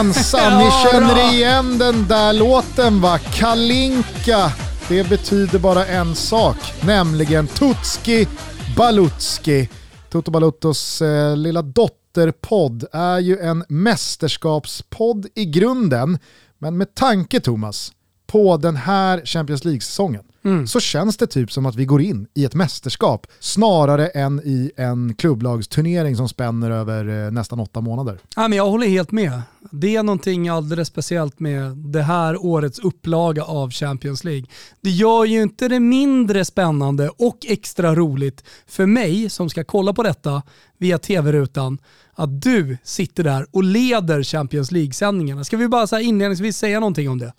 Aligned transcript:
Jajamensan, 0.00 0.58
ni 0.58 0.70
känner 0.70 1.32
igen 1.32 1.78
den 1.78 2.08
där 2.08 2.32
låten 2.32 3.00
va? 3.00 3.18
Kalinka. 3.18 4.52
Det 4.88 5.08
betyder 5.08 5.58
bara 5.58 5.86
en 5.86 6.14
sak, 6.14 6.56
nämligen 6.82 7.46
Tutski 7.46 8.28
Balutski. 8.76 9.68
Toto 10.10 10.30
Balutos 10.30 11.02
eh, 11.02 11.36
lilla 11.36 11.62
dotterpodd 11.62 12.84
är 12.92 13.18
ju 13.18 13.38
en 13.38 13.64
mästerskapspodd 13.68 15.26
i 15.34 15.44
grunden, 15.44 16.18
men 16.58 16.76
med 16.76 16.94
tanke 16.94 17.40
Thomas 17.40 17.92
på 18.26 18.56
den 18.56 18.76
här 18.76 19.22
Champions 19.24 19.64
League-säsongen 19.64 20.24
mm. 20.44 20.66
så 20.66 20.80
känns 20.80 21.16
det 21.16 21.26
typ 21.26 21.52
som 21.52 21.66
att 21.66 21.74
vi 21.74 21.84
går 21.84 22.00
in 22.00 22.26
i 22.34 22.44
ett 22.44 22.54
mästerskap 22.54 23.26
snarare 23.40 24.08
än 24.08 24.40
i 24.44 24.70
en 24.76 25.14
klubblagsturnering 25.14 26.16
som 26.16 26.28
spänner 26.28 26.70
över 26.70 27.26
eh, 27.26 27.30
nästan 27.30 27.60
åtta 27.60 27.80
månader. 27.80 28.18
Ja, 28.36 28.48
men 28.48 28.58
jag 28.58 28.70
håller 28.70 28.86
helt 28.86 29.12
med. 29.12 29.42
Det 29.70 29.96
är 29.96 30.02
någonting 30.02 30.48
alldeles 30.48 30.88
speciellt 30.88 31.40
med 31.40 31.76
det 31.76 32.02
här 32.02 32.44
årets 32.44 32.78
upplaga 32.78 33.44
av 33.44 33.70
Champions 33.70 34.24
League. 34.24 34.46
Det 34.80 34.90
gör 34.90 35.24
ju 35.24 35.42
inte 35.42 35.68
det 35.68 35.80
mindre 35.80 36.44
spännande 36.44 37.08
och 37.08 37.38
extra 37.48 37.94
roligt 37.94 38.44
för 38.66 38.86
mig 38.86 39.30
som 39.30 39.50
ska 39.50 39.64
kolla 39.64 39.92
på 39.92 40.02
detta 40.02 40.42
via 40.78 40.98
tv-rutan 40.98 41.78
att 42.14 42.42
du 42.42 42.78
sitter 42.84 43.24
där 43.24 43.46
och 43.50 43.64
leder 43.64 44.22
Champions 44.22 44.72
League-sändningarna. 44.72 45.44
Ska 45.44 45.56
vi 45.56 45.68
bara 45.68 45.86
så 45.86 45.98
inledningsvis 45.98 46.56
säga 46.56 46.80
någonting 46.80 47.10
om 47.10 47.18
det? 47.18 47.32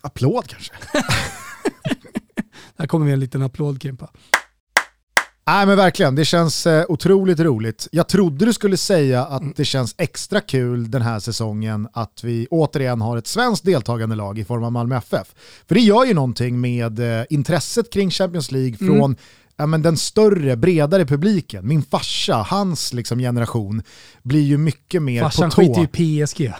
Applåd 0.00 0.46
kanske? 0.46 0.72
Här 2.78 2.86
kommer 2.86 3.06
vi 3.06 3.12
en 3.12 3.20
liten 3.20 3.42
applåd 3.42 3.82
Kimpa. 3.82 4.10
Nej 5.46 5.66
men 5.66 5.76
verkligen, 5.76 6.14
det 6.14 6.24
känns 6.24 6.66
eh, 6.66 6.84
otroligt 6.88 7.40
roligt. 7.40 7.88
Jag 7.92 8.08
trodde 8.08 8.44
du 8.44 8.52
skulle 8.52 8.76
säga 8.76 9.24
att 9.24 9.56
det 9.56 9.64
känns 9.64 9.94
extra 9.98 10.40
kul 10.40 10.90
den 10.90 11.02
här 11.02 11.18
säsongen 11.20 11.88
att 11.92 12.24
vi 12.24 12.46
återigen 12.50 13.00
har 13.00 13.16
ett 13.16 13.26
svenskt 13.26 13.64
deltagande 13.64 14.16
lag 14.16 14.38
i 14.38 14.44
form 14.44 14.64
av 14.64 14.72
Malmö 14.72 14.96
FF. 14.96 15.34
För 15.68 15.74
det 15.74 15.80
gör 15.80 16.04
ju 16.04 16.14
någonting 16.14 16.60
med 16.60 17.20
eh, 17.20 17.24
intresset 17.30 17.92
kring 17.92 18.10
Champions 18.10 18.52
League 18.52 18.76
mm. 18.80 18.86
från 18.86 19.10
mm. 19.10 19.16
ja, 19.56 19.66
men 19.66 19.82
den 19.82 19.96
större, 19.96 20.56
bredare 20.56 21.06
publiken. 21.06 21.68
Min 21.68 21.82
farsa, 21.82 22.36
hans 22.36 22.92
liksom, 22.92 23.18
generation, 23.18 23.82
blir 24.22 24.42
ju 24.42 24.58
mycket 24.58 25.02
mer 25.02 25.22
Farsan 25.22 25.50
på 25.50 25.56
tå. 25.56 25.62
Farsan 25.62 25.86
skiter 25.86 26.02
i 26.02 26.26
PSG. 26.26 26.52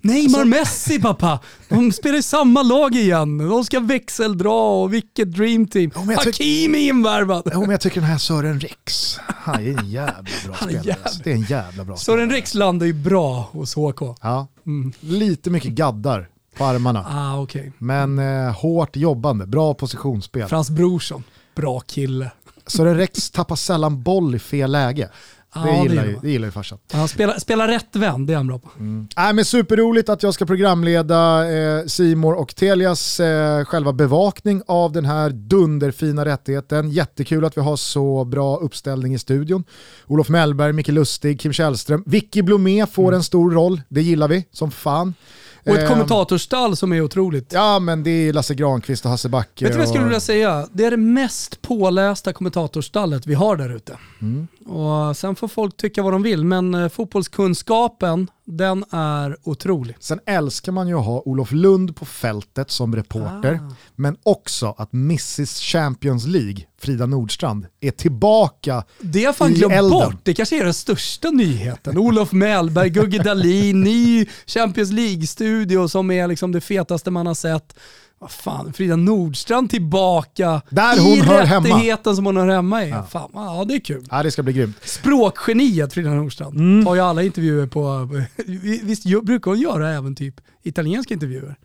Neymar 0.00 0.38
alltså... 0.38 0.44
Messi 0.44 1.00
pappa, 1.00 1.40
de 1.68 1.92
spelar 1.92 2.18
i 2.18 2.22
samma 2.22 2.62
lag 2.62 2.94
igen. 2.94 3.38
De 3.38 3.64
ska 3.64 3.80
växeldra 3.80 4.52
och 4.52 4.94
vilket 4.94 5.32
dreamteam. 5.32 5.90
Oh, 5.94 6.14
Hakimi 6.14 6.78
är 6.78 6.88
invärvad. 6.88 7.50
Jo, 7.52 7.60
men 7.60 7.70
jag 7.70 7.80
tycker 7.80 8.00
den 8.00 8.10
här 8.10 8.18
Sören 8.18 8.60
Rex, 8.60 9.18
han 9.26 9.54
är 9.54 9.78
en 9.78 9.90
jävla 9.90 10.22
bra 10.46 10.54
spelare. 10.56 10.72
Jävla... 10.84 11.04
Alltså. 11.04 11.20
Det 11.24 11.30
är 11.30 11.34
en 11.34 11.42
jävla 11.42 11.84
bra 11.84 11.96
Sören 11.96 12.18
spelare. 12.18 12.38
Rex 12.38 12.54
landar 12.54 12.86
ju 12.86 12.92
bra 12.92 13.48
hos 13.52 13.74
HK. 13.74 14.00
Ja, 14.22 14.46
mm. 14.66 14.92
lite 15.00 15.50
mycket 15.50 15.70
gaddar 15.70 16.28
på 16.56 16.64
armarna. 16.64 17.06
Ah, 17.08 17.40
okay. 17.40 17.72
Men 17.78 18.18
eh, 18.18 18.54
hårt 18.54 18.96
jobbande, 18.96 19.46
bra 19.46 19.74
positionsspel. 19.74 20.48
Frans 20.48 20.70
Brorsson, 20.70 21.24
bra 21.54 21.80
kille. 21.80 22.30
Sören 22.66 22.96
Rex 22.96 23.30
tappar 23.30 23.56
sällan 23.56 24.02
boll 24.02 24.34
i 24.34 24.38
fel 24.38 24.72
läge. 24.72 25.10
Ja, 25.54 25.60
det, 25.60 25.82
gillar 25.82 26.04
det, 26.04 26.10
ju, 26.10 26.18
det 26.22 26.30
gillar 26.30 26.48
ju 26.48 26.52
farsan. 26.52 26.78
Ja, 26.92 27.08
spela, 27.08 27.40
spela 27.40 27.68
rätt 27.68 27.96
vän, 27.96 28.26
det 28.26 28.32
är 28.32 28.36
han 28.36 28.46
bra 28.46 28.58
på. 28.58 28.68
Mm. 28.78 29.08
Äh, 29.16 29.32
men 29.32 29.44
superroligt 29.44 30.08
att 30.08 30.22
jag 30.22 30.34
ska 30.34 30.46
programleda 30.46 31.50
eh, 31.50 31.84
Simor 31.86 32.34
och 32.34 32.56
Telias 32.56 33.20
eh, 33.20 33.64
själva 33.64 33.92
bevakning 33.92 34.62
av 34.66 34.92
den 34.92 35.04
här 35.04 35.30
dunderfina 35.30 36.24
rättigheten. 36.24 36.90
Jättekul 36.90 37.44
att 37.44 37.56
vi 37.56 37.60
har 37.60 37.76
så 37.76 38.24
bra 38.24 38.56
uppställning 38.56 39.14
i 39.14 39.18
studion. 39.18 39.64
Olof 40.06 40.28
Mellberg, 40.28 40.72
Micke 40.72 40.88
Lustig, 40.88 41.40
Kim 41.40 41.52
Källström. 41.52 42.04
Vicky 42.06 42.42
Blomé 42.42 42.86
får 42.86 43.08
mm. 43.08 43.14
en 43.14 43.22
stor 43.22 43.50
roll, 43.50 43.80
det 43.88 44.02
gillar 44.02 44.28
vi 44.28 44.44
som 44.52 44.70
fan. 44.70 45.14
Och 45.62 45.76
ett 45.76 45.82
eh, 45.82 45.88
kommentatorstall 45.88 46.76
som 46.76 46.92
är 46.92 47.00
otroligt. 47.00 47.52
Ja 47.52 47.78
men 47.78 48.02
det 48.02 48.10
är 48.10 48.32
Lasse 48.32 48.54
Granqvist 48.54 49.04
och 49.04 49.10
Hasse 49.10 49.28
Backe. 49.28 49.64
Vet 49.64 49.72
du 49.72 49.78
vad 49.78 49.86
jag 49.86 49.88
skulle 49.88 50.04
vilja 50.04 50.20
säga? 50.20 50.68
Det 50.72 50.84
är 50.84 50.90
det 50.90 50.96
mest 50.96 51.62
pålästa 51.62 52.32
kommentatorstallet 52.32 53.26
vi 53.26 53.34
har 53.34 53.56
där 53.56 53.76
ute. 53.76 53.98
Mm. 54.20 54.48
Och 54.66 55.16
sen 55.16 55.36
får 55.36 55.48
folk 55.48 55.76
tycka 55.76 56.02
vad 56.02 56.12
de 56.12 56.22
vill, 56.22 56.44
men 56.44 56.74
eh, 56.74 56.88
fotbollskunskapen 56.88 58.30
den 58.44 58.84
är 58.90 59.36
otrolig. 59.42 59.96
Sen 60.00 60.20
älskar 60.26 60.72
man 60.72 60.88
ju 60.88 60.98
att 60.98 61.04
ha 61.04 61.22
Olof 61.24 61.52
Lund 61.52 61.96
på 61.96 62.04
fältet 62.04 62.70
som 62.70 62.96
reporter, 62.96 63.60
ah. 63.62 63.74
men 63.96 64.16
också 64.22 64.74
att 64.78 64.92
Mrs 64.92 65.60
Champions 65.60 66.26
League, 66.26 66.64
Frida 66.78 67.06
Nordstrand, 67.06 67.66
är 67.80 67.90
tillbaka 67.90 68.84
Det 69.00 69.24
har 69.24 69.32
fan 69.32 69.54
glömt 69.54 69.72
elden. 69.72 69.90
bort, 69.90 70.14
det 70.22 70.34
kanske 70.34 70.60
är 70.60 70.64
den 70.64 70.74
största 70.74 71.30
nyheten. 71.30 71.98
Olof 71.98 72.32
Mellberg, 72.32 72.90
Gugge 72.90 73.18
Dahlin, 73.22 73.80
ny 73.80 74.26
Champions 74.46 74.90
League-studio 74.90 75.88
som 75.88 76.10
är 76.10 76.28
liksom 76.28 76.52
det 76.52 76.60
fetaste 76.60 77.10
man 77.10 77.26
har 77.26 77.34
sett 77.34 77.74
vad 78.20 78.30
fan, 78.30 78.72
Frida 78.72 78.96
Nordstrand 78.96 79.70
tillbaka 79.70 80.62
Där 80.70 81.00
hon 81.00 81.12
i 81.12 81.20
hör 81.20 81.40
rättigheten 81.40 82.04
hemma. 82.04 82.16
som 82.16 82.26
hon 82.26 82.36
hör 82.36 82.48
hemma 82.48 82.84
i. 82.84 82.88
Ja. 82.88 83.02
Fan, 83.02 83.30
ja, 83.34 83.64
det 83.68 83.74
är 83.74 83.80
kul. 83.80 84.06
Ja, 84.10 84.22
det 84.22 84.30
ska 84.30 84.42
bli 84.42 84.52
grymt. 84.52 84.76
Språkgeniet 84.82 85.92
Frida 85.92 86.10
Nordstrand. 86.10 86.56
Mm. 86.56 86.84
Tar 86.84 86.94
ju 86.94 87.00
alla 87.00 87.22
intervjuer 87.22 87.66
på, 87.66 88.08
visst 88.82 89.04
brukar 89.22 89.50
hon 89.50 89.60
göra 89.60 89.90
även 89.90 90.16
typ 90.16 90.34
italienska 90.62 91.14
intervjuer? 91.14 91.56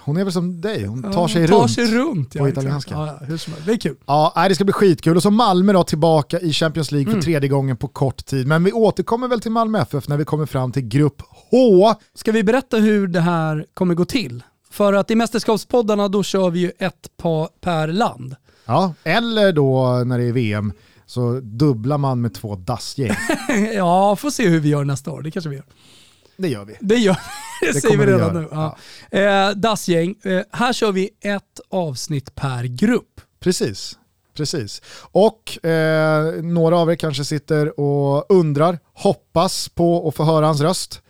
Hon 0.00 0.16
är 0.16 0.24
väl 0.24 0.32
som 0.32 0.60
dig, 0.60 0.86
hon 0.86 1.02
tar 1.02 1.28
sig 1.28 1.48
tar 1.48 1.58
runt. 1.58 1.70
Sig 1.70 1.86
runt 1.86 2.38
på 2.38 2.48
italienska. 2.48 2.94
Ja, 2.94 3.18
hur 3.20 3.36
som 3.36 3.52
helst. 3.52 3.66
Det 3.66 3.72
är 3.72 3.76
kul. 3.76 3.96
Ja, 4.06 4.46
det 4.48 4.54
ska 4.54 4.64
bli 4.64 4.72
skitkul. 4.72 5.16
Och 5.16 5.22
så 5.22 5.30
Malmö 5.30 5.72
då 5.72 5.84
tillbaka 5.84 6.40
i 6.40 6.52
Champions 6.52 6.92
League 6.92 7.10
mm. 7.10 7.20
för 7.20 7.24
tredje 7.24 7.48
gången 7.48 7.76
på 7.76 7.88
kort 7.88 8.26
tid. 8.26 8.46
Men 8.46 8.64
vi 8.64 8.72
återkommer 8.72 9.28
väl 9.28 9.40
till 9.40 9.50
Malmö 9.50 9.80
FF 9.80 10.08
när 10.08 10.16
vi 10.16 10.24
kommer 10.24 10.46
fram 10.46 10.72
till 10.72 10.82
Grupp 10.82 11.22
H. 11.50 11.94
Ska 12.14 12.32
vi 12.32 12.42
berätta 12.42 12.76
hur 12.76 13.08
det 13.08 13.20
här 13.20 13.66
kommer 13.74 13.94
gå 13.94 14.04
till? 14.04 14.42
För 14.70 14.92
att 14.92 15.10
i 15.10 15.14
mästerskapspoddarna 15.14 16.08
då 16.08 16.22
kör 16.22 16.50
vi 16.50 16.60
ju 16.60 16.72
ett 16.78 17.16
par 17.16 17.48
per 17.60 17.88
land. 17.88 18.36
Ja, 18.64 18.94
eller 19.04 19.52
då 19.52 20.02
när 20.06 20.18
det 20.18 20.24
är 20.24 20.32
VM 20.32 20.72
så 21.06 21.40
dubblar 21.42 21.98
man 21.98 22.20
med 22.20 22.34
två 22.34 22.56
dassgäng. 22.56 23.16
ja, 23.74 24.16
får 24.16 24.30
se 24.30 24.48
hur 24.48 24.60
vi 24.60 24.68
gör 24.68 24.84
nästa 24.84 25.10
år. 25.10 25.22
Det 25.22 25.30
kanske 25.30 25.50
vi 25.50 25.56
gör. 25.56 25.64
Det 26.36 26.48
gör 26.48 26.64
vi. 26.64 26.76
Det 26.80 26.96
gör 26.96 27.14
vi. 27.14 27.20
Det, 27.66 27.72
det 27.72 27.80
säger 27.80 27.96
vi 27.96 28.06
redan 28.06 28.34
nu. 28.34 28.48
Ja. 28.50 28.76
Ja. 29.10 29.18
Eh, 29.18 29.50
dassgäng. 29.50 30.14
Eh, 30.22 30.40
här 30.52 30.72
kör 30.72 30.92
vi 30.92 31.10
ett 31.20 31.60
avsnitt 31.70 32.34
per 32.34 32.64
grupp. 32.64 33.20
Precis. 33.40 33.98
Precis. 34.34 34.82
Och 35.00 35.66
eh, 35.66 36.42
några 36.42 36.78
av 36.78 36.90
er 36.90 36.94
kanske 36.94 37.24
sitter 37.24 37.80
och 37.80 38.26
undrar, 38.28 38.78
hoppas 38.92 39.68
på 39.68 40.08
att 40.08 40.14
få 40.14 40.24
höra 40.24 40.46
hans 40.46 40.60
röst. 40.60 41.02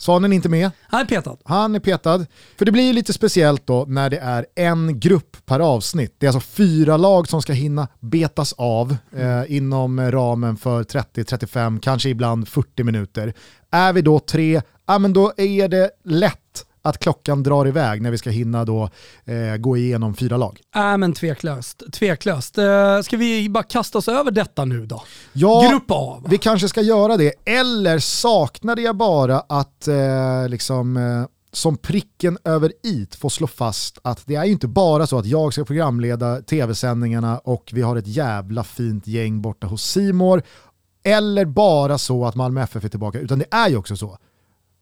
Svanen 0.00 0.32
är 0.32 0.36
inte 0.36 0.48
med. 0.48 0.70
Han 0.82 1.00
är 1.00 1.04
petad. 1.04 1.36
Han 1.44 1.74
är 1.74 1.80
petad. 1.80 2.26
För 2.58 2.64
det 2.64 2.72
blir 2.72 2.82
ju 2.82 2.92
lite 2.92 3.12
speciellt 3.12 3.66
då 3.66 3.84
när 3.88 4.10
det 4.10 4.18
är 4.18 4.46
en 4.54 5.00
grupp 5.00 5.36
per 5.46 5.60
avsnitt. 5.60 6.14
Det 6.18 6.26
är 6.26 6.28
alltså 6.28 6.50
fyra 6.50 6.96
lag 6.96 7.28
som 7.28 7.42
ska 7.42 7.52
hinna 7.52 7.88
betas 8.00 8.52
av 8.52 8.96
eh, 9.16 9.56
inom 9.56 10.10
ramen 10.10 10.56
för 10.56 10.82
30-35, 10.82 11.80
kanske 11.80 12.08
ibland 12.08 12.48
40 12.48 12.84
minuter. 12.84 13.34
Är 13.70 13.92
vi 13.92 14.02
då 14.02 14.18
tre, 14.18 14.62
ja 14.86 14.98
men 14.98 15.12
då 15.12 15.32
är 15.36 15.68
det 15.68 15.90
lätt 16.04 16.64
att 16.88 16.98
klockan 16.98 17.42
drar 17.42 17.68
iväg 17.68 18.02
när 18.02 18.10
vi 18.10 18.18
ska 18.18 18.30
hinna 18.30 18.64
då 18.64 18.90
eh, 19.24 19.56
gå 19.56 19.76
igenom 19.76 20.14
fyra 20.14 20.36
lag? 20.36 20.60
Äh, 20.76 20.96
men 20.96 21.12
tveklöst. 21.12 21.82
tveklöst. 21.92 22.58
Eh, 22.58 23.00
ska 23.02 23.16
vi 23.16 23.48
bara 23.48 23.64
kasta 23.64 23.98
oss 23.98 24.08
över 24.08 24.30
detta 24.30 24.64
nu 24.64 24.86
då? 24.86 25.02
Ja, 25.32 25.68
Grupp 25.70 25.84
A. 25.88 26.22
Vi 26.28 26.38
kanske 26.38 26.68
ska 26.68 26.80
göra 26.80 27.16
det. 27.16 27.32
Eller 27.44 27.98
saknade 27.98 28.82
jag 28.82 28.96
bara 28.96 29.40
att 29.40 29.88
eh, 29.88 30.48
liksom, 30.48 30.96
eh, 30.96 31.24
som 31.52 31.76
pricken 31.76 32.38
över 32.44 32.72
it 32.82 33.14
få 33.14 33.30
slå 33.30 33.46
fast 33.46 33.98
att 34.02 34.26
det 34.26 34.34
är 34.34 34.44
ju 34.44 34.52
inte 34.52 34.68
bara 34.68 35.06
så 35.06 35.18
att 35.18 35.26
jag 35.26 35.52
ska 35.52 35.64
programleda 35.64 36.42
tv-sändningarna 36.42 37.38
och 37.38 37.70
vi 37.72 37.82
har 37.82 37.96
ett 37.96 38.06
jävla 38.06 38.64
fint 38.64 39.06
gäng 39.06 39.42
borta 39.42 39.66
hos 39.66 39.84
Simor 39.84 40.42
eller 41.02 41.44
bara 41.44 41.98
så 41.98 42.26
att 42.26 42.34
Malmö 42.34 42.62
FF 42.62 42.84
är 42.84 42.88
tillbaka, 42.88 43.18
utan 43.18 43.38
det 43.38 43.46
är 43.50 43.68
ju 43.68 43.76
också 43.76 43.96
så. 43.96 44.18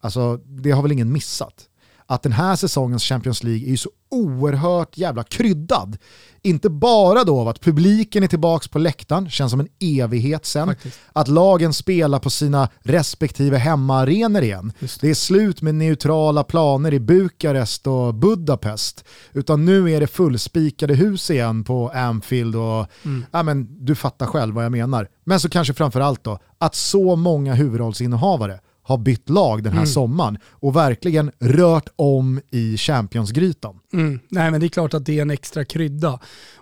Alltså, 0.00 0.36
det 0.36 0.70
har 0.70 0.82
väl 0.82 0.92
ingen 0.92 1.12
missat 1.12 1.68
att 2.06 2.22
den 2.22 2.32
här 2.32 2.56
säsongens 2.56 3.04
Champions 3.04 3.42
League 3.42 3.66
är 3.66 3.70
ju 3.70 3.76
så 3.76 3.90
oerhört 4.10 4.98
jävla 4.98 5.24
kryddad. 5.24 5.98
Inte 6.42 6.70
bara 6.70 7.24
då 7.24 7.40
av 7.40 7.48
att 7.48 7.60
publiken 7.60 8.22
är 8.22 8.26
tillbaka 8.26 8.68
på 8.72 8.78
läktaren, 8.78 9.30
känns 9.30 9.50
som 9.50 9.60
en 9.60 9.68
evighet 9.80 10.46
sen. 10.46 10.68
Faktiskt. 10.68 10.98
Att 11.12 11.28
lagen 11.28 11.72
spelar 11.72 12.18
på 12.18 12.30
sina 12.30 12.68
respektive 12.82 13.58
hemmaarenor 13.58 14.42
igen. 14.42 14.72
Det. 14.80 15.00
det. 15.00 15.10
är 15.10 15.14
slut 15.14 15.62
med 15.62 15.74
neutrala 15.74 16.44
planer 16.44 16.94
i 16.94 17.00
Bukarest 17.00 17.86
och 17.86 18.14
Budapest. 18.14 19.04
Utan 19.32 19.64
nu 19.64 19.92
är 19.92 20.00
det 20.00 20.06
fullspikade 20.06 20.94
hus 20.94 21.30
igen 21.30 21.64
på 21.64 21.88
Anfield 21.94 22.56
och 22.56 22.86
mm. 23.04 23.24
ja, 23.30 23.42
men, 23.42 23.84
du 23.84 23.94
fattar 23.94 24.26
själv 24.26 24.54
vad 24.54 24.64
jag 24.64 24.72
menar. 24.72 25.08
Men 25.24 25.40
så 25.40 25.48
kanske 25.48 25.74
framförallt 25.74 26.24
då, 26.24 26.38
att 26.58 26.74
så 26.74 27.16
många 27.16 27.54
huvudrollsinnehavare 27.54 28.60
har 28.86 28.98
bytt 28.98 29.28
lag 29.28 29.62
den 29.62 29.72
här 29.72 29.78
Mm. 29.78 29.86
sommaren 29.86 30.38
och 30.50 30.76
verkligen 30.76 31.30
rört 31.38 31.88
om 31.96 32.40
i 32.50 32.76
Champions-grytan. 32.76 33.78
Mm. 33.92 34.20
Nej 34.28 34.50
men 34.50 34.60
det 34.60 34.66
är 34.66 34.68
klart 34.68 34.94
att 34.94 35.06
det 35.06 35.18
är 35.18 35.22
en 35.22 35.30
extra 35.30 35.64
krydda. 35.64 36.18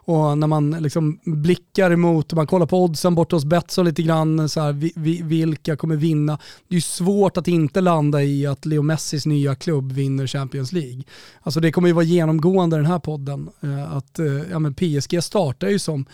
Och 0.07 0.39
när 0.39 0.47
man 0.47 0.71
liksom 0.71 1.19
blickar 1.25 1.91
emot, 1.91 2.33
man 2.33 2.47
kollar 2.47 2.67
på 2.67 2.85
oddsen 2.85 3.15
borta 3.15 3.37
hos 3.37 3.45
Betsson 3.45 3.85
lite 3.85 4.03
grann, 4.03 4.49
så 4.49 4.61
här, 4.61 4.73
vi, 4.73 4.93
vi, 4.97 5.23
vilka 5.23 5.77
kommer 5.77 5.97
vinna? 5.97 6.39
Det 6.69 6.77
är 6.77 6.81
svårt 6.81 7.37
att 7.37 7.49
inte 7.49 7.81
landa 7.81 8.23
i 8.23 8.47
att 8.47 8.67
Leo 8.67 8.83
Messis 8.83 9.27
nya 9.27 9.55
klubb 9.55 9.93
vinner 9.93 10.27
Champions 10.27 10.73
League. 10.73 11.03
Alltså 11.43 11.61
det 11.61 11.73
kommer 11.73 11.89
ju 11.89 11.95
vara 11.95 12.05
genomgående 12.05 12.77
den 12.77 12.87
här 12.87 12.99
podden. 12.99 13.49
eh, 13.63 13.93
Att 13.97 14.19
eh, 14.19 14.27
ja, 14.51 14.59
men 14.59 14.75
PSG 14.75 15.23
startar 15.23 15.69
ju 15.69 15.79
som 15.79 16.07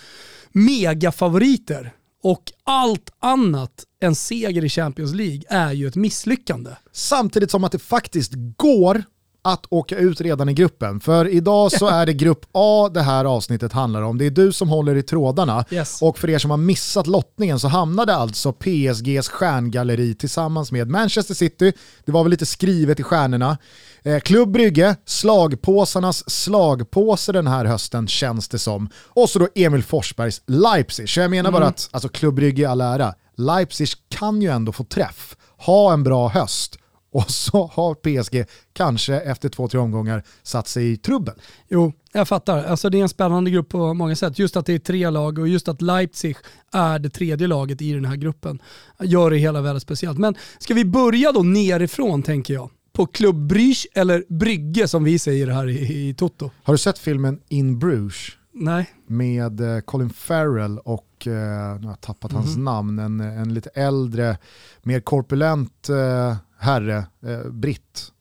megafavoriter 0.53 1.93
och 2.23 2.53
allt 2.65 3.11
annat 3.19 3.85
än 4.03 4.15
seger 4.15 4.65
i 4.65 4.69
Champions 4.69 5.15
League 5.15 5.43
är 5.49 5.73
ju 5.73 5.89
ett 5.89 5.97
misslyckande. 5.97 6.71
Samtidigt 6.93 7.51
som 7.51 7.65
att 7.65 7.73
det 7.73 7.79
faktiskt 7.79 8.33
går 8.57 9.03
att 9.43 9.67
åka 9.69 9.97
ut 9.97 10.21
redan 10.21 10.49
i 10.49 10.55
gruppen. 10.55 11.01
För 11.01 11.29
idag 11.29 11.73
så 11.73 11.87
är 11.87 12.07
det 12.07 12.13
grupp 12.13 12.47
A 12.53 12.91
det 12.95 13.03
här 13.03 13.25
avsnittet 13.25 13.73
handlar 13.73 14.03
om. 14.03 14.19
Det 14.19 14.27
är 14.27 14.31
du 14.31 14.53
som 14.53 14.69
håller 14.69 14.97
i 14.97 15.03
trådarna. 15.03 15.65
Yes. 15.71 16.03
Och 16.03 16.19
för 16.19 16.31
er 16.31 16.39
som 16.39 16.51
har 16.51 16.59
missat 16.59 17.07
lottningen 17.07 17.61
så 17.61 17.69
hamnade 17.69 18.15
alltså 18.15 18.53
PSGs 18.53 19.29
stjärngalleri 19.29 20.15
tillsammans 20.15 20.73
med 20.73 20.89
Manchester 20.89 21.35
City. 21.35 21.73
Det 22.05 22.13
var 22.13 22.23
väl 22.23 22.31
lite 22.31 22.47
skrivet 22.47 23.01
i 23.01 23.03
stjärnorna. 23.03 23.59
Eh, 24.03 24.21
Klubb 24.21 24.51
Brygge, 24.51 24.97
slagpåsarnas 25.05 26.31
slagpåse 26.31 27.33
den 27.33 27.47
här 27.47 27.65
hösten 27.65 28.09
känns 28.09 28.49
det 28.49 28.59
som. 28.59 28.89
Och 29.09 29.31
så 29.31 29.39
då 29.39 29.49
Emil 29.55 29.83
Forsbergs 29.83 30.43
Leipzig. 30.47 31.09
Så 31.09 31.21
jag 31.21 31.31
menar 31.31 31.53
bara 31.53 31.67
att 31.67 31.89
alltså, 31.91 32.09
Klubb 32.09 32.35
Brygge 32.35 32.63
i 32.63 32.67
all 32.67 32.81
ära, 32.81 33.15
Leipzig 33.37 33.89
kan 34.09 34.43
ju 34.43 34.49
ändå 34.49 34.73
få 34.73 34.85
träff, 34.85 35.37
ha 35.57 35.93
en 35.93 36.03
bra 36.03 36.29
höst 36.29 36.80
och 37.13 37.31
så 37.31 37.67
har 37.73 37.95
PSG 37.95 38.45
kanske 38.73 39.15
efter 39.21 39.49
två, 39.49 39.69
tre 39.69 39.81
omgångar 39.81 40.23
satt 40.43 40.69
sig 40.69 40.93
i 40.93 40.97
trubbel. 40.97 41.35
Jo, 41.69 41.93
jag 42.13 42.29
fattar. 42.29 42.65
Alltså 42.65 42.91
det 42.91 42.99
är 42.99 43.03
en 43.03 43.09
spännande 43.09 43.51
grupp 43.51 43.69
på 43.69 43.95
många 43.95 44.17
sätt. 44.17 44.39
Just 44.39 44.57
att 44.57 44.67
det 44.67 44.73
är 44.75 44.79
tre 44.79 45.11
lag 45.11 45.39
och 45.39 45.49
just 45.49 45.69
att 45.69 45.83
Leipzig 45.83 46.37
är 46.73 46.99
det 46.99 47.11
tredje 47.11 47.47
laget 47.47 47.83
i 47.83 47.93
den 47.93 48.05
här 48.05 48.17
gruppen 48.17 48.63
gör 49.01 49.31
det 49.31 49.37
hela 49.37 49.61
väldigt 49.61 49.83
speciellt. 49.83 50.19
Men 50.19 50.35
ska 50.59 50.75
vi 50.75 50.85
börja 50.85 51.33
då 51.33 51.43
nerifrån 51.43 52.23
tänker 52.23 52.55
jag? 52.55 52.71
På 52.93 53.07
Club 53.07 53.47
Brygge 53.47 53.89
eller 53.95 54.25
Brygge 54.29 54.89
som 54.89 55.05
vi 55.05 55.19
säger 55.19 55.47
här 55.47 55.69
i, 55.69 56.09
i 56.09 56.15
Toto. 56.15 56.51
Har 56.63 56.75
du 56.75 56.79
sett 56.79 56.99
filmen 56.99 57.41
In 57.49 57.79
Bruges? 57.79 58.17
Nej. 58.53 58.91
med 59.07 59.61
eh, 59.61 59.81
Colin 59.81 60.11
Farrell 60.11 60.79
och, 60.79 61.27
eh, 61.27 61.81
nu 61.81 61.87
har 61.87 61.93
jag 61.93 62.01
tappat 62.01 62.33
hans 62.33 62.57
namn, 62.57 62.99
en, 62.99 63.21
en 63.21 63.55
lite 63.55 63.71
äldre, 63.75 64.39
mer 64.83 65.01
korpulent 65.01 65.89
eh, 65.89 66.37
herre, 66.61 66.97
eh, 67.27 67.51
britt, 67.51 68.13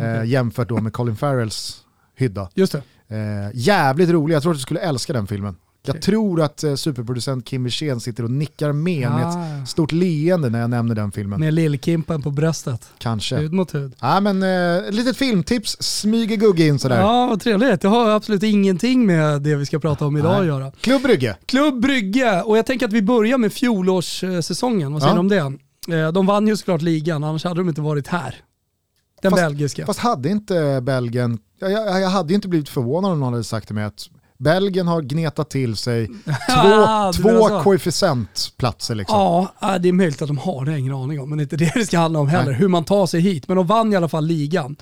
eh, 0.00 0.24
jämfört 0.24 0.68
då 0.68 0.80
med 0.80 0.92
Colin 0.92 1.16
Farrells 1.16 1.78
hydda. 2.16 2.48
Just 2.54 2.72
det. 2.72 2.82
Eh, 3.16 3.50
jävligt 3.54 4.10
rolig, 4.10 4.34
jag 4.34 4.42
tror 4.42 4.52
att 4.52 4.58
du 4.58 4.62
skulle 4.62 4.80
älska 4.80 5.12
den 5.12 5.26
filmen. 5.26 5.56
Okej. 5.84 5.94
Jag 5.94 6.02
tror 6.02 6.40
att 6.42 6.64
eh, 6.64 6.74
superproducent 6.74 7.44
Kim 7.46 7.64
Wirsén 7.64 8.00
sitter 8.00 8.24
och 8.24 8.30
nickar 8.30 8.72
med 8.72 9.10
med 9.10 9.26
Ah, 9.26 9.62
ett 9.62 9.68
stort 9.68 9.92
leende 9.92 10.48
när 10.50 10.60
jag 10.60 10.70
nämner 10.70 10.94
den 10.94 11.12
filmen. 11.12 11.40
med 11.40 11.54
lillkimpen 11.54 12.22
på 12.22 12.30
bröstet. 12.30 12.90
Kanske. 12.98 13.36
Hud 13.36 13.52
mot 13.52 13.74
hud. 13.74 13.92
Ja, 14.00 14.20
men 14.20 14.42
eh, 14.42 14.90
litet 14.90 15.16
filmtips, 15.16 15.76
smyger 15.80 16.36
Gugge 16.36 16.66
in 16.66 16.78
sådär. 16.78 17.00
Ja, 17.00 17.26
vad 17.26 17.40
trevligt. 17.40 17.80
Det 17.80 17.88
har 17.88 18.08
absolut 18.10 18.42
ingenting 18.42 19.06
med 19.06 19.42
det 19.42 19.56
vi 19.56 19.66
ska 19.66 19.78
prata 19.78 20.06
om 20.06 20.16
idag 20.16 20.30
Nej. 20.32 20.40
att 20.40 20.46
göra. 20.46 20.72
Klubb 20.80 21.02
Brygge. 21.02 21.36
Klubb 21.46 21.80
Brygge, 21.80 22.42
och 22.42 22.58
jag 22.58 22.66
tänker 22.66 22.86
att 22.86 22.92
vi 22.92 23.02
börjar 23.02 23.38
med 23.38 23.52
fjolårssäsongen. 23.52 24.92
Vad 24.92 25.02
säger 25.02 25.10
Ja. 25.14 25.14
du 25.14 25.20
om 25.20 25.28
det? 25.28 25.58
Eh, 25.88 26.12
De 26.12 26.26
vann 26.26 26.48
ju 26.48 26.56
såklart 26.56 26.82
ligan, 26.82 27.24
annars 27.24 27.44
hade 27.44 27.60
de 27.60 27.68
inte 27.68 27.80
varit 27.80 28.06
här. 28.08 28.34
Den 29.22 29.30
Fast- 29.30 29.42
belgiska. 29.42 29.86
Fast 29.86 29.98
hade 30.00 30.28
inte 30.28 30.80
Belgien, 30.82 31.38
jag, 31.60 31.72
jag, 31.72 32.00
jag 32.00 32.08
hade 32.08 32.34
inte 32.34 32.48
blivit 32.48 32.68
förvånad 32.68 33.12
om 33.12 33.20
någon 33.20 33.32
hade 33.32 33.44
sagt 33.44 33.66
till 33.66 33.74
mig 33.74 33.84
att 33.84 34.08
Belgien 34.38 34.88
har 34.88 35.02
gnetat 35.02 35.50
till 35.50 35.76
sig 35.76 36.06
två, 36.52 36.62
menar 36.62 37.12
två 37.12 37.62
koefficientplatser. 37.62 38.94
Liksom. 38.94 39.16
Ja, 39.60 39.78
det 39.78 39.88
är 39.88 39.92
möjligt 39.92 40.22
att 40.22 40.28
de 40.28 40.38
har 40.38 40.64
det, 40.64 40.70
jag 40.70 40.74
har 40.74 40.78
ingen 40.78 40.94
aning 40.94 41.20
om. 41.20 41.28
Men 41.28 41.38
det 41.38 41.42
är 41.42 41.44
inte 41.44 41.56
det 41.56 41.72
det 41.74 41.86
ska 41.86 41.98
handla 41.98 42.18
om 42.18 42.28
heller, 42.28 42.52
hur 42.52 42.68
man 42.68 42.84
tar 42.84 43.06
sig 43.06 43.20
hit. 43.20 43.48
Men 43.48 43.56
de 43.56 43.66
vann 43.66 43.92
i 43.92 43.96
alla 43.96 44.08
fall 44.08 44.26
ligan. 44.26 44.76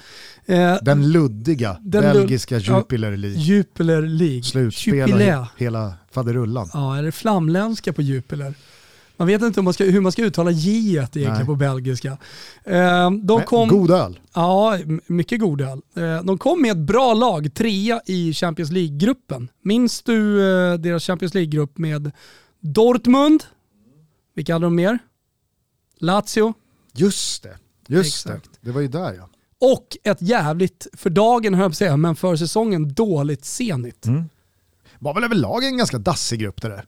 Eh, 0.46 0.74
Den 0.82 1.12
luddiga 1.12 1.76
Den 1.80 2.02
lud- 2.04 2.12
belgiska 2.12 2.58
ja. 2.58 2.78
Jupiler 2.78 3.16
League. 3.16 3.38
Jupiler 3.40 4.02
League. 4.02 4.40
He- 4.42 5.46
hela 5.56 5.94
faderullan. 6.10 6.70
Ja, 6.72 6.96
är 6.96 7.02
det 7.02 7.12
flamländska 7.12 7.92
på 7.92 8.02
Jupiler? 8.02 8.54
Man 9.20 9.26
vet 9.26 9.42
inte 9.42 9.60
hur 9.60 9.64
man 9.64 9.72
ska, 9.72 9.84
hur 9.84 10.00
man 10.00 10.12
ska 10.12 10.22
uttala 10.22 10.50
J 10.50 10.88
egentligen 10.90 11.32
Nej. 11.32 11.46
på 11.46 11.54
belgiska. 11.54 12.18
Eh, 12.64 13.10
de 13.10 13.42
kom, 13.46 13.68
God 13.68 13.90
öl. 13.90 14.20
Ja, 14.34 14.78
mycket 15.06 15.40
god 15.40 15.60
öl. 15.60 15.82
Eh, 15.96 16.22
De 16.24 16.38
kom 16.38 16.62
med 16.62 16.70
ett 16.70 16.86
bra 16.86 17.14
lag, 17.14 17.54
trea 17.54 18.00
i 18.06 18.32
Champions 18.32 18.70
League-gruppen. 18.70 19.48
Minns 19.62 20.02
du 20.02 20.40
eh, 20.40 20.74
deras 20.74 21.04
Champions 21.04 21.34
League-grupp 21.34 21.78
med 21.78 22.10
Dortmund? 22.60 23.44
Vilka 24.34 24.52
hade 24.52 24.66
de 24.66 24.74
mer? 24.74 24.98
Lazio 25.98 26.54
Just 26.94 27.42
det, 27.42 27.58
just 27.88 28.26
Exakt. 28.26 28.44
det. 28.44 28.58
Det 28.60 28.72
var 28.72 28.80
ju 28.80 28.88
där 28.88 29.14
ja. 29.14 29.28
och 29.60 29.96
ett 30.02 30.22
jävligt, 30.22 30.86
för 30.92 31.10
dagen 31.10 31.54
höll 31.54 31.64
jag 31.64 31.76
säga, 31.76 31.96
men 31.96 32.16
för 32.16 32.36
säsongen 32.36 32.94
dåligt 32.94 33.44
Zenit. 33.44 34.06
Var 34.98 35.14
väl 35.14 35.24
överlag 35.24 35.64
en 35.64 35.76
ganska 35.76 35.98
dassig 35.98 36.40
grupp 36.40 36.62
det 36.62 36.68
där. 36.68 36.84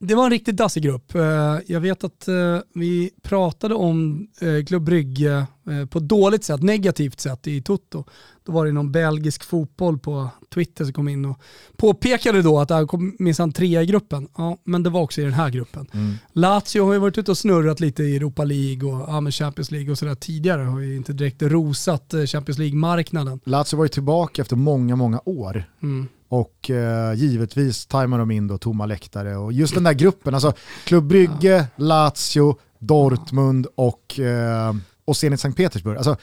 Det 0.00 0.14
var 0.14 0.24
en 0.24 0.30
riktigt 0.30 0.56
dassig 0.56 0.82
grupp. 0.82 1.14
Eh, 1.14 1.58
Jag 1.66 1.80
vet 1.80 2.04
att 2.04 2.28
eh, 2.28 2.58
vi 2.74 3.10
pratade 3.22 3.74
om 3.74 4.28
eh, 4.40 4.64
Club 4.64 4.82
Brygge 4.84 5.46
eh, 5.70 5.86
på 5.86 5.98
ett 5.98 6.08
dåligt 6.08 6.44
sätt, 6.44 6.62
negativt 6.62 7.20
sätt 7.20 7.46
i 7.46 7.62
Toto. 7.62 8.04
Då 8.44 8.52
var 8.52 8.66
det 8.66 8.72
någon 8.72 8.92
belgisk 8.92 9.44
fotboll 9.44 9.98
på 9.98 10.28
Twitter 10.54 10.84
som 10.84 10.92
kom 10.92 11.08
in 11.08 11.24
och 11.24 11.40
påpekade 11.76 12.42
då 12.42 12.58
att 12.58 12.68
det 12.68 12.86
kom 12.86 13.16
minsann 13.18 13.52
trea 13.52 13.82
i 13.82 13.86
gruppen. 13.86 14.28
Ja, 14.36 14.58
men 14.64 14.82
det 14.82 14.90
var 14.90 15.00
också 15.00 15.20
i 15.20 15.24
den 15.24 15.32
här 15.32 15.50
gruppen. 15.50 15.86
Lazio 16.32 16.84
har 16.84 16.92
ju 16.92 16.98
varit 16.98 17.18
ute 17.18 17.30
och 17.30 17.38
snurrat 17.38 17.80
lite 17.80 18.02
i 18.02 18.16
Europa 18.16 18.44
League 18.44 18.92
och 18.92 19.00
ja, 19.26 19.30
Champions 19.30 19.70
League 19.70 19.90
och 19.90 19.98
sådär 19.98 20.14
tidigare. 20.14 20.62
Har 20.62 20.80
ju 20.80 20.96
inte 20.96 21.12
direkt 21.12 21.42
rosat 21.42 22.14
eh, 22.14 22.24
Champions 22.24 22.58
League-marknaden. 22.58 23.40
Lazio 23.44 23.76
var 23.76 23.84
ju 23.84 23.88
tillbaka 23.88 24.42
efter 24.42 24.56
många, 24.56 24.96
många 24.96 25.20
år. 25.24 25.64
Mm. 25.82 26.08
Och 26.28 26.70
eh, 26.70 27.14
givetvis 27.14 27.86
tajmar 27.86 28.18
de 28.18 28.30
in 28.30 28.46
då 28.46 28.58
tomma 28.58 28.86
läktare. 28.86 29.36
Och 29.36 29.52
just 29.52 29.74
den 29.74 29.84
där 29.84 29.92
gruppen, 29.92 30.34
alltså 30.34 30.52
Klubb 30.84 31.04
Brygge, 31.04 31.66
Lazio, 31.76 32.58
Dortmund 32.78 33.66
och, 33.74 34.20
eh, 34.20 34.74
och 35.04 35.16
Zenit 35.16 35.40
Sankt 35.40 35.56
Petersburg. 35.56 35.96
Alltså 35.96 36.16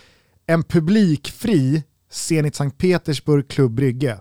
en 0.48 0.64
publikfri 0.64 1.84
Zenit 2.12 2.56
Sankt 2.56 2.78
Petersburg, 2.78 3.48
Klubb 3.48 3.72
Brygge. 3.72 4.20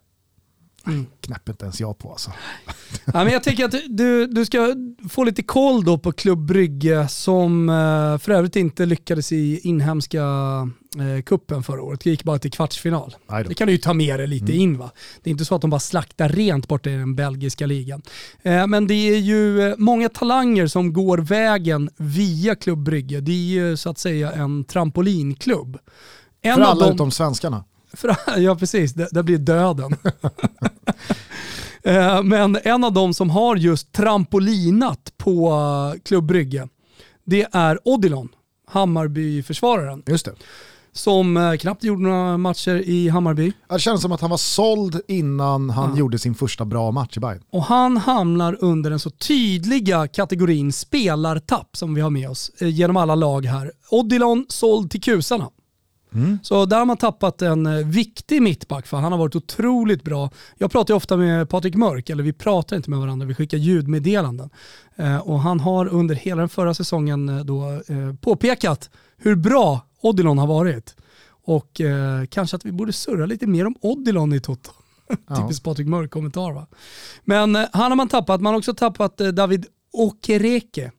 Mm. 0.86 1.06
Inte 1.48 1.64
ens 1.64 1.80
jag 1.80 1.98
på 1.98 2.10
alltså. 2.10 2.30
Ja, 3.04 3.24
men 3.24 3.32
jag 3.32 3.42
tänker 3.42 3.64
att 3.64 3.74
du, 3.88 4.26
du 4.26 4.44
ska 4.44 4.74
få 5.10 5.24
lite 5.24 5.42
koll 5.42 5.84
då 5.84 5.98
på 5.98 6.12
Klubb 6.12 6.46
Brygge 6.46 7.08
som 7.08 7.68
eh, 7.68 8.18
för 8.18 8.30
övrigt 8.30 8.56
inte 8.56 8.86
lyckades 8.86 9.32
i 9.32 9.60
inhemska 9.62 10.22
eh, 10.98 11.22
kuppen 11.22 11.62
förra 11.62 11.82
året. 11.82 12.00
Det 12.04 12.10
gick 12.10 12.24
bara 12.24 12.38
till 12.38 12.50
kvartsfinal. 12.50 13.14
Det 13.48 13.54
kan 13.54 13.66
du 13.66 13.72
ju 13.72 13.78
ta 13.78 13.94
med 13.94 14.20
dig 14.20 14.26
lite 14.26 14.52
in 14.52 14.78
va. 14.78 14.90
Det 15.22 15.30
är 15.30 15.32
inte 15.32 15.44
så 15.44 15.54
att 15.54 15.60
de 15.60 15.70
bara 15.70 15.80
slaktar 15.80 16.28
rent 16.28 16.68
borta 16.68 16.90
i 16.90 16.96
den 16.96 17.14
belgiska 17.16 17.66
ligan. 17.66 18.02
Eh, 18.42 18.66
men 18.66 18.86
det 18.86 18.94
är 18.94 19.18
ju 19.18 19.60
eh, 19.70 19.74
många 19.78 20.08
talanger 20.08 20.66
som 20.66 20.92
går 20.92 21.18
vägen 21.18 21.90
via 21.96 22.54
Klubb 22.54 22.82
Brygge. 22.82 23.20
Det 23.20 23.32
är 23.32 23.36
ju 23.70 23.76
så 23.76 23.90
att 23.90 23.98
säga 23.98 24.32
en 24.32 24.64
trampolinklubb. 24.64 25.78
En 26.42 26.54
För 26.56 26.62
alla 26.62 26.84
dem- 26.84 26.94
utom 26.94 27.10
svenskarna. 27.10 27.64
ja 28.36 28.56
precis, 28.56 28.92
det, 28.94 29.08
det 29.12 29.22
blir 29.22 29.38
döden. 29.38 29.96
Eh, 31.84 32.22
Men 32.22 32.58
en 32.64 32.84
av 32.84 32.92
de 32.92 33.14
som 33.14 33.30
har 33.30 33.56
just 33.56 33.92
trampolinat 33.92 35.12
på 35.16 35.48
eh, 35.94 36.00
Klubb 36.02 36.24
Brygge, 36.26 36.68
det 37.24 37.46
är 37.52 37.78
Odilon, 37.84 38.28
Hammarby-försvararen, 38.70 40.02
Just 40.06 40.24
det. 40.24 40.32
som 40.92 41.36
eh, 41.36 41.52
knappt 41.54 41.84
gjorde 41.84 42.02
några 42.02 42.38
matcher 42.38 42.74
i 42.86 43.08
Hammarby. 43.08 43.52
Det 43.68 43.78
känns 43.78 44.02
som 44.02 44.12
att 44.12 44.20
han 44.20 44.30
var 44.30 44.36
såld 44.36 45.00
innan 45.08 45.70
han 45.70 45.90
Ja. 45.92 45.98
gjorde 45.98 46.18
sin 46.18 46.34
första 46.34 46.64
bra 46.64 46.90
match 46.90 47.16
i 47.16 47.20
Bayern. 47.20 47.42
Och 47.50 47.62
han 47.64 47.96
hamnar 47.96 48.56
under 48.60 48.90
den 48.90 48.98
så 49.00 49.10
tydliga 49.10 50.08
kategorin 50.08 50.72
spelartapp 50.72 51.76
som 51.76 51.94
vi 51.94 52.00
har 52.00 52.10
med 52.10 52.30
oss 52.30 52.50
genom 52.58 52.96
alla 52.96 53.14
lag 53.14 53.46
här. 53.46 53.72
Odilon 53.90 54.46
såld 54.48 54.90
till 54.90 55.02
kusarna. 55.02 55.48
Så 56.42 56.66
där 56.66 56.78
har 56.78 56.84
man 56.84 56.96
tappat 56.96 57.42
en 57.42 57.66
eh, 57.66 57.86
viktig 57.86 58.42
mittback 58.42 58.86
för 58.86 58.96
han 58.96 59.12
har 59.12 59.18
varit 59.18 59.36
otroligt 59.36 60.02
bra. 60.04 60.30
Jag 60.58 60.72
pratar 60.72 60.94
ju 60.94 60.96
ofta 60.96 61.16
med 61.16 61.48
Patrik 61.48 61.74
Mörk, 61.74 62.10
eller 62.10 62.22
vi 62.22 62.32
pratar 62.32 62.76
inte 62.76 62.90
med 62.90 62.98
varandra, 62.98 63.26
vi 63.26 63.34
skickar 63.34 63.58
ljudmeddelanden. 63.58 64.50
Eh, 64.96 65.16
och 65.16 65.40
han 65.40 65.60
har 65.60 65.86
under 65.86 66.14
hela 66.14 66.40
den 66.40 66.48
förra 66.48 66.74
säsongen 66.74 67.28
eh, 67.28 67.44
då, 67.44 67.70
eh, 67.70 68.14
påpekat 68.20 68.90
hur 69.16 69.36
bra 69.36 69.80
Odilon 70.00 70.38
har 70.38 70.46
varit. 70.46 70.96
Och 71.44 71.80
eh, 71.80 72.24
kanske 72.24 72.56
att 72.56 72.64
vi 72.64 72.72
borde 72.72 72.92
surra 72.92 73.26
lite 73.26 73.46
mer 73.46 73.66
om 73.66 73.74
Odilon 73.80 74.32
i 74.32 74.40
Toto. 74.40 74.70
Ja. 75.28 75.36
Typiskt 75.36 75.64
Patrik 75.64 75.86
Mörk-kommentar 75.86 76.52
va. 76.52 76.66
Men 77.24 77.56
eh, 77.56 77.64
han 77.72 77.90
har 77.90 77.96
man 77.96 78.08
tappat, 78.08 78.40
man 78.40 78.52
har 78.52 78.58
också 78.58 78.74
tappat 78.74 79.18
David 79.18 79.66
Okereke 79.92 80.92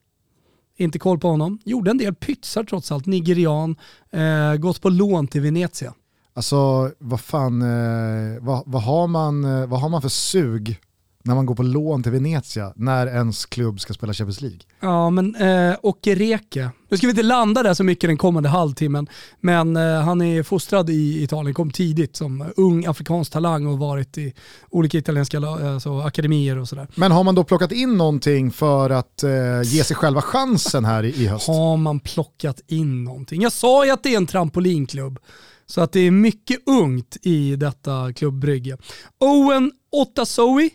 inte 0.76 0.98
koll 0.98 1.18
på 1.18 1.28
honom. 1.28 1.58
Gjorde 1.64 1.90
en 1.90 1.98
del 1.98 2.14
pytsar 2.14 2.64
trots 2.64 2.92
allt, 2.92 3.06
nigerian, 3.06 3.76
eh, 4.12 4.54
gått 4.54 4.82
på 4.82 4.88
lån 4.88 5.26
till 5.26 5.40
Venezia. 5.40 5.94
Alltså 6.34 6.90
vad 6.98 7.20
fan, 7.20 7.62
eh, 7.62 8.40
vad, 8.40 8.62
vad, 8.66 8.82
har 8.82 9.06
man, 9.06 9.44
eh, 9.44 9.66
vad 9.66 9.80
har 9.80 9.88
man 9.88 10.02
för 10.02 10.08
sug 10.08 10.80
när 11.24 11.34
man 11.34 11.46
går 11.46 11.54
på 11.54 11.62
lån 11.62 12.02
till 12.02 12.12
Venezia 12.12 12.72
när 12.76 13.06
ens 13.06 13.46
klubb 13.46 13.80
ska 13.80 13.94
spela 13.94 14.12
Champions 14.12 14.40
League. 14.40 14.58
Ja, 14.80 15.10
men 15.10 15.34
eh, 15.34 15.76
Okereke. 15.82 16.70
Nu 16.88 16.96
ska 16.96 17.06
vi 17.06 17.10
inte 17.10 17.22
landa 17.22 17.62
där 17.62 17.74
så 17.74 17.84
mycket 17.84 18.10
den 18.10 18.16
kommande 18.16 18.48
halvtimmen, 18.48 19.06
men 19.40 19.76
eh, 19.76 20.00
han 20.00 20.22
är 20.22 20.42
fostrad 20.42 20.90
i 20.90 21.22
Italien, 21.22 21.54
kom 21.54 21.70
tidigt 21.70 22.16
som 22.16 22.52
ung 22.56 22.86
afrikansk 22.86 23.32
talang 23.32 23.66
och 23.66 23.78
varit 23.78 24.18
i 24.18 24.34
olika 24.70 24.98
italienska 24.98 25.38
alltså, 25.38 25.98
akademier 25.98 26.58
och 26.58 26.68
sådär. 26.68 26.88
Men 26.94 27.12
har 27.12 27.24
man 27.24 27.34
då 27.34 27.44
plockat 27.44 27.72
in 27.72 27.96
någonting 27.96 28.50
för 28.50 28.90
att 28.90 29.22
eh, 29.22 29.62
ge 29.64 29.84
sig 29.84 29.96
själva 29.96 30.22
chansen 30.22 30.84
här 30.84 31.02
i, 31.02 31.22
i 31.22 31.26
höst? 31.26 31.46
Har 31.46 31.76
man 31.76 32.00
plockat 32.00 32.60
in 32.66 33.04
någonting? 33.04 33.42
Jag 33.42 33.52
sa 33.52 33.84
ju 33.84 33.90
att 33.90 34.02
det 34.02 34.12
är 34.12 34.16
en 34.16 34.26
trampolinklubb. 34.26 35.18
Så 35.66 35.80
att 35.80 35.92
det 35.92 36.00
är 36.00 36.10
mycket 36.10 36.58
ungt 36.66 37.16
i 37.22 37.56
detta 37.56 38.12
klubbrygge. 38.12 38.76
Owen 39.20 39.72
Otasowi 39.92 40.70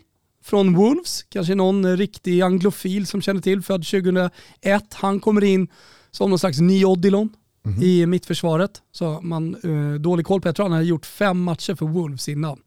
från 0.50 0.74
Wolves, 0.74 1.22
kanske 1.28 1.54
någon 1.54 1.96
riktig 1.96 2.40
anglofil 2.40 3.06
som 3.06 3.22
känner 3.22 3.40
till, 3.40 3.62
född 3.62 3.86
2001. 3.86 4.30
Han 4.94 5.20
kommer 5.20 5.44
in 5.44 5.68
som 6.10 6.30
någon 6.30 6.38
slags 6.38 6.60
ny 6.60 6.84
Odilon 6.84 7.28
mm 7.66 7.82
i 7.82 8.06
mittförsvaret. 8.06 8.70
Så 8.92 9.20
man, 9.22 9.54
eh, 9.54 10.00
dålig 10.00 10.26
koll 10.26 10.40
på, 10.40 10.48
jag 10.48 10.56
tror 10.56 10.64
han 10.64 10.72
har 10.72 10.82
gjort 10.82 11.06
fem 11.06 11.42
matcher 11.42 11.74
för 11.74 11.86
Wolves 11.86 12.28
innan. 12.28 12.58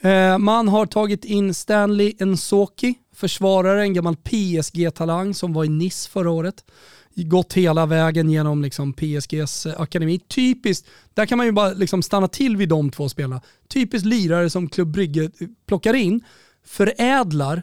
Eh, 0.00 0.38
man 0.38 0.68
har 0.68 0.86
tagit 0.86 1.24
in 1.24 1.54
Stanley 1.54 2.14
Nsoki, 2.20 2.94
försvarare, 3.14 3.82
en 3.82 3.94
gammal 3.94 4.16
PSG-talang 4.16 5.34
som 5.34 5.52
var 5.52 5.64
i 5.64 5.68
Nice 5.68 6.10
förra 6.10 6.30
året. 6.30 6.64
Gått 7.14 7.52
hela 7.52 7.86
vägen 7.86 8.30
genom 8.30 8.62
liksom 8.62 8.92
PSGs 8.92 9.66
akademi. 9.66 10.18
Typiskt, 10.18 10.86
där 11.14 11.26
kan 11.26 11.38
man 11.38 11.46
ju 11.46 11.52
bara 11.52 11.72
liksom 11.72 12.02
stanna 12.02 12.28
till 12.28 12.56
vid 12.56 12.68
de 12.68 12.90
två 12.90 13.08
spelarna. 13.08 13.42
Typiskt 13.68 14.06
lirare 14.06 14.50
som 14.50 14.68
Klubb 14.68 14.88
Brygge 14.88 15.30
plockar 15.66 15.94
in 15.94 16.20
förädlar, 16.66 17.62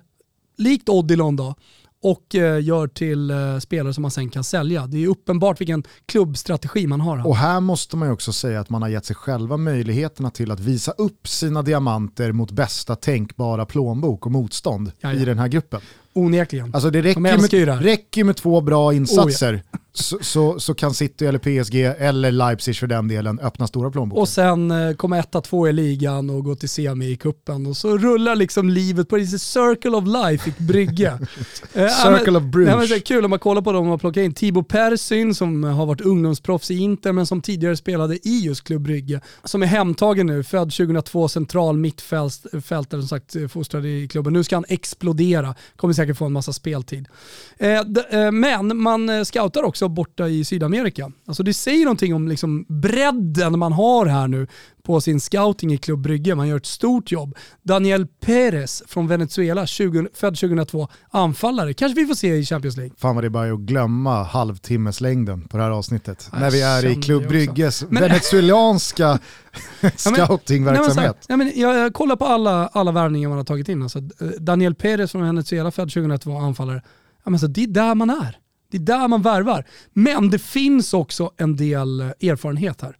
likt 0.58 0.90
Odilon 0.90 1.36
då, 1.36 1.56
och 2.04 2.36
eh, 2.36 2.64
gör 2.64 2.88
till 2.88 3.32
eh, 3.32 3.60
spelare 3.60 3.94
som 3.94 4.02
man 4.02 4.12
sen 4.12 4.30
kan 4.30 4.44
sälja. 4.44 4.88
Det 4.88 5.04
är 5.04 5.08
uppenbart 5.08 5.62
vilken 5.62 5.84
klubbstrategi 6.06 6.88
man 6.88 7.02
har. 7.02 7.18
Här. 7.18 7.28
Och 7.28 7.36
här 7.36 7.60
måste 7.60 7.98
man 7.98 8.08
ju 8.08 8.14
också 8.14 8.34
säga 8.34 8.60
att 8.60 8.70
man 8.70 8.82
har 8.82 8.90
gett 8.90 9.06
sig 9.06 9.16
själva 9.16 9.58
möjligheterna 9.58 10.32
till 10.32 10.52
att 10.52 10.60
visa 10.60 10.92
upp 10.92 11.28
sina 11.28 11.62
diamanter 11.62 12.32
mot 12.32 12.52
bästa 12.52 12.96
tänkbara 12.96 13.66
plånbok 13.66 14.26
och 14.26 14.32
motstånd 14.32 14.92
Jaja. 15.02 15.20
i 15.22 15.26
den 15.26 15.40
här 15.40 15.48
gruppen. 15.48 15.82
Onekligen. 16.14 16.72
Alltså 16.74 16.90
det 16.90 17.02
räcker, 17.02 17.20
med, 17.20 17.84
räcker 17.84 18.24
med 18.24 18.36
två 18.36 18.62
bra 18.62 18.94
insatser. 18.94 19.54
Oh, 19.54 19.60
ja 19.72 19.80
så, 19.96 20.18
så, 20.22 20.60
så, 20.60 20.74
kan 20.74 20.94
City 20.94 21.26
eller 21.26 21.40
PSG 21.40 21.76
eller 21.98 22.32
Leipzig 22.32 22.78
för 22.78 22.88
den 22.88 23.08
delen 23.08 23.40
öppna 23.40 23.68
stora 23.68 23.92
plånböcker. 23.92 24.22
Och 24.22 24.30
sen 24.30 24.72
eh, 24.72 24.96
komma 24.96 25.18
etta, 25.18 25.42
två 25.42 25.68
i 25.68 25.74
ligan 25.74 26.30
och 26.30 26.44
gå 26.44 26.56
till 26.56 26.70
semi 26.70 27.12
i 27.12 27.16
kuppen 27.16 27.66
och 27.66 27.78
så 27.78 27.98
rullar 27.98 28.36
liksom 28.36 28.70
livet 28.70 29.10
på 29.10 29.18
det 29.18 29.26
circle 29.28 29.90
of 29.90 30.04
life 30.06 30.50
i 30.50 30.64
Brygge. 30.64 31.08
eh, 31.74 31.88
circle 31.88 32.38
of 32.38 32.44
Bruges. 32.44 32.90
Det 32.90 32.96
är 32.96 33.00
kul 33.00 33.26
om 33.26 33.30
man 33.30 33.40
kollar 33.40 33.62
på 33.62 33.72
dem 33.72 33.88
och 33.90 34.02
plockar 34.02 34.22
in 34.22 34.34
Thibaut 34.34 34.68
Persyn 34.68 35.36
som 35.36 35.64
har 35.64 35.86
varit 35.86 36.02
ungdomsproffs 36.02 36.72
i 36.72 36.78
Inter 36.78 37.12
men 37.12 37.26
som 37.26 37.42
tidigare 37.42 37.78
spelade 37.78 38.28
i 38.28 38.40
just 38.40 38.64
Klubb 38.64 38.82
Brygge. 38.82 39.22
Som 39.44 39.64
är 39.64 39.68
hemtagen 39.68 40.28
nu, 40.28 40.44
född 40.44 40.72
2002, 40.72 41.28
central 41.28 41.78
mittfältare 41.78 43.02
som 43.02 43.08
sagt 43.08 43.36
fostrad 43.50 43.86
i 43.86 44.08
klubben. 44.08 44.34
Nu 44.34 44.44
ska 44.44 44.56
han 44.56 44.66
explodera, 44.68 45.56
kommer 45.76 45.94
säkert 46.04 46.18
få 46.18 46.26
en 46.26 46.34
massa 46.34 46.54
speltid. 46.54 47.08
Eh, 47.58 47.80
eh, 48.12 48.32
men 48.32 48.78
man 48.78 49.10
eh, 49.10 49.24
scoutar 49.24 49.64
också 49.64 49.74
också 49.74 49.88
borta 49.88 50.28
i 50.28 50.46
Sydamerika. 50.46 51.12
Alltså 51.26 51.44
det 51.44 51.54
säger 51.54 51.86
någonting 51.86 52.14
om 52.14 52.28
liksom 52.28 52.66
bredden 52.68 53.60
man 53.60 53.74
har 53.74 54.06
här 54.06 54.28
nu 54.28 54.48
på 54.84 55.02
sin 55.02 55.20
scouting 55.20 55.74
i 55.74 55.78
Klubb 55.78 56.02
Brygge. 56.02 56.36
Man 56.36 56.48
gör 56.48 56.58
ett 56.58 56.66
stort 56.66 57.12
jobb. 57.12 57.38
Daniel 57.62 58.08
Perez 58.08 58.84
från 58.88 59.08
Venezuela, 59.08 59.66
20, 59.66 60.08
född 60.14 60.36
2002, 60.36 60.88
anfallare. 61.10 61.74
Kanske 61.74 62.02
vi 62.02 62.08
får 62.08 62.16
se 62.16 62.36
i 62.36 62.46
Champions 62.46 62.78
League. 62.78 62.96
Fan 62.98 63.16
vad 63.16 63.24
det 63.24 63.28
är 63.28 63.30
bara 63.30 63.54
att 63.54 63.60
glömma 63.60 64.24
halvtimmeslängden 64.24 65.42
på 65.42 65.58
det 65.58 65.64
här 65.64 65.72
avsnittet. 65.72 66.30
Jag 66.32 66.42
när 66.42 66.52
vi 66.52 66.62
är 66.62 66.86
i 66.86 66.96
Klubb 66.96 67.28
Brygges 67.28 67.86
men, 67.90 68.04
venezuelanska 68.04 69.20
scoutingverksamhet. 69.96 71.26
Ja, 71.28 71.38
men, 71.38 71.52
jag, 71.56 71.78
jag 71.78 71.94
kollar 71.94 72.16
på 72.16 72.26
alla, 72.26 72.68
alla 72.68 72.92
värvningar 72.92 73.30
man 73.30 73.38
har 73.38 73.46
tagit 73.46 73.70
in. 73.70 73.84
Alltså, 73.84 74.00
Daniel 74.40 74.76
Perez 74.76 75.12
från 75.12 75.22
Venezuela, 75.22 75.72
född 75.72 75.94
2002, 75.94 76.38
anfallare. 76.38 76.82
Ja, 77.24 77.30
men 77.30 77.40
så 77.40 77.48
det 77.48 77.64
är 77.64 77.68
där 77.68 77.96
man 77.96 78.10
är. 78.10 78.38
Det 78.72 78.78
är 78.78 78.82
där 78.82 79.08
man 79.08 79.22
värvar. 79.22 79.66
Men 79.94 80.30
det 80.30 80.40
finns 80.40 80.94
också 80.94 81.32
en 81.38 81.56
del 81.56 82.00
eh, 82.00 82.08
erfarenhet 82.08 82.82
här. 82.82 82.98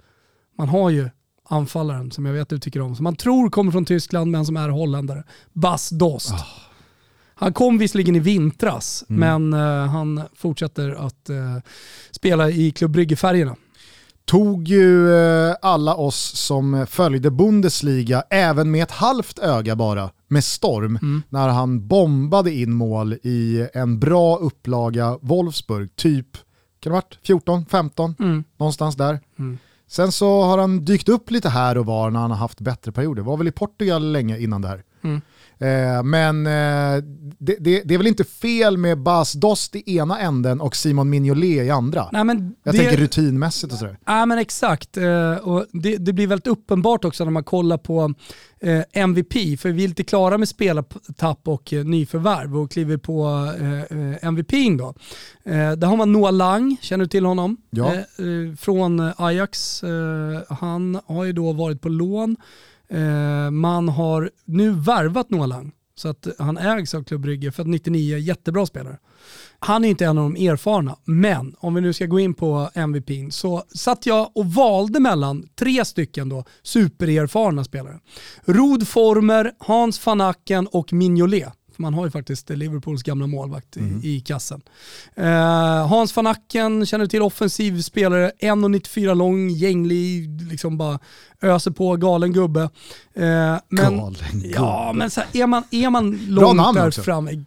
Man 0.58 0.70
har 0.70 0.90
ju 0.90 1.10
anfallaren 1.50 2.12
som 2.12 2.26
jag 2.26 2.34
vet 2.34 2.50
du 2.50 2.60
tycker 2.60 2.82
om, 2.82 2.96
som 2.96 3.04
man 3.04 3.16
tror 3.16 3.50
kommer 3.50 3.72
från 3.72 3.86
Tyskland 3.86 4.32
men 4.32 4.46
som 4.46 4.58
är 4.58 4.70
holländare. 4.70 5.24
Bas 5.54 5.90
Dost. 5.90 6.32
Oh. 6.32 6.44
Han 7.36 7.54
kom 7.54 7.78
visserligen 7.78 8.16
i 8.16 8.20
vintras, 8.20 9.06
mm. 9.10 9.20
men 9.20 9.62
uh, 9.62 9.88
han 9.88 10.22
fortsätter 10.36 11.06
att 11.08 11.30
uh, 11.30 11.58
spela 12.12 12.50
i 12.50 12.72
Klubb 12.72 12.92
Brygge-färgerna 12.92 13.56
tog 14.26 14.68
ju 14.68 15.16
eh, 15.16 15.56
alla 15.62 15.96
oss 15.96 16.32
som 16.36 16.86
följde 16.90 17.32
Bundesliga, 17.32 18.24
även 18.30 18.72
med 18.72 18.84
ett 18.84 18.92
halvt 18.92 19.40
öga 19.40 19.76
bara, 19.76 20.10
med 20.28 20.44
storm 20.44 21.00
mm. 21.02 21.24
när 21.30 21.50
han 21.50 21.88
bombade 21.88 22.54
in 22.54 22.74
mål 22.74 23.14
i 23.14 23.68
en 23.74 24.00
bra 24.00 24.38
upplaga 24.38 25.18
Wolfsburg, 25.22 25.96
typ 25.96 26.28
kan 26.80 26.92
det 26.92 26.96
varit 26.96 27.20
14, 27.24 27.66
15, 27.66 28.16
mm. 28.20 28.44
någonstans 28.58 28.96
där. 28.96 29.20
Mm. 29.40 29.58
Sen 29.94 30.12
så 30.12 30.42
har 30.42 30.58
han 30.58 30.86
dykt 30.86 31.10
upp 31.10 31.32
lite 31.32 31.50
här 31.50 31.78
och 31.78 31.86
var 31.86 32.10
när 32.10 32.20
han 32.20 32.32
har 32.32 32.38
haft 32.38 32.62
bättre 32.62 32.92
perioder. 32.92 33.22
Var 33.22 33.38
väl 33.38 33.48
i 33.48 33.52
Portugal 33.52 34.12
länge 34.12 34.40
innan 34.40 34.62
det 34.62 34.68
här. 34.68 34.84
Mm. 35.04 35.22
Eh, 35.64 36.04
men 36.04 36.48
eh, 36.48 37.04
det, 37.38 37.56
det, 37.60 37.82
det, 37.86 37.94
är 37.94 37.98
väl 37.98 38.08
inte 38.08 38.24
fel 38.24 38.78
med 38.78 38.98
Bas 38.98 39.34
Dost 39.34 39.76
i 39.76 39.98
ena 39.98 40.20
änden 40.20 40.62
och 40.62 40.76
Simon 40.76 41.10
Mignolet 41.10 41.66
i 41.66 41.70
andra. 41.70 42.10
Nej, 42.12 42.24
men 42.24 42.56
Jag 42.64 42.74
det, 42.74 42.80
tänker 42.80 42.98
rutinmässigt 42.98 43.74
och 43.74 43.80
sådär. 43.80 43.98
Ja 44.06 44.26
men 44.26 44.38
exakt, 44.38 44.98
eh, 44.98 45.34
och 45.34 45.66
det, 45.72 45.98
det, 45.98 46.14
blir 46.14 46.28
väldigt 46.28 46.48
uppenbart 46.48 47.06
också 47.06 47.24
när 47.24 47.32
man 47.32 47.44
kollar 47.44 47.78
på 47.78 48.14
MVP, 48.94 49.34
för 49.60 49.72
vi 49.72 49.84
är 49.84 49.88
lite 49.88 50.04
klara 50.04 50.38
med 50.38 50.50
spelartapp 50.50 51.48
och 51.48 51.74
nyförvärv 51.86 52.58
och 52.58 52.72
kliver 52.72 52.98
på 52.98 53.52
MVP 54.22 54.52
då. 54.78 54.94
Där 55.76 55.86
har 55.86 55.98
man 55.98 56.12
Noah 56.12 56.34
Lang, 56.34 56.78
känner 56.82 57.06
du 57.06 57.10
till 57.10 57.26
honom? 57.26 57.58
Ja. 57.70 57.94
Från 58.60 59.12
Ajax. 59.18 59.84
Han 60.50 61.00
har 61.06 61.24
ju 61.24 61.34
då 61.34 61.54
varit 61.54 61.82
på 61.82 61.90
lån 61.90 62.38
Eh, 62.38 62.73
Eh, 62.90 63.52
man 63.52 63.90
har 63.90 64.32
nu 64.46 64.72
värvat 64.72 65.30
Noah 65.30 65.48
Lang, 65.48 65.72
så 65.96 66.08
att 66.08 66.28
han 66.40 66.58
ägs 66.58 66.94
av 66.94 67.04
Klubb 67.04 67.22
Brygge 67.22 67.52
för 67.52 67.62
att 67.62 67.70
99 67.70 68.16
är 68.16 68.20
jättebra 68.20 68.66
spelare. 68.66 68.98
Han 69.60 69.86
är 69.86 69.90
inte 69.90 70.06
en 70.06 70.18
av 70.18 70.32
de 70.32 70.48
erfarna, 70.48 70.98
men 71.04 71.56
om 71.60 71.74
vi 71.74 71.82
nu 71.82 71.94
ska 71.94 72.06
gå 72.06 72.20
in 72.20 72.34
på 72.34 72.70
MVP 72.74 73.34
så 73.34 73.64
satt 73.76 74.06
jag 74.06 74.32
och 74.36 74.46
valde 74.46 75.00
mellan 75.00 75.48
tre 75.56 75.86
stycken 75.86 76.30
då 76.30 76.46
supererfarna 76.64 77.64
spelare. 77.64 78.00
Rod 78.46 78.88
Former, 78.88 79.52
Hans 79.60 80.06
van 80.06 80.22
Acken 80.22 80.68
och 80.68 80.94
Mignolet. 80.94 81.54
För 81.76 81.82
man 81.82 81.94
har 81.94 82.06
ju 82.06 82.12
faktiskt 82.12 82.50
Liverpools 82.50 83.04
gamla 83.04 83.28
målvakt 83.28 83.78
mm. 83.78 84.02
i, 84.04 84.16
i, 84.16 84.20
kassen. 84.20 84.62
Uh, 85.20 85.26
Hans 85.88 86.16
van 86.16 86.28
Acken 86.28 86.86
känner 86.86 87.06
du 87.06 87.10
till, 87.10 87.22
offensiv 87.22 87.82
spelare, 87.82 88.32
1,94 88.40 89.16
lång, 89.16 89.50
gänglig, 89.50 90.42
liksom 90.42 90.78
bara 90.78 91.00
öser 91.42 91.72
på, 91.72 91.96
galen 91.96 92.34
gubbe. 92.34 92.62
Uh, 92.62 92.70
men, 93.16 93.60
galen 93.70 94.16
gubbe. 94.32 94.50
Ja, 94.56 94.94
men 94.96 95.10
så 95.10 95.22
här, 95.22 95.30
är, 95.42 95.48
man, 95.48 95.64
är 95.72 95.90
man 95.90 96.26
långt 96.28 96.76
där 96.76 96.92
framme, 96.92 97.46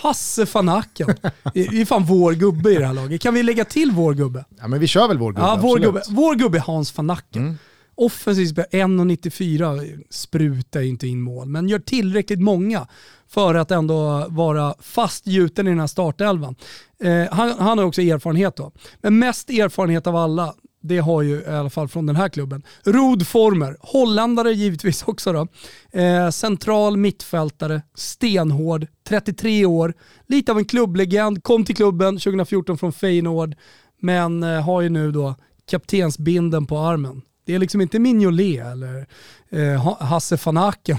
Hasse 0.00 0.46
van 0.52 0.68
Acken. 0.68 1.14
Det 1.54 1.66
är 1.66 1.84
fan 1.84 2.04
vår 2.04 2.32
gubbe 2.32 2.70
i 2.70 2.74
det 2.74 2.86
här 2.86 2.94
laget. 2.94 3.20
Kan 3.20 3.34
vi 3.34 3.42
lägga 3.42 3.64
till 3.64 3.90
vår 3.90 4.14
gubbe? 4.14 4.44
Ja 4.60 4.68
men 4.68 4.80
vi 4.80 4.86
kör 4.86 5.08
väl 5.08 5.18
vår 5.18 5.32
gubbe. 5.32 5.46
Ja, 5.46 5.58
vår, 5.62 5.78
gubbe. 5.78 6.02
vår 6.08 6.34
gubbe 6.34 6.58
Hans 6.58 6.96
van 6.96 7.10
Acken. 7.10 7.42
Mm. 7.42 7.58
Offensivt 7.98 8.50
spelar 8.50 8.68
1,94 8.68 10.02
sprutar 10.10 10.80
ju 10.80 10.88
inte 10.88 11.08
in 11.08 11.20
mål, 11.20 11.48
men 11.48 11.68
gör 11.68 11.78
tillräckligt 11.78 12.40
många 12.40 12.86
för 13.28 13.54
att 13.54 13.70
ändå 13.70 14.26
vara 14.28 14.74
fast 14.80 15.26
gjuten 15.26 15.66
i 15.66 15.70
den 15.70 15.80
här 15.80 15.86
startelvan. 15.86 16.54
Eh, 17.02 17.26
han, 17.30 17.50
han 17.58 17.78
har 17.78 17.84
också 17.84 18.02
erfarenhet 18.02 18.56
då. 18.56 18.72
Men 19.00 19.18
mest 19.18 19.50
erfarenhet 19.50 20.06
av 20.06 20.16
alla, 20.16 20.54
det 20.82 20.98
har 20.98 21.22
ju 21.22 21.40
i 21.40 21.46
alla 21.46 21.70
fall 21.70 21.88
från 21.88 22.06
den 22.06 22.16
här 22.16 22.28
klubben. 22.28 22.62
Rod 22.84 23.26
Former, 23.26 23.76
holländare 23.80 24.52
givetvis 24.52 25.02
också 25.02 25.32
då. 25.32 25.48
Eh, 26.00 26.30
central 26.30 26.96
mittfältare, 26.96 27.82
stenhård, 27.94 28.86
33 29.08 29.66
år, 29.66 29.94
lite 30.26 30.52
av 30.52 30.58
en 30.58 30.64
klubblegend, 30.64 31.42
kom 31.42 31.64
till 31.64 31.76
klubben 31.76 32.18
2014 32.18 32.78
från 32.78 32.92
Feyenoord, 32.92 33.54
men 34.00 34.42
eh, 34.42 34.64
har 34.64 34.80
ju 34.80 34.88
nu 34.88 35.12
då 35.12 35.34
kaptensbinden 35.70 36.66
på 36.66 36.78
armen. 36.78 37.22
Det 37.48 37.54
är 37.54 37.58
liksom 37.58 37.80
inte 37.80 37.98
Mignolet 37.98 38.66
eller 38.66 39.06
eh, 39.50 39.96
Hasse 40.00 40.38
van 40.44 40.56
Aken 40.56 40.98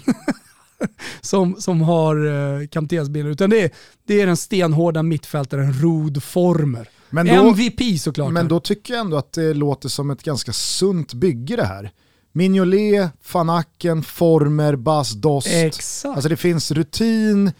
som, 1.22 1.56
som 1.62 1.82
har 1.82 2.26
uh, 2.26 2.68
kaptensbindeln, 2.68 3.32
utan 3.34 3.50
det 3.50 3.62
är, 3.62 3.72
det 4.08 4.22
är 4.22 4.28
den 4.28 4.38
stenhårda 4.38 5.04
mittfältaren 5.04 5.74
Rod 5.74 6.24
Former. 6.24 6.90
Men 7.10 7.28
då, 7.28 7.34
MVP 7.34 8.00
såklart. 8.00 8.34
Men 8.34 8.48
då 8.48 8.60
tycker 8.60 8.94
jag 8.94 9.02
ändå 9.02 9.18
att 9.18 9.34
det 9.34 9.54
låter 9.54 9.90
som 9.90 10.10
ett 10.10 10.24
ganska 10.24 10.54
sunt 10.54 11.14
bygge 11.14 11.56
det 11.56 11.66
här. 11.66 11.92
Mignolet, 12.40 13.12
Fanaken, 13.22 14.04
Former, 14.04 14.76
Bas, 14.76 15.12
Dost. 15.12 15.48
Exakt. 15.48 16.16
Alltså 16.16 16.30
det 16.30 16.38
finns 16.38 16.72
rutin 16.72 17.52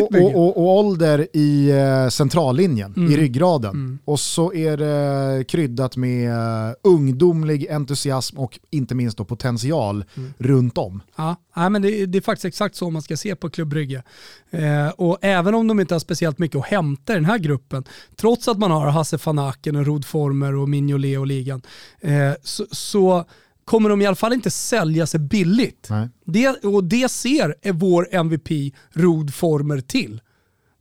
och, 0.00 0.20
och, 0.22 0.34
och, 0.34 0.56
och, 0.56 0.78
ålder 0.78 1.28
i 1.32 1.72
uh, 1.72 2.08
centrallinjen, 2.08 2.94
mm. 2.96 3.12
i 3.12 3.16
ryggraden. 3.16 3.70
Mm. 3.70 3.98
Och 4.04 4.20
så 4.20 4.52
är 4.52 4.76
det 4.76 5.44
kryddat 5.44 5.96
med 5.96 6.30
uh, 6.30 6.74
ungdomlig 6.82 7.70
entusiasm 7.70 8.38
och 8.38 8.58
inte 8.70 8.94
minst 8.94 9.18
då 9.18 9.24
potential 9.24 10.04
mm. 10.16 10.34
runt 10.38 10.78
om. 10.78 11.02
Ja, 11.16 11.36
ja 11.54 11.68
men 11.68 11.82
det, 11.82 12.06
det, 12.06 12.18
är 12.18 12.22
faktiskt 12.22 12.44
exakt 12.44 12.76
så 12.76 12.90
man 12.90 13.02
ska 13.02 13.16
se 13.16 13.36
på 13.36 13.50
Klubb 13.50 13.68
Brygge. 13.68 14.02
Eh, 14.50 14.88
och 14.88 15.18
även 15.20 15.54
om 15.54 15.68
de 15.68 15.80
inte 15.80 15.94
har 15.94 16.00
speciellt 16.00 16.38
mycket 16.38 16.58
att 16.58 16.66
hämta 16.66 17.12
i 17.12 17.16
den 17.16 17.24
här 17.24 17.38
gruppen, 17.38 17.84
trots 18.16 18.48
att 18.48 18.58
man 18.58 18.70
har 18.70 18.90
Hasse 18.90 19.18
Fanaken 19.18 19.76
och 19.76 19.86
Rod 19.86 20.04
Former 20.04 20.54
och 20.54 20.68
Mignolet 20.68 21.18
och 21.18 21.26
ligan, 21.26 21.62
eh, 22.00 22.32
så, 22.42 22.66
så 22.70 23.24
kommer 23.66 23.88
de 23.88 24.02
i 24.02 24.06
alla 24.06 24.16
fall 24.16 24.32
inte 24.32 24.50
sälja 24.50 25.06
sig 25.06 25.20
billigt. 25.20 25.88
Det, 26.24 26.48
och 26.64 26.84
det 26.84 27.08
ser 27.08 27.72
vår 27.72 28.08
MVP 28.10 28.74
Rod 28.90 29.34
Former 29.34 29.80
till. 29.80 30.20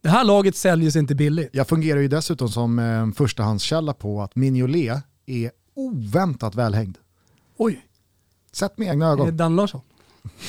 Det 0.01 0.09
här 0.09 0.23
laget 0.23 0.55
säljer 0.55 0.91
sig 0.91 0.99
inte 0.99 1.15
billigt. 1.15 1.49
Jag 1.53 1.67
fungerar 1.67 1.99
ju 1.99 2.07
dessutom 2.07 2.49
som 2.49 2.79
en 2.79 3.13
förstahandskälla 3.13 3.93
på 3.93 4.21
att 4.21 4.35
Mignolet 4.35 5.03
är 5.25 5.51
oväntat 5.73 6.55
välhängd. 6.55 6.97
Oj. 7.57 7.85
Sett 8.51 8.77
med 8.77 8.87
egna 8.87 9.07
ögon. 9.07 9.37
Dan 9.37 9.55
Larsson. 9.55 9.81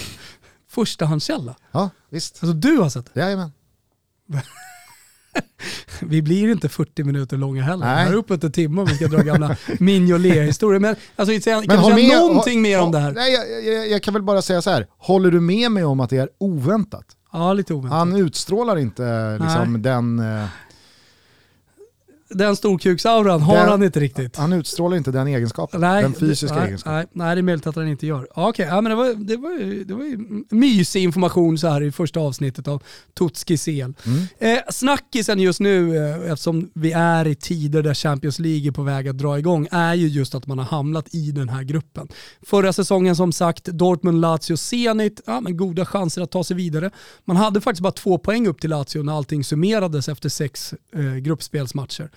Förstahandskälla? 0.69 1.57
Ja, 1.73 1.91
visst. 2.09 2.43
Alltså 2.43 2.57
du 2.57 2.77
har 2.77 2.89
sett 2.89 3.15
det? 3.15 3.21
Jajamän. 3.21 3.53
vi 6.01 6.23
blir 6.23 6.53
inte 6.53 6.69
40 6.69 7.05
minuter 7.05 7.37
långa 7.37 7.63
heller. 7.63 7.87
Nej. 7.87 8.05
Vi 8.05 8.11
har 8.11 8.19
uppåt 8.19 8.45
en 8.45 8.53
timme 8.53 8.81
om 8.81 8.87
vi 8.87 8.95
ska 8.95 9.07
dra 9.07 9.23
gamla 9.23 9.57
Mignolet-historier. 9.79 10.81
Men 10.81 10.97
alltså, 11.17 11.51
kan 11.51 11.65
men 11.67 11.77
du 11.77 11.85
säga 11.85 11.95
med, 11.95 12.19
någonting 12.19 12.63
mer 12.63 12.81
om 12.81 12.93
det 12.93 12.99
här? 12.99 13.13
Nej, 13.13 13.33
jag, 13.33 13.75
jag, 13.75 13.91
jag, 13.91 14.03
kan 14.03 14.15
väl 14.15 14.23
bara 14.23 14.43
säga 14.43 14.63
så 14.63 14.71
här. 14.71 14.87
håller 14.99 15.31
du 15.31 15.41
med 15.41 15.71
mig 15.73 15.85
om 15.85 16.01
att 16.01 16.11
det 16.11 16.17
är 16.17 16.29
oväntat? 16.39 17.05
Ja, 17.33 17.53
lite 17.53 17.75
oväntat. 17.75 17.99
Han 17.99 18.17
utstrålar 18.17 18.79
inte 18.79 19.39
liksom, 19.41 19.83
den... 19.83 20.19
Eh, 20.19 20.45
den 22.29 22.57
storkuksauran 22.57 23.43
har 23.43 23.57
den, 23.57 23.69
han 23.69 23.83
inte 23.83 24.01
riktigt. 24.01 24.37
Han 24.37 24.53
utstrålar 24.53 24.97
inte 24.97 25.11
den 25.11 25.27
egenskapen, 25.27 25.81
nej, 25.81 26.03
den 26.03 26.15
fysiska 26.15 26.57
nej, 26.57 26.67
egenskapen. 26.67 26.97
Nej, 26.97 27.07
nej, 27.13 27.35
det 27.35 27.41
är 27.41 27.43
möjligt 27.43 27.67
att 27.67 27.77
han 27.77 27.89
inte 27.89 28.07
gör. 28.07 28.27
Okej, 28.31 28.45
okay, 28.45 28.67
ja, 28.67 28.81
men 28.81 28.91
det 28.91 28.97
var, 28.97 29.15
det, 29.15 29.37
var, 29.37 29.51
ju, 29.51 29.85
det 29.85 29.95
var 29.95 30.05
ju 30.05 30.45
mysig 30.51 31.03
information 31.03 31.59
så 31.59 31.69
här 31.69 31.83
i 31.83 31.93
första 31.93 32.21
avsnittet 32.21 32.69
av 32.69 32.83
Totski 33.15 33.59
CL. 33.59 33.71
Mm. 33.71 33.95
Eh, 34.39 34.59
snackisen 34.71 35.41
just 35.41 35.61
nu, 35.61 35.97
eh, 35.97 36.33
eftersom 36.33 36.71
vi 36.75 36.93
är 36.93 37.27
i 37.27 37.35
tider 37.35 37.83
där 37.83 37.95
Champions 37.95 38.39
League 38.39 38.69
är 38.69 38.73
på 38.73 38.83
väg 38.83 39.09
att 39.09 39.19
dra 39.19 39.39
igång, 39.39 39.69
är 39.71 39.95
ju 39.95 40.09
just 40.09 40.35
att 40.35 40.47
man 40.47 40.59
har 40.59 40.67
hamnat 40.67 41.15
i 41.15 41.31
den 41.31 41.49
här 41.49 41.63
gruppen. 41.63 42.09
Förra 42.47 42.73
säsongen 42.73 43.17
som 43.17 43.33
sagt, 43.33 43.65
Dortmund, 43.65 44.21
Lazio, 44.21 44.57
Zenit, 44.57 45.21
ja, 45.27 45.41
men 45.41 45.57
goda 45.57 45.87
chanser 45.87 46.23
att 46.23 46.31
ta 46.31 46.45
sig 46.45 46.57
vidare. 46.57 46.91
Man 47.25 47.37
hade 47.37 47.61
faktiskt 47.61 47.83
bara 47.83 47.93
två 47.93 48.19
poäng 48.19 48.47
upp 48.47 48.61
till 48.61 48.71
Lazio 48.71 49.03
när 49.03 49.17
allting 49.17 49.45
summerades 49.45 50.09
efter 50.09 50.29
sex 50.29 50.75
eh, 50.95 51.15
gruppspelsmatcher. 51.15 52.11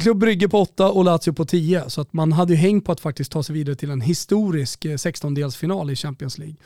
Klubb 0.00 0.18
Brygge 0.18 0.48
på 0.48 0.60
8 0.60 0.88
och 0.90 1.04
Lazio 1.04 1.32
på 1.32 1.44
10. 1.44 1.90
Så 1.90 2.00
att 2.00 2.12
man 2.12 2.32
hade 2.32 2.52
ju 2.52 2.58
häng 2.58 2.80
på 2.80 2.92
att 2.92 3.00
faktiskt 3.00 3.32
ta 3.32 3.42
sig 3.42 3.54
vidare 3.54 3.76
till 3.76 3.90
en 3.90 4.00
historisk 4.00 4.84
16-delsfinal 4.84 5.86
eh, 5.86 5.92
i 5.92 5.96
Champions 5.96 6.38
League. 6.38 6.56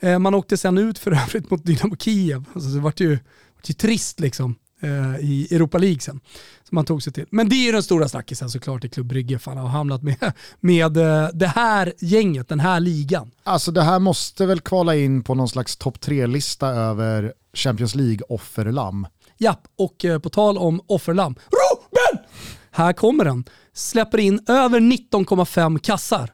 Eh, 0.00 0.18
man 0.18 0.34
åkte 0.34 0.56
sen 0.56 0.78
ut 0.78 0.98
för 0.98 1.10
övrigt 1.22 1.50
mot 1.50 1.64
Dynamo 1.64 1.96
Kiev. 1.96 2.44
Alltså 2.54 2.70
det 2.70 2.80
var 2.80 2.92
ju, 2.96 3.18
ju 3.64 3.74
trist 3.74 4.20
liksom 4.20 4.54
eh, 4.80 5.20
i 5.20 5.48
Europa 5.50 5.78
League 5.78 6.00
sen. 6.00 6.20
Som 6.68 6.74
man 6.74 6.84
tog 6.84 7.02
sig 7.02 7.12
till. 7.12 7.26
Men 7.30 7.48
det 7.48 7.68
är 7.68 7.72
den 7.72 7.82
stora 7.82 8.08
snackisen 8.08 8.50
såklart 8.50 8.84
i 8.84 8.88
Klubb 8.88 9.06
Brygge. 9.06 9.38
Fan 9.38 9.56
har 9.56 9.68
hamnat 9.68 10.02
med, 10.02 10.32
med 10.60 10.92
det 11.34 11.52
här 11.54 11.92
gänget, 11.98 12.48
den 12.48 12.60
här 12.60 12.80
ligan. 12.80 13.30
Alltså 13.42 13.70
det 13.70 13.82
här 13.82 13.98
måste 13.98 14.46
väl 14.46 14.60
kvala 14.60 14.96
in 14.96 15.24
på 15.24 15.34
någon 15.34 15.48
slags 15.48 15.76
topp 15.76 16.00
tre-lista 16.00 16.68
över 16.68 17.32
Champions 17.54 17.94
League-offerlamm. 17.94 19.06
Ja, 19.38 19.56
och 19.78 20.04
på 20.22 20.30
tal 20.30 20.58
om 20.58 20.80
offerlamm. 20.86 21.34
Ruben! 21.92 22.24
Här 22.70 22.92
kommer 22.92 23.24
den. 23.24 23.44
Släpper 23.74 24.18
in 24.18 24.40
över 24.48 24.80
19,5 24.80 25.78
kassar. 25.78 26.30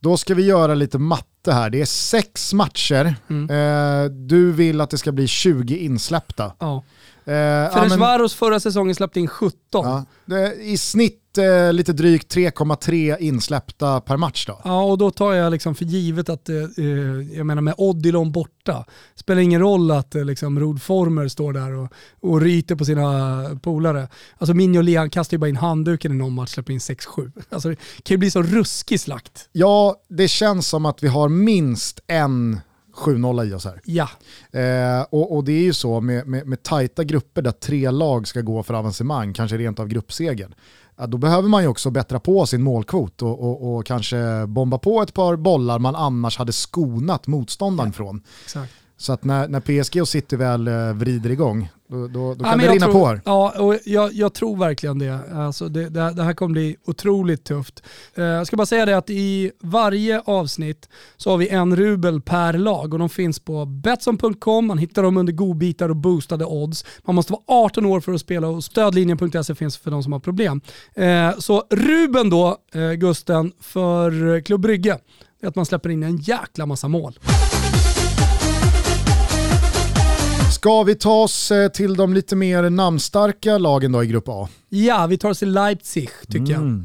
Då 0.00 0.16
ska 0.16 0.34
vi 0.34 0.42
göra 0.46 0.74
lite 0.74 0.98
matte 0.98 1.52
här. 1.52 1.70
Det 1.70 1.80
är 1.80 1.84
sex 1.84 2.52
matcher. 2.52 3.14
Mm. 3.30 3.50
Eh, 3.50 4.10
du 4.10 4.52
vill 4.52 4.80
att 4.80 4.90
det 4.90 4.98
ska 4.98 5.12
bli 5.12 5.26
20 5.26 5.76
insläppta. 5.78 6.52
Ja. 6.58 6.76
Eh, 7.24 7.32
Ferencvaros 7.72 8.34
förra 8.34 8.60
säsongen 8.60 8.94
släppte 8.94 9.20
in 9.20 9.28
17. 9.28 9.54
Ja, 9.70 10.04
I 10.52 10.78
snitt 10.78 11.19
eh, 11.38 11.72
lite 11.72 11.92
drygt 11.92 12.34
3,3 12.34 13.16
insläppta 13.18 14.00
per 14.00 14.16
match 14.16 14.46
då. 14.46 14.60
Ja, 14.64 14.82
och 14.82 14.98
då 14.98 15.10
tar 15.10 15.32
jag 15.32 15.50
liksom 15.50 15.74
för 15.74 15.84
givet 15.84 16.28
att, 16.28 16.48
eh, 16.48 16.56
eh 16.56 16.84
jag 17.36 17.46
menar 17.46 17.62
med 17.62 17.74
Odilon 17.78 18.32
borta, 18.32 18.84
spelar 19.14 19.42
ingen 19.42 19.60
roll 19.60 19.90
att 19.90 20.14
eh, 20.14 20.24
liksom 20.24 20.60
Rod 20.60 20.82
Former 20.82 21.28
står 21.28 21.52
där 21.52 21.72
och, 21.72 21.92
och 22.20 22.40
ryter 22.40 22.74
på 22.74 22.84
sina 22.84 23.60
polare. 23.62 24.08
Alltså 24.38 24.54
Minho 24.54 24.82
Lean 24.82 25.10
kastar 25.10 25.34
ju 25.34 25.38
bara 25.38 25.48
in 25.48 25.56
handduken 25.56 26.12
i 26.12 26.14
någon 26.14 26.34
match, 26.34 26.50
släpper 26.50 26.72
in 26.72 26.78
6-7. 26.78 27.32
Alltså 27.50 27.68
det 27.68 27.76
kan 27.76 28.14
ju 28.14 28.18
bli 28.18 28.30
så 28.30 28.42
ruskig 28.42 29.00
slakt. 29.00 29.48
Ja, 29.52 29.96
det 30.08 30.28
känns 30.28 30.68
som 30.68 30.86
att 30.86 31.02
vi 31.02 31.08
har 31.08 31.28
minst 31.28 32.00
en 32.06 32.60
7-0 32.96 33.44
i 33.44 33.54
oss 33.54 33.64
här. 33.64 33.80
Ja. 33.84 34.08
Eh, 34.60 35.06
och, 35.10 35.36
och, 35.36 35.44
det 35.44 35.52
är 35.52 35.62
ju 35.62 35.72
så 35.72 36.00
med, 36.00 36.26
med, 36.26 36.46
med 36.46 36.62
tajta 36.62 37.04
grupper 37.04 37.42
där 37.42 37.52
tre 37.52 37.90
lag 37.90 38.28
ska 38.28 38.40
gå 38.40 38.62
för 38.62 38.74
avancemang, 38.74 39.32
kanske 39.32 39.56
rent 39.56 39.80
av 39.80 39.88
gruppsegern. 39.88 40.54
Ja, 41.00 41.06
då 41.06 41.18
behöver 41.18 41.48
man 41.48 41.62
ju 41.62 41.68
också 41.68 41.90
bättra 41.90 42.20
på 42.20 42.46
sin 42.46 42.62
målkvot 42.62 43.22
och, 43.22 43.40
och, 43.40 43.76
och, 43.76 43.86
kanske 43.86 44.46
bomba 44.46 44.78
på 44.78 45.02
ett 45.02 45.14
par 45.14 45.36
bollar 45.36 45.78
man 45.78 45.96
annars 45.96 46.38
hade 46.38 46.52
skonat 46.52 47.26
motståndaren 47.26 47.90
ja. 47.90 47.96
från. 47.96 48.22
Exakt. 48.44 48.72
Så 49.00 49.12
att 49.12 49.24
när, 49.24 49.48
när 49.48 49.60
PSG 49.60 50.00
och 50.00 50.08
City 50.08 50.36
väl 50.36 50.68
eh, 50.68 50.92
vrider 50.92 51.30
igång, 51.30 51.68
då, 51.88 52.08
då, 52.08 52.34
då 52.34 52.44
kan 52.44 52.58
det 52.58 52.68
rinna 52.68 52.86
tror, 52.86 52.92
på 52.92 53.06
här. 53.06 53.20
Ja, 53.24 53.52
och 53.58 53.78
jag, 53.84 54.12
jag, 54.12 54.34
tror 54.34 54.56
verkligen 54.56 54.98
det. 54.98 55.20
Alltså 55.34 55.68
det, 55.68 55.88
det. 55.88 56.12
det, 56.12 56.22
här 56.22 56.32
kommer 56.32 56.52
bli 56.52 56.76
otroligt 56.84 57.44
tufft. 57.44 57.82
Eh, 58.14 58.24
jag 58.24 58.46
ska 58.46 58.56
bara 58.56 58.66
säga 58.66 58.86
det 58.86 58.96
att 58.96 59.10
i 59.10 59.52
varje 59.60 60.20
avsnitt 60.20 60.88
så 61.16 61.30
har 61.30 61.36
vi 61.36 61.48
en 61.48 61.76
rubel 61.76 62.20
per 62.20 62.52
lag 62.52 62.92
och 62.92 62.98
de 62.98 63.08
finns 63.08 63.38
på 63.38 63.64
Betsson.com, 63.66 64.66
man 64.66 64.78
hittar 64.78 65.02
dem 65.02 65.16
under 65.16 65.32
godbitar 65.32 65.88
och 65.88 65.96
boostade 65.96 66.44
odds. 66.44 66.84
Man 67.04 67.14
måste 67.14 67.32
vara 67.32 67.42
18 67.46 67.86
år 67.86 68.00
för 68.00 68.12
att 68.12 68.20
spela 68.20 68.48
och 68.48 68.64
stödlinjen.se 68.64 69.54
finns 69.54 69.76
för 69.76 69.90
de 69.90 70.02
som 70.02 70.12
har 70.12 70.20
problem. 70.20 70.60
Eh, 70.94 71.38
så 71.38 71.64
ruben 71.70 72.30
då, 72.30 72.56
Gusten, 72.96 73.52
för 73.60 74.40
Klubb 74.40 74.60
Brygge, 74.60 74.98
är 75.42 75.48
att 75.48 75.56
man 75.56 75.66
släpper 75.66 75.90
in 75.90 76.02
en 76.02 76.16
jäkla 76.16 76.66
massa 76.66 76.88
mål. 76.88 77.18
Ska 80.60 80.82
vi 80.82 80.94
ta 80.94 81.22
oss 81.22 81.50
eh, 81.50 81.68
till 81.68 81.96
de 81.96 82.14
lite 82.14 82.36
mer 82.36 82.70
namnstarka 82.70 83.58
lagen 83.58 83.92
då 83.92 84.04
i 84.04 84.06
Grupp 84.06 84.28
A? 84.28 84.48
Ja, 84.68 85.06
vi 85.06 85.18
tar 85.18 85.30
oss 85.30 85.38
till 85.38 85.52
Leipzig 85.52 86.10
tycker 86.26 86.54
mm. 86.54 86.54
jag. 86.54 86.82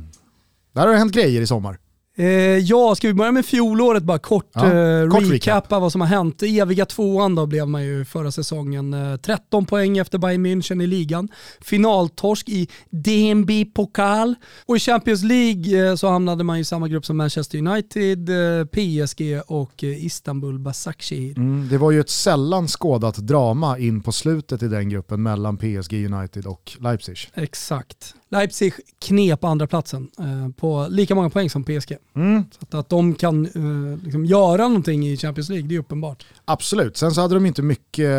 Där 0.74 0.82
har 0.82 0.94
det 0.94 0.98
hänt 1.00 1.14
grejer 1.14 1.42
i 1.42 1.48
sommar. 1.48 1.78
Eh, 2.17 2.28
ja, 2.58 2.95
ska 2.95 3.08
vi 3.08 3.13
börja 3.13 3.32
med 3.32 3.45
fjolåret 3.45 4.04
bara 4.04 4.19
kort, 4.19 4.49
ja, 4.54 4.73
eh, 4.73 5.10
kort 5.10 5.23
recappa 5.23 5.60
recap. 5.60 5.71
vad 5.71 5.91
som 5.91 6.01
har 6.01 6.08
hänt. 6.08 6.43
Eviga 6.43 6.86
tvåan 6.86 7.36
då 7.36 7.45
blev 7.45 7.67
man 7.67 7.84
ju 7.84 8.06
förra 8.06 8.32
säsongen. 8.32 8.93
Eh, 8.93 9.17
13 9.17 9.65
poäng 9.65 9.97
efter 9.97 10.17
Bayern 10.17 10.45
München 10.45 10.84
i 10.84 10.88
ligan. 10.88 11.30
Finaltorsk 11.62 12.49
i 12.49 12.67
DNB 12.89 13.65
Pokal. 13.73 14.36
Och 14.65 14.75
i 14.75 14.80
Champions 14.80 15.23
League 15.23 15.89
eh, 15.89 15.95
så 15.95 16.08
hamnade 16.08 16.43
man 16.43 16.58
i 16.58 16.63
samma 16.63 16.88
grupp 16.88 17.06
som 17.06 17.17
Manchester 17.17 17.58
United, 17.58 18.30
eh, 18.30 18.65
PSG 18.65 19.41
och 19.47 19.84
eh, 19.84 20.06
Istanbul 20.06 20.60
Basaksehir. 20.60 21.38
Mm, 21.38 21.67
det 21.69 21.78
var 21.78 21.91
ju 21.91 21.99
ett 21.99 22.10
sällan 22.10 22.67
skådat 22.67 23.15
drama 23.15 23.78
in 23.80 24.01
på 24.01 24.12
slutet 24.12 24.63
i 24.63 24.67
den 24.67 24.89
gruppen 24.89 25.23
mellan 25.23 25.58
PSG 25.58 25.93
United 25.93 26.45
och 26.45 26.71
Leipzig. 26.80 27.17
Exakt. 27.34 28.15
Leipzig 28.30 28.74
knep 29.00 29.44
andra 29.44 29.68
platsen 29.68 30.10
eh, 30.20 30.56
på 30.56 30.88
lika 30.90 31.16
många 31.16 31.30
poäng 31.30 31.50
som 31.50 31.64
PSG. 31.64 31.98
Mm. 32.16 32.44
Så 32.52 32.60
att, 32.62 32.74
att 32.74 32.90
de 32.90 33.16
kan 33.16 33.46
eh, 33.46 34.04
liksom 34.04 34.26
göra 34.26 34.68
någonting 34.68 35.08
i 35.08 35.18
Champions 35.18 35.50
League, 35.50 35.68
det 35.68 35.76
är 35.76 35.80
uppenbart. 35.80 36.26
Absolut, 36.46 36.98
sen 36.98 37.12
så 37.12 37.22
hade 37.22 37.34
de 37.34 37.46
inte 37.46 37.62
mycket 37.62 38.10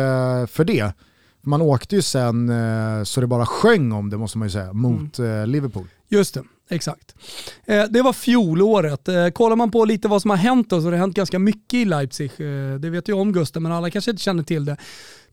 för 0.49 0.63
det. 0.63 0.93
Man 1.41 1.61
åkte 1.61 1.95
ju 1.95 2.01
sen 2.01 2.49
eh, 2.49 3.03
så 3.03 3.21
det 3.21 3.27
bara 3.27 3.45
sjöng 3.45 3.91
om 3.91 4.09
det 4.09 4.17
måste 4.17 4.37
man 4.37 4.47
ju 4.47 4.51
säga, 4.51 4.73
mot 4.73 5.19
mm. 5.19 5.49
Liverpool. 5.49 5.87
Just 6.09 6.33
det, 6.33 6.43
exakt. 6.69 7.15
Det 7.65 8.01
var 8.01 8.13
fjolåret. 8.13 9.07
Eh, 9.07 9.27
kollar 9.27 9.55
man 9.55 9.71
på 9.71 9.85
lite 9.85 10.07
vad 10.07 10.21
som 10.21 10.29
har 10.29 10.37
hänt 10.37 10.69
då 10.69 10.79
så 10.79 10.87
har 10.87 10.91
det 10.91 10.97
hänt 10.97 11.15
ganska 11.15 11.39
mycket 11.39 11.73
i 11.73 11.85
Leipzig. 11.85 12.31
Det 12.79 12.89
vet 12.89 13.09
ju 13.09 13.13
om 13.13 13.33
Gusten, 13.33 13.63
men 13.63 13.71
alla 13.71 13.89
kanske 13.89 14.11
inte 14.11 14.23
känner 14.23 14.43
till 14.43 14.65
det. 14.65 14.77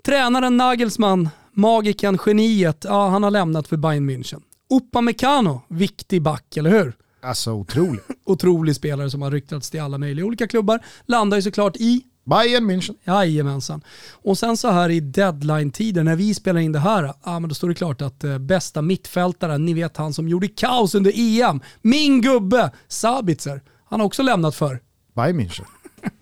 Tränaren 0.05 0.57
Nagelsmann, 0.57 1.29
magikern, 1.53 2.19
geniet, 2.27 2.85
ja, 2.89 3.09
han 3.09 3.23
har 3.23 3.31
lämnat 3.31 3.69
för 3.69 3.77
Bayern 3.77 4.11
München. 4.11 4.41
Upamecano, 4.71 5.63
viktig 5.69 6.23
back, 6.23 6.57
eller 6.57 6.71
hur? 6.71 6.97
Alltså 7.23 7.53
otrolig. 7.53 8.01
otrolig 8.25 8.77
spelare 8.77 9.11
som 9.11 9.23
har 9.23 9.31
ryktats 9.31 9.71
till 9.71 9.81
alla 9.81 9.99
möjliga 9.99 10.27
olika 10.27 10.47
klubbar. 10.47 10.81
Landar 11.07 11.37
ju 11.37 11.43
såklart 11.43 11.77
i 11.77 12.03
Bayern 12.25 12.71
München. 12.71 12.95
Jajamensan. 13.05 13.83
Och 14.13 14.39
sen 14.39 14.57
så 14.57 14.71
här 14.71 14.91
i 14.91 15.01
deadline-tider 15.01 16.05
när 16.05 16.17
vi 16.17 16.35
spelar 16.35 16.61
in 16.61 16.73
det 16.73 16.79
här, 16.79 17.15
ja, 17.25 17.41
men 17.41 17.49
då 17.49 17.55
står 17.55 17.69
det 17.69 17.75
klart 17.75 18.03
att 18.03 18.25
eh, 18.25 18.39
bästa 18.39 18.83
mittfältaren, 18.83 19.65
ni 19.65 19.75
vet 19.75 19.97
han 19.97 20.15
som 20.15 20.29
gjorde 20.29 20.49
kaos 20.49 20.95
under 20.95 21.13
EM, 21.15 21.61
min 21.83 22.21
gubbe 22.21 22.71
Sabitzer, 22.89 23.63
han 23.85 24.01
har 24.01 24.07
också 24.07 24.23
lämnat 24.23 24.55
för. 24.55 24.81
Bayern 25.15 25.41
München. 25.41 25.65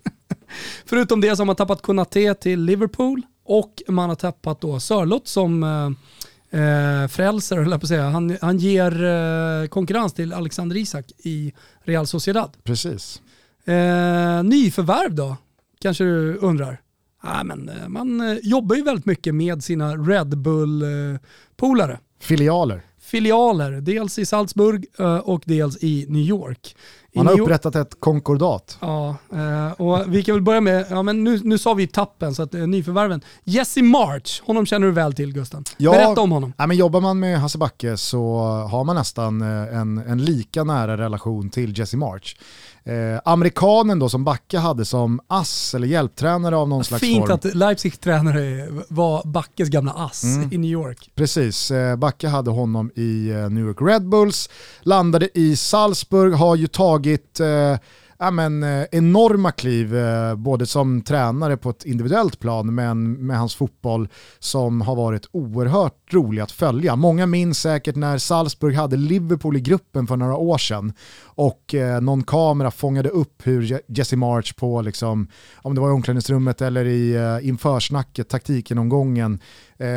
Förutom 0.85 1.21
det 1.21 1.35
så 1.35 1.41
har 1.41 1.45
man 1.45 1.55
tappat 1.55 1.81
Konate 1.81 2.33
till 2.33 2.61
Liverpool 2.61 3.21
och 3.45 3.81
man 3.87 4.09
har 4.09 4.15
tappat 4.15 4.61
då 4.61 4.79
Sörlott 4.79 5.27
som 5.27 5.63
eh, 5.63 5.89
eh 6.53 7.07
frälser, 7.07 7.57
höll 7.57 7.71
jag 7.71 7.81
på 7.81 7.85
att 7.85 7.89
säga. 7.89 8.09
Han, 8.09 8.37
han 8.41 8.57
ger 8.57 9.03
eh, 9.03 9.67
konkurrens 9.67 10.13
till 10.13 10.33
Alexander 10.33 10.77
Isak 10.77 11.11
i 11.17 11.53
Real 11.83 12.07
Sociedad. 12.07 12.57
Precis. 12.63 13.21
Eh, 13.65 14.43
nyförvärv 14.43 15.15
då, 15.15 15.37
kanske 15.81 16.03
du 16.03 16.35
undrar? 16.35 16.81
Ja, 17.23 17.43
men, 17.43 17.69
eh, 17.69 17.87
man 17.87 18.21
eh, 18.21 18.37
jobbar 18.43 18.75
ju 18.75 18.83
väldigt 18.83 19.05
mycket 19.05 19.35
med 19.35 19.63
sina 19.63 19.95
Red 19.95 20.37
Bull-polare. 20.37 21.99
Filialer. 22.19 22.81
Filialer, 22.99 23.71
dels 23.71 24.19
i 24.19 24.25
Salzburg 24.25 24.85
och 25.23 25.43
dels 25.45 25.83
i 25.83 26.05
New 26.09 26.21
York. 26.21 26.75
Man 27.15 27.27
har 27.27 27.41
upprättat 27.41 27.75
ett 27.75 27.99
konkordat. 27.99 28.77
Ja, 28.79 29.15
och 29.77 30.03
vi 30.07 30.23
kan 30.23 30.35
väl 30.35 30.41
börja 30.41 30.61
med, 30.61 30.85
ja 30.89 31.03
men 31.03 31.23
nu, 31.23 31.39
nu 31.43 31.57
sa 31.57 31.73
vi 31.73 31.87
tappen, 31.87 32.35
så 32.35 32.43
att 32.43 32.53
nyförvärven. 32.53 33.21
Jesse 33.43 33.81
March, 33.81 34.41
honom 34.41 34.65
känner 34.65 34.87
du 34.87 34.93
väl 34.93 35.13
till 35.13 35.33
Gusten. 35.33 35.63
Ja, 35.77 35.91
Berätta 35.91 36.21
om 36.21 36.31
honom. 36.31 36.53
Ja, 36.57 36.67
men 36.67 36.77
jobbar 36.77 37.01
man 37.01 37.19
med 37.19 37.39
Hasse 37.39 37.57
Backe 37.57 37.97
så 37.97 38.37
har 38.71 38.83
man 38.83 38.95
nästan 38.95 39.41
en, 39.41 39.97
en 39.97 40.25
lika 40.25 40.63
nära 40.63 40.97
relation 40.97 41.49
till 41.49 41.79
Jesse 41.79 41.97
March. 41.97 42.35
Eh, 42.85 43.21
amerikanen 43.25 43.99
då 43.99 44.09
som 44.09 44.23
Backe 44.23 44.57
hade 44.57 44.85
som 44.85 45.19
ass 45.27 45.73
eller 45.75 45.87
hjälptränare 45.87 46.57
av 46.57 46.69
någon 46.69 46.83
slags 46.83 47.01
Fint 47.01 47.27
form. 47.27 47.35
att 47.35 47.55
Leipzig 47.55 47.99
tränare 47.99 48.67
var 48.89 49.21
Backes 49.25 49.69
gamla 49.69 49.91
ass 49.91 50.23
mm. 50.23 50.49
i 50.51 50.57
New 50.57 50.71
York. 50.71 51.11
Precis, 51.15 51.71
eh, 51.71 51.95
Backe 51.95 52.27
hade 52.27 52.51
honom 52.51 52.91
i 52.95 53.29
eh, 53.29 53.49
New 53.49 53.65
York 53.65 53.77
Red 53.81 54.09
Bulls, 54.09 54.49
landade 54.81 55.29
i 55.33 55.55
Salzburg, 55.55 56.33
har 56.33 56.55
ju 56.55 56.67
tagit 56.67 57.39
eh, 57.39 57.77
ja, 58.23 58.31
men, 58.31 58.63
eh, 58.63 58.85
enorma 58.91 59.51
kliv, 59.51 59.97
eh, 59.97 60.35
både 60.35 60.65
som 60.65 61.01
tränare 61.01 61.57
på 61.57 61.69
ett 61.69 61.85
individuellt 61.85 62.39
plan 62.39 62.75
men 62.75 63.13
med 63.13 63.37
hans 63.37 63.55
fotboll 63.55 64.07
som 64.39 64.81
har 64.81 64.95
varit 64.95 65.27
oerhört 65.31 66.13
rolig 66.13 66.41
att 66.41 66.51
följa. 66.51 66.95
Många 66.95 67.25
minns 67.25 67.59
säkert 67.59 67.95
när 67.95 68.17
Salzburg 68.17 68.75
hade 68.75 68.97
Liverpool 68.97 69.57
i 69.57 69.61
gruppen 69.61 70.07
för 70.07 70.17
några 70.17 70.35
år 70.35 70.57
sedan 70.57 70.93
och 71.35 71.75
eh, 71.75 72.01
någon 72.01 72.23
kamera 72.23 72.71
fångade 72.71 73.09
upp 73.09 73.47
hur 73.47 73.79
Jesse 73.87 74.15
March 74.15 74.55
på, 74.55 74.81
liksom, 74.81 75.27
om 75.55 75.75
det 75.75 75.81
var 75.81 75.89
i 75.89 75.91
omklädningsrummet 75.91 76.61
eller 76.61 76.85
i 76.85 77.15
eh, 77.15 77.47
införsnacket, 77.47 78.29
taktiken-omgången, 78.29 79.39
eh, 79.77 79.87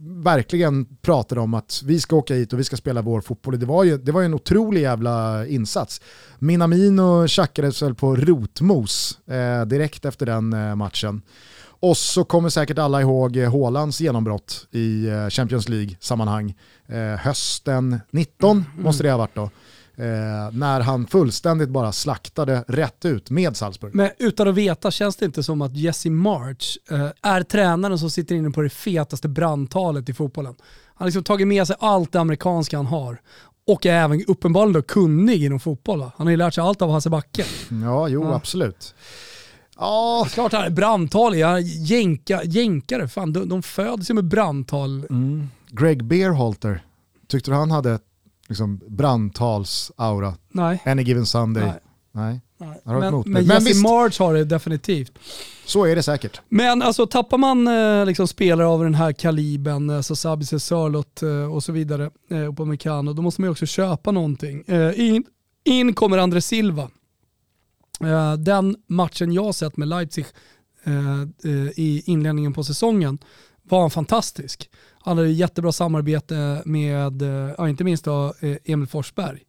verkligen 0.00 0.84
pratade 0.84 1.40
om 1.40 1.54
att 1.54 1.82
vi 1.84 2.00
ska 2.00 2.16
åka 2.16 2.34
hit 2.34 2.52
och 2.52 2.58
vi 2.58 2.64
ska 2.64 2.76
spela 2.76 3.02
vår 3.02 3.20
fotboll. 3.20 3.60
Det 3.60 3.66
var 3.66 3.84
ju, 3.84 3.98
det 3.98 4.12
var 4.12 4.20
ju 4.20 4.24
en 4.24 4.34
otrolig 4.34 4.80
jävla 4.80 5.46
insats. 5.46 6.00
Minamino 6.38 7.26
tjackades 7.26 7.82
väl 7.82 7.94
på 7.94 8.16
rotmos 8.16 9.18
eh, 9.26 9.66
direkt 9.66 10.04
efter 10.04 10.26
den 10.26 10.52
eh, 10.52 10.74
matchen. 10.74 11.22
Och 11.80 11.96
så 11.96 12.24
kommer 12.24 12.48
säkert 12.48 12.78
alla 12.78 13.00
ihåg 13.00 13.36
eh, 13.36 13.50
Hålands 13.50 14.00
genombrott 14.00 14.66
i 14.70 15.06
eh, 15.06 15.28
Champions 15.28 15.68
League-sammanhang. 15.68 16.54
Eh, 16.86 17.18
hösten 17.18 18.00
19 18.10 18.64
måste 18.78 19.02
det 19.02 19.10
ha 19.10 19.18
varit 19.18 19.34
då. 19.34 19.50
Eh, 19.98 20.52
när 20.52 20.80
han 20.80 21.06
fullständigt 21.06 21.68
bara 21.68 21.92
slaktade 21.92 22.64
rätt 22.68 23.04
ut 23.04 23.30
med 23.30 23.56
Salzburg. 23.56 23.94
Men 23.94 24.10
utan 24.18 24.48
att 24.48 24.54
veta 24.54 24.90
känns 24.90 25.16
det 25.16 25.24
inte 25.24 25.42
som 25.42 25.62
att 25.62 25.76
Jesse 25.76 26.10
March 26.10 26.78
eh, 26.90 27.08
är 27.22 27.42
tränaren 27.42 27.98
som 27.98 28.10
sitter 28.10 28.34
inne 28.34 28.50
på 28.50 28.60
det 28.60 28.70
fetaste 28.70 29.28
brandtalet 29.28 30.08
i 30.08 30.14
fotbollen. 30.14 30.54
Han 30.84 31.04
har 31.04 31.06
liksom 31.06 31.24
tagit 31.24 31.48
med 31.48 31.66
sig 31.66 31.76
allt 31.78 32.12
det 32.12 32.20
amerikanska 32.20 32.76
han 32.76 32.86
har 32.86 33.20
och 33.66 33.86
är 33.86 33.94
även 33.94 34.24
uppenbarligen 34.28 34.72
då 34.72 34.82
kunnig 34.82 35.44
inom 35.44 35.60
fotboll. 35.60 36.00
Va? 36.00 36.12
Han 36.16 36.26
har 36.26 36.30
ju 36.30 36.36
lärt 36.36 36.54
sig 36.54 36.64
allt 36.64 36.82
av 36.82 36.90
Hasse 36.90 37.10
Backe. 37.10 37.44
Ja, 37.82 38.08
jo 38.08 38.22
ja. 38.24 38.34
absolut. 38.34 38.94
Ja, 39.78 40.26
klart 40.30 40.52
han 40.52 40.64
är 40.64 40.70
brandtal. 40.70 41.36
Ja, 41.36 41.60
jänka, 41.60 42.44
jänkare, 42.44 43.08
fan, 43.08 43.32
de, 43.32 43.48
de 43.48 43.62
föds 43.62 44.10
ju 44.10 44.14
med 44.14 44.24
brandtal. 44.24 45.06
Mm. 45.10 45.48
Greg 45.68 46.04
Beerhalter, 46.04 46.84
tyckte 47.28 47.50
du 47.50 47.54
han 47.54 47.70
hade 47.70 47.98
liksom 48.48 48.80
brandtals-aura? 48.88 50.34
Nej. 50.48 50.82
Any 50.84 51.02
given 51.02 51.26
Sunday? 51.26 51.64
Nej. 51.64 51.80
Nej. 52.12 52.40
Nej. 52.58 52.80
Men, 52.84 53.22
men 53.26 53.44
Jesse 53.44 53.82
March 53.82 54.18
har 54.20 54.34
det 54.34 54.44
definitivt. 54.44 55.18
Så 55.66 55.84
är 55.84 55.96
det 55.96 56.02
säkert. 56.02 56.40
Men 56.48 56.82
alltså 56.82 57.06
tappar 57.06 57.38
man 57.38 57.68
eh, 57.68 58.06
liksom 58.06 58.28
spelare 58.28 58.66
av 58.66 58.82
den 58.82 58.94
här 58.94 59.12
kalibern, 59.12 59.90
alltså 59.90 60.16
Sabitzer, 60.16 60.58
Sörlott 60.58 61.22
eh, 61.22 61.54
och 61.54 61.64
så 61.64 61.72
vidare, 61.72 62.10
eh, 62.30 62.54
på 62.54 62.64
Mekano, 62.64 63.12
då 63.12 63.22
måste 63.22 63.40
man 63.40 63.46
ju 63.48 63.52
också 63.52 63.66
köpa 63.66 64.10
någonting. 64.10 64.64
Eh, 64.66 65.00
in, 65.00 65.24
in 65.64 65.94
kommer 65.94 66.18
André 66.18 66.40
Silva. 66.40 66.90
Eh, 68.00 68.32
den 68.32 68.76
matchen 68.86 69.32
jag 69.32 69.54
sett 69.54 69.76
med 69.76 69.88
Leipzig 69.88 70.26
eh, 70.84 71.20
eh, 71.44 71.68
i 71.76 72.02
inledningen 72.06 72.52
på 72.52 72.64
säsongen 72.64 73.18
var 73.62 73.80
han 73.80 73.90
fantastisk. 73.90 74.70
Han 75.06 75.18
hade 75.18 75.30
jättebra 75.30 75.72
samarbete 75.72 76.62
med, 76.64 77.22
ja, 77.58 77.68
inte 77.68 77.84
minst 77.84 78.04
då, 78.04 78.34
Emil 78.64 78.88
Forsberg. 78.88 79.40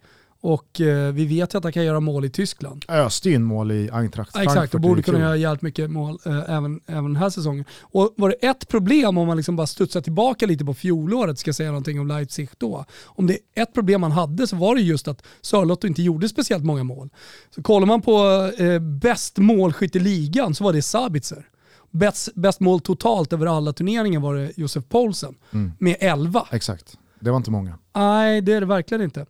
Och 0.41 0.81
eh, 0.81 1.13
vi 1.13 1.25
vet 1.25 1.53
ju 1.53 1.57
att 1.57 1.63
han 1.63 1.73
kan 1.73 1.85
göra 1.85 1.99
mål 1.99 2.25
i 2.25 2.29
Tyskland. 2.29 2.85
Öste 2.87 3.29
in 3.29 3.43
mål 3.43 3.71
i 3.71 3.89
Eintracht 3.93 4.31
Frankfurt. 4.31 4.57
Exakt, 4.57 4.75
och 4.75 4.81
borde 4.81 5.01
kunna 5.01 5.19
göra 5.19 5.35
jävligt 5.35 5.61
mycket 5.61 5.91
mål 5.91 6.19
eh, 6.25 6.49
även, 6.49 6.79
även 6.85 7.03
den 7.03 7.15
här 7.15 7.29
säsongen. 7.29 7.65
Och 7.81 8.13
var 8.17 8.29
det 8.29 8.47
ett 8.47 8.67
problem 8.67 9.17
om 9.17 9.27
man 9.27 9.37
liksom 9.37 9.55
bara 9.55 9.67
studsar 9.67 10.01
tillbaka 10.01 10.45
lite 10.45 10.65
på 10.65 10.73
fjolåret, 10.73 11.39
ska 11.39 11.47
jag 11.49 11.55
säga 11.55 11.69
någonting 11.69 11.99
om 11.99 12.07
Leipzig 12.07 12.49
då. 12.57 12.85
Om 13.05 13.27
det 13.27 13.33
är 13.55 13.63
ett 13.63 13.73
problem 13.73 14.01
man 14.01 14.11
hade 14.11 14.47
så 14.47 14.55
var 14.55 14.75
det 14.75 14.81
just 14.81 15.07
att 15.07 15.23
Sörlotto 15.41 15.87
inte 15.87 16.01
gjorde 16.01 16.29
speciellt 16.29 16.65
många 16.65 16.83
mål. 16.83 17.09
Så 17.55 17.61
kollar 17.61 17.87
man 17.87 18.01
på 18.01 18.51
eh, 18.57 18.79
bäst 18.79 19.37
målskytt 19.37 19.95
i 19.95 19.99
ligan 19.99 20.55
så 20.55 20.63
var 20.63 20.73
det 20.73 20.81
Sabitzer. 20.81 21.47
Bäst, 21.91 22.29
bäst 22.35 22.59
mål 22.59 22.79
totalt 22.79 23.33
över 23.33 23.45
alla 23.45 23.73
turneringar 23.73 24.19
var 24.19 24.35
det 24.35 24.51
Josef 24.57 24.83
Poulsen 24.89 25.35
mm. 25.51 25.71
med 25.79 25.95
11. 25.99 26.47
Exakt, 26.51 26.97
det 27.19 27.29
var 27.29 27.37
inte 27.37 27.51
många. 27.51 27.77
Nej, 27.95 28.41
det 28.41 28.53
är 28.53 28.59
det 28.59 28.67
verkligen 28.67 29.03
inte. 29.03 29.25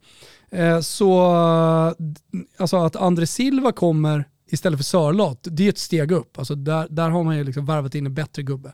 Eh, 0.51 0.79
så 0.79 1.21
alltså 2.57 2.77
att 2.77 2.95
André 2.95 3.27
Silva 3.27 3.71
kommer 3.71 4.25
istället 4.49 4.79
för 4.79 4.83
Sörlott, 4.83 5.47
det 5.51 5.65
är 5.65 5.69
ett 5.69 5.77
steg 5.77 6.11
upp. 6.11 6.37
Alltså 6.37 6.55
där, 6.55 6.87
där 6.89 7.09
har 7.09 7.23
man 7.23 7.37
ju 7.37 7.43
liksom 7.43 7.65
värvat 7.65 7.95
in 7.95 8.05
en 8.05 8.13
bättre 8.13 8.43
gubbe. 8.43 8.73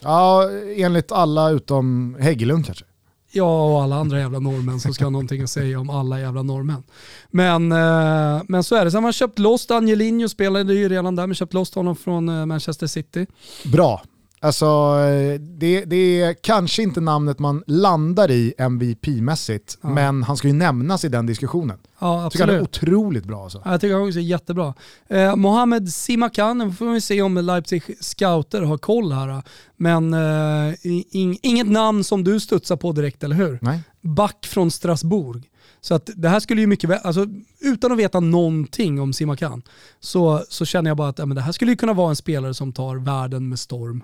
Ja, 0.00 0.50
enligt 0.76 1.12
alla 1.12 1.50
utom 1.50 2.16
Hägglund 2.20 2.66
kanske. 2.66 2.84
Jag 3.32 3.70
och 3.70 3.82
alla 3.82 3.96
andra 3.96 4.18
jävla 4.18 4.38
norrmän 4.38 4.80
som 4.80 4.94
ska 4.94 5.04
ha 5.04 5.10
någonting 5.10 5.42
att 5.42 5.50
säga 5.50 5.80
om 5.80 5.90
alla 5.90 6.20
jävla 6.20 6.42
norrmän. 6.42 6.82
Men, 7.30 7.72
eh, 7.72 8.42
men 8.48 8.64
så 8.64 8.74
är 8.74 8.84
det. 8.84 8.90
Sen 8.90 8.96
har 8.96 9.02
man 9.02 9.12
köpt 9.12 9.38
loss 9.38 9.70
Angelinho, 9.70 10.28
spelade 10.28 10.74
ju 10.74 10.88
redan 10.88 11.16
där, 11.16 11.26
men 11.26 11.34
köpt 11.34 11.54
loss 11.54 11.74
honom 11.74 11.96
från 11.96 12.28
eh, 12.28 12.46
Manchester 12.46 12.86
City. 12.86 13.26
Bra, 13.64 14.02
Alltså, 14.42 14.94
det, 15.38 15.84
det 15.84 16.22
är 16.22 16.34
kanske 16.34 16.82
inte 16.82 17.00
namnet 17.00 17.38
man 17.38 17.62
landar 17.66 18.30
i 18.30 18.54
MVP-mässigt, 18.58 19.78
ja. 19.82 19.88
men 19.88 20.22
han 20.22 20.36
ska 20.36 20.48
ju 20.48 20.54
nämnas 20.54 21.04
i 21.04 21.08
den 21.08 21.26
diskussionen. 21.26 21.78
Ja, 21.98 22.24
absolut. 22.24 22.24
Jag 22.24 22.32
tycker 22.32 22.46
han 22.46 22.54
är 22.54 22.62
otroligt 22.62 23.24
bra. 23.24 23.42
Alltså. 23.42 23.62
jag 23.64 23.80
tycker 23.80 23.94
han 23.94 24.06
också 24.06 24.18
är 24.18 24.22
jättebra. 24.22 24.74
Eh, 25.08 25.36
Mohamed 25.36 25.92
Simakan, 25.92 26.74
får 26.74 26.92
vi 26.92 27.00
se 27.00 27.22
om 27.22 27.34
Leipzig 27.34 27.82
scouter 28.00 28.62
har 28.62 28.78
koll 28.78 29.12
här. 29.12 29.42
Men 29.76 30.14
eh, 30.14 30.74
in, 31.10 31.38
inget 31.42 31.68
namn 31.68 32.04
som 32.04 32.24
du 32.24 32.40
studsar 32.40 32.76
på 32.76 32.92
direkt, 32.92 33.24
eller 33.24 33.36
hur? 33.36 33.58
Nej. 33.62 33.80
Back 34.00 34.46
från 34.46 34.70
Strasbourg. 34.70 35.46
Så 35.80 35.94
att 35.94 36.10
det 36.14 36.28
här 36.28 36.40
skulle 36.40 36.60
ju 36.60 36.66
mycket 36.66 36.90
väl, 36.90 37.00
alltså, 37.02 37.26
utan 37.60 37.92
att 37.92 37.98
veta 37.98 38.20
någonting 38.20 39.00
om 39.00 39.12
Simakan, 39.12 39.62
så, 40.00 40.44
så 40.48 40.64
känner 40.64 40.90
jag 40.90 40.96
bara 40.96 41.08
att 41.08 41.18
ja, 41.18 41.26
men 41.26 41.34
det 41.34 41.40
här 41.42 41.52
skulle 41.52 41.70
ju 41.70 41.76
kunna 41.76 41.92
vara 41.92 42.10
en 42.10 42.16
spelare 42.16 42.54
som 42.54 42.72
tar 42.72 42.96
världen 42.96 43.48
med 43.48 43.58
storm. 43.58 44.02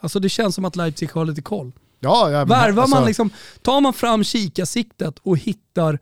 Alltså 0.00 0.20
det 0.20 0.28
känns 0.28 0.54
som 0.54 0.64
att 0.64 0.76
Leipzig 0.76 1.10
har 1.10 1.24
lite 1.24 1.42
koll. 1.42 1.72
Ja, 2.00 2.30
ja, 2.30 2.44
Värvar 2.44 2.82
alltså... 2.82 2.96
man 2.96 3.06
liksom, 3.06 3.30
tar 3.62 3.80
man 3.80 3.92
fram 3.92 4.24
kikarsiktet 4.24 5.18
och 5.22 5.38
hittar 5.38 5.98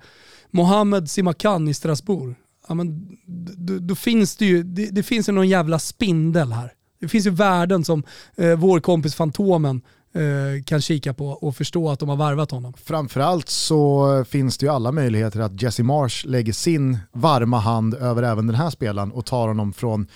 Mohamed 0.51 1.11
Simakan 1.11 1.69
i 1.69 1.75
Strasbourg, 1.75 2.35
ja, 2.69 2.75
men, 2.75 3.17
då, 3.57 3.79
då 3.79 3.95
finns 3.95 4.37
det 4.37 4.45
ju 4.45 4.63
det, 4.63 4.87
det, 4.87 5.03
finns 5.03 5.29
ju 5.29 5.33
någon 5.33 5.49
jävla 5.49 5.79
spindel 5.79 6.53
här. 6.53 6.73
Det 7.01 7.09
finns 7.09 7.27
ju 7.27 7.31
värden 7.31 7.85
som 7.85 8.03
eh, 8.37 8.55
vår 8.57 8.81
kompis 8.81 9.15
Fantomen 9.15 9.83
eh, 10.15 10.65
kan 10.65 10.81
kika 10.81 11.15
på 11.15 11.29
och 11.29 11.57
förstå 11.57 11.91
att 11.91 12.01
de 12.01 12.09
har 12.09 12.17
värvat 12.17 12.51
honom. 12.51 12.75
Framförallt 12.85 13.49
så 13.49 14.25
finns 14.29 14.59
det 14.59 14.67
ju 14.67 14.73
alla 14.73 14.93
möjligheter 14.93 15.41
att 15.41 15.63
Jesse 15.63 15.83
Marsh 15.83 16.27
lägger 16.27 16.53
sin 16.53 16.99
varma 17.13 17.59
hand 17.59 17.95
över 17.95 18.23
även 18.23 18.47
den 18.47 18.57
här 18.57 18.71
spelaren 18.71 19.13
och 19.13 19.27
tar 19.27 19.49
honom 19.49 19.73
från 19.73 20.07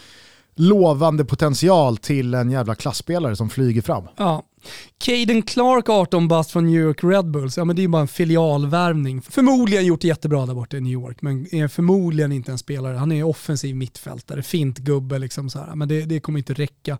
lovande 0.56 1.24
potential 1.24 1.96
till 1.96 2.34
en 2.34 2.50
jävla 2.50 2.74
klassspelare 2.74 3.36
som 3.36 3.50
flyger 3.50 3.82
fram. 3.82 4.04
Ja, 4.16 4.42
Caden 4.98 5.42
Clark 5.42 5.88
18 5.88 6.28
bast 6.28 6.50
från 6.50 6.66
New 6.66 6.80
York 6.80 7.04
Red 7.04 7.30
Bulls, 7.30 7.56
ja 7.56 7.64
men 7.64 7.76
det 7.76 7.80
är 7.80 7.84
ju 7.84 7.88
bara 7.88 8.02
en 8.02 8.08
filialvärvning. 8.08 9.22
Förmodligen 9.22 9.86
gjort 9.86 10.00
det 10.00 10.08
jättebra 10.08 10.46
där 10.46 10.54
borta 10.54 10.76
i 10.76 10.80
New 10.80 10.92
York, 10.92 11.22
men 11.22 11.54
är 11.54 11.68
förmodligen 11.68 12.32
inte 12.32 12.52
en 12.52 12.58
spelare. 12.58 12.96
Han 12.96 13.12
är 13.12 13.22
offensiv 13.22 13.76
mittfältare, 13.76 14.42
fint 14.42 14.78
gubbe 14.78 15.18
liksom 15.18 15.50
så 15.50 15.58
här. 15.58 15.74
men 15.74 15.88
det, 15.88 16.00
det 16.04 16.20
kommer 16.20 16.38
inte 16.38 16.54
räcka 16.54 16.98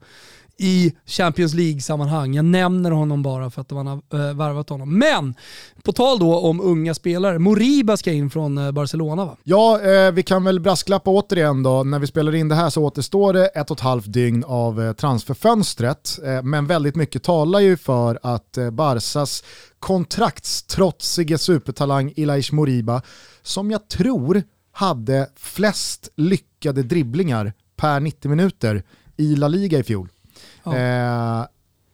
i 0.63 0.93
Champions 1.07 1.55
League-sammanhang. 1.55 2.35
Jag 2.35 2.45
nämner 2.45 2.91
honom 2.91 3.23
bara 3.23 3.51
för 3.51 3.61
att 3.61 3.71
man 3.71 3.87
har 3.87 3.97
äh, 3.97 4.35
värvat 4.35 4.69
honom. 4.69 4.99
Men 4.99 5.35
på 5.83 5.93
tal 5.93 6.19
då 6.19 6.39
om 6.39 6.61
unga 6.61 6.95
spelare, 6.95 7.39
Moriba 7.39 7.97
ska 7.97 8.13
in 8.13 8.31
från 8.31 8.59
äh, 8.59 8.73
Barcelona 8.73 9.25
va? 9.25 9.37
Ja, 9.43 9.81
eh, 9.81 10.13
vi 10.13 10.23
kan 10.23 10.45
väl 10.45 10.61
brasklappa 10.61 11.11
återigen 11.11 11.63
då. 11.63 11.85
När 11.85 11.99
vi 11.99 12.07
spelar 12.07 12.35
in 12.35 12.49
det 12.49 12.55
här 12.55 12.71
så 12.71 12.85
återstår 12.85 13.33
det 13.33 13.47
ett 13.47 13.71
och 13.71 13.77
ett 13.77 13.83
halvt 13.83 14.13
dygn 14.13 14.45
av 14.45 14.83
eh, 14.83 14.93
transferfönstret. 14.93 16.19
Eh, 16.25 16.43
men 16.43 16.67
väldigt 16.67 16.97
mycket 16.97 17.23
talar 17.23 17.61
ju 17.61 17.77
för 17.77 18.19
att 18.23 18.59
eh, 18.59 18.71
Barsas 18.71 19.45
kontraktstrotsige 19.79 21.39
supertalang 21.39 22.13
Ilaish 22.17 22.53
Moriba, 22.53 23.03
som 23.43 23.71
jag 23.71 23.89
tror 23.89 24.43
hade 24.73 25.29
flest 25.37 26.09
lyckade 26.17 26.83
dribblingar 26.83 27.53
per 27.77 28.01
90 28.01 28.29
minuter 28.29 28.83
i 29.17 29.37
La 29.37 29.49
Liga 29.49 29.79
i 29.79 29.83
fjol. 29.83 30.09
Ja. 30.65 30.77
Eh, 30.77 31.47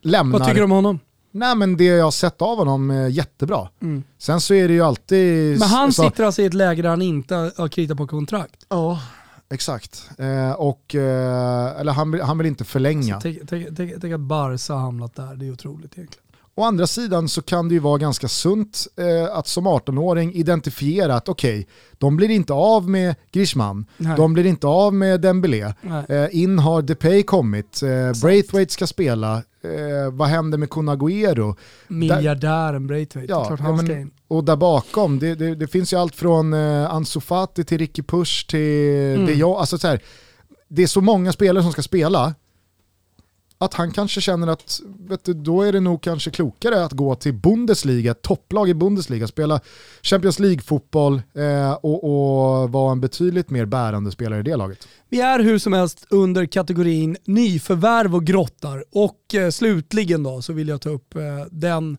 lämnar... 0.02 0.38
Vad 0.38 0.48
tycker 0.48 0.60
du 0.60 0.64
om 0.64 0.70
honom? 0.70 1.00
Nej 1.30 1.56
men 1.56 1.76
det 1.76 1.84
jag 1.84 2.04
har 2.04 2.10
sett 2.10 2.42
av 2.42 2.58
honom 2.58 2.90
är 2.90 3.08
jättebra. 3.08 3.68
Mm. 3.82 4.02
Sen 4.18 4.40
så 4.40 4.54
är 4.54 4.68
det 4.68 4.74
ju 4.74 4.82
alltid... 4.82 5.58
Men 5.58 5.68
han 5.68 5.92
så... 5.92 6.02
sitter 6.02 6.24
alltså 6.24 6.42
i 6.42 6.44
ett 6.44 6.54
läge 6.54 6.82
där 6.82 6.88
han 6.88 7.02
inte 7.02 7.34
har 7.34 7.68
kritat 7.68 7.96
på 7.96 8.06
kontrakt? 8.06 8.66
Ja, 8.68 9.00
exakt. 9.50 10.10
Eh, 10.18 10.52
och, 10.52 10.94
eh, 10.94 11.80
eller 11.80 11.92
han, 11.92 12.20
han 12.20 12.38
vill 12.38 12.46
inte 12.46 12.64
förlänga. 12.64 13.20
Tänk 13.20 14.12
att 14.14 14.20
Barca 14.20 14.74
har 14.74 14.80
hamnat 14.80 15.14
där, 15.14 15.36
det 15.36 15.46
är 15.46 15.52
otroligt 15.52 15.98
egentligen. 15.98 16.27
Å 16.58 16.64
andra 16.64 16.86
sidan 16.86 17.28
så 17.28 17.42
kan 17.42 17.68
det 17.68 17.74
ju 17.74 17.80
vara 17.80 17.98
ganska 17.98 18.28
sunt 18.28 18.86
eh, 18.96 19.36
att 19.36 19.46
som 19.46 19.68
18-åring 19.68 20.34
identifiera 20.34 21.14
att 21.14 21.28
okej, 21.28 21.60
okay, 21.60 21.66
de 21.98 22.16
blir 22.16 22.30
inte 22.30 22.52
av 22.52 22.90
med 22.90 23.14
Grishman, 23.32 23.86
Nej. 23.96 24.16
de 24.16 24.32
blir 24.32 24.46
inte 24.46 24.66
av 24.66 24.94
med 24.94 25.20
Dembélé, 25.20 25.74
eh, 26.08 26.26
in 26.30 26.58
har 26.58 26.82
Depay 26.82 27.22
kommit, 27.22 27.82
eh, 27.82 28.20
Braithwaite 28.22 28.72
ska 28.72 28.86
spela, 28.86 29.36
eh, 29.36 30.12
vad 30.12 30.28
händer 30.28 30.58
med 30.58 30.70
Kun 30.70 30.88
Agüero? 30.88 31.56
Miljardären 31.88 32.86
Braithwaite, 32.86 33.32
ja, 33.32 33.44
klart 33.44 33.60
han 33.60 33.86
men, 33.86 34.10
Och 34.28 34.44
där 34.44 34.56
bakom, 34.56 35.18
det, 35.18 35.34
det, 35.34 35.54
det, 35.54 35.66
finns 35.66 35.92
ju 35.92 35.96
allt 35.96 36.16
från 36.16 36.52
eh, 36.52 36.94
Ansu 36.94 37.20
Fati 37.20 37.64
till 37.64 37.78
Ricky 37.78 38.02
Push 38.02 38.46
till 38.48 39.14
mm. 39.14 39.26
De 39.26 39.32
Jong, 39.32 39.56
alltså 39.56 39.78
så 39.78 39.88
här, 39.88 40.00
det 40.68 40.82
är 40.82 40.86
så 40.86 41.00
många 41.00 41.32
spelare 41.32 41.62
som 41.62 41.72
ska 41.72 41.82
spela 41.82 42.34
att 43.58 43.74
han 43.74 43.90
kanske 43.90 44.20
känner 44.20 44.46
att 44.46 44.80
vet 44.98 45.24
du, 45.24 45.34
då 45.34 45.62
är 45.62 45.72
det 45.72 45.80
nog 45.80 46.02
kanske 46.02 46.30
klokare 46.30 46.84
att 46.84 46.92
gå 46.92 47.14
till 47.14 47.34
Bundesliga, 47.34 48.14
topplag 48.14 48.68
i 48.68 48.74
Bundesliga, 48.74 49.26
spela 49.26 49.60
Champions 50.02 50.38
League-fotboll 50.38 51.22
eh, 51.34 51.72
och, 51.72 52.04
och 52.04 52.70
vara 52.72 52.92
en 52.92 53.00
betydligt 53.00 53.50
mer 53.50 53.64
bärande 53.64 54.10
spelare 54.10 54.40
i 54.40 54.42
det 54.42 54.56
laget. 54.56 54.88
Vi 55.08 55.20
är 55.20 55.40
hur 55.40 55.58
som 55.58 55.72
helst 55.72 56.06
under 56.10 56.46
kategorin 56.46 57.16
nyförvärv 57.24 58.14
och 58.14 58.24
grottar. 58.24 58.84
Och 58.92 59.34
eh, 59.34 59.50
slutligen 59.50 60.22
då 60.22 60.42
så 60.42 60.52
vill 60.52 60.68
jag 60.68 60.80
ta 60.80 60.90
upp 60.90 61.16
eh, 61.16 61.22
den 61.50 61.98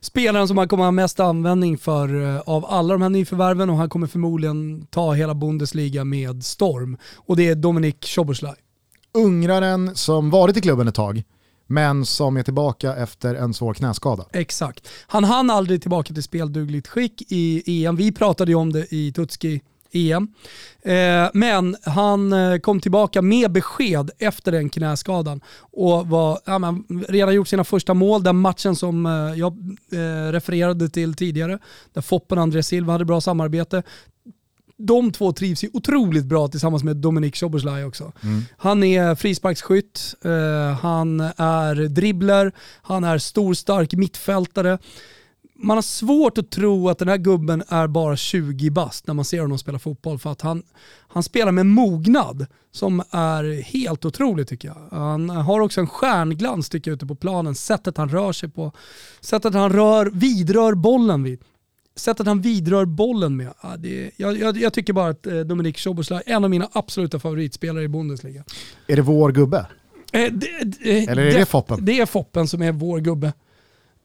spelaren 0.00 0.48
som 0.48 0.58
han 0.58 0.68
kommer 0.68 0.84
ha 0.84 0.90
mest 0.90 1.20
användning 1.20 1.78
för 1.78 2.22
eh, 2.22 2.40
av 2.40 2.66
alla 2.66 2.94
de 2.94 3.02
här 3.02 3.08
nyförvärven. 3.08 3.70
Och 3.70 3.76
han 3.76 3.88
kommer 3.88 4.06
förmodligen 4.06 4.86
ta 4.86 5.12
hela 5.12 5.34
Bundesliga 5.34 6.04
med 6.04 6.44
storm. 6.44 6.96
Och 7.16 7.36
det 7.36 7.48
är 7.48 7.54
Dominik 7.54 8.04
Szoboszlai 8.04 8.63
ungraren 9.14 9.96
som 9.96 10.30
varit 10.30 10.56
i 10.56 10.60
klubben 10.60 10.88
ett 10.88 10.94
tag, 10.94 11.22
men 11.66 12.06
som 12.06 12.36
är 12.36 12.42
tillbaka 12.42 12.96
efter 12.96 13.34
en 13.34 13.54
svår 13.54 13.74
knäskada. 13.74 14.24
Exakt. 14.32 14.88
Han 15.06 15.24
hann 15.24 15.50
aldrig 15.50 15.82
tillbaka 15.82 16.14
till 16.14 16.22
speldugligt 16.22 16.88
skick 16.88 17.22
i 17.32 17.84
EM. 17.84 17.96
Vi 17.96 18.12
pratade 18.12 18.50
ju 18.50 18.54
om 18.54 18.72
det 18.72 18.94
i 18.94 19.12
Tutski 19.12 19.60
EM. 19.94 20.28
Eh, 20.82 21.30
men 21.32 21.76
han 21.82 22.32
eh, 22.32 22.58
kom 22.58 22.80
tillbaka 22.80 23.22
med 23.22 23.52
besked 23.52 24.10
efter 24.18 24.52
den 24.52 24.68
knäskadan 24.68 25.40
och 25.58 26.06
var, 26.06 26.38
ja, 26.44 26.58
man, 26.58 27.04
redan 27.08 27.34
gjort 27.34 27.48
sina 27.48 27.64
första 27.64 27.94
mål. 27.94 28.22
Den 28.22 28.36
matchen 28.36 28.76
som 28.76 29.06
eh, 29.06 29.12
jag 29.12 29.76
eh, 29.92 30.32
refererade 30.32 30.88
till 30.88 31.14
tidigare, 31.14 31.58
där 31.92 32.02
Foppen 32.02 32.38
och 32.38 32.42
André 32.42 32.62
Silva 32.62 32.92
hade 32.92 33.04
bra 33.04 33.20
samarbete 33.20 33.82
de 34.76 35.12
två 35.12 35.32
trivs 35.32 35.64
ju 35.64 35.70
otroligt 35.72 36.24
bra 36.24 36.48
tillsammans 36.48 36.84
med 36.84 36.96
Dominik 36.96 37.36
Szoboszlaj 37.36 37.84
också. 37.84 38.12
Mm. 38.22 38.42
Han 38.56 38.82
är 38.82 39.14
frisparksskytt, 39.14 40.14
eh, 40.24 40.78
han 40.80 41.20
är 41.36 41.88
dribbler, 41.88 42.52
han 42.82 43.04
är 43.04 43.18
stor 43.18 43.54
stark 43.54 43.92
mittfältare. 43.92 44.78
Man 45.56 45.76
har 45.76 45.82
svårt 45.82 46.38
att 46.38 46.50
tro 46.50 46.88
att 46.88 46.98
den 46.98 47.08
här 47.08 47.16
gubben 47.16 47.62
är 47.68 47.86
bara 47.86 48.16
20 48.16 48.70
bast 48.70 49.06
när 49.06 49.14
man 49.14 49.24
ser 49.24 49.40
honom 49.40 49.58
spela 49.58 49.78
fotboll 49.78 50.18
för 50.18 50.32
att 50.32 50.40
han, 50.40 50.62
han 51.08 51.22
spelar 51.22 51.52
med 51.52 51.66
mognad 51.66 52.46
som 52.72 53.02
är 53.10 53.62
helt 53.62 54.04
otroligt 54.04 54.48
tycker 54.48 54.68
jag. 54.68 54.98
Han 54.98 55.30
har 55.30 55.60
också 55.60 55.80
en 55.80 55.86
stjärnglans 55.86 56.68
tycker 56.68 56.90
jag 56.90 56.96
ute 56.96 57.06
på 57.06 57.14
planen, 57.14 57.54
sättet 57.54 57.96
han 57.96 58.08
rör 58.08 58.32
sig 58.32 58.48
på, 58.48 58.72
sättet 59.20 59.54
han 59.54 59.72
rör, 59.72 60.10
vidrör 60.12 60.74
bollen 60.74 61.22
vid 61.22 61.40
sättet 61.96 62.26
han 62.26 62.40
vidrör 62.40 62.84
bollen 62.84 63.36
med. 63.36 63.52
Ja, 63.62 63.76
det, 63.76 64.10
jag, 64.16 64.38
jag, 64.38 64.56
jag, 64.56 64.72
tycker 64.72 64.92
bara 64.92 65.08
att 65.08 65.26
eh, 65.26 65.40
Dominik 65.40 65.78
Szoboszlaj 65.78 66.22
är 66.26 66.34
en 66.34 66.44
av 66.44 66.50
mina 66.50 66.68
absoluta 66.72 67.20
favoritspelare 67.20 67.84
i 67.84 67.88
Bundesliga. 67.88 68.44
Är 68.86 68.96
det 68.96 69.02
vår 69.02 69.32
gubbe? 69.32 69.66
Eh, 70.12 70.32
det, 70.32 70.64
det, 70.64 71.06
Eller 71.08 71.22
är 71.22 71.32
det, 71.32 71.38
det 71.38 71.46
Foppen? 71.46 71.84
Det 71.84 72.00
är 72.00 72.06
Foppen 72.06 72.48
som 72.48 72.62
är 72.62 72.72
vår 72.72 73.00
gubbe. 73.00 73.32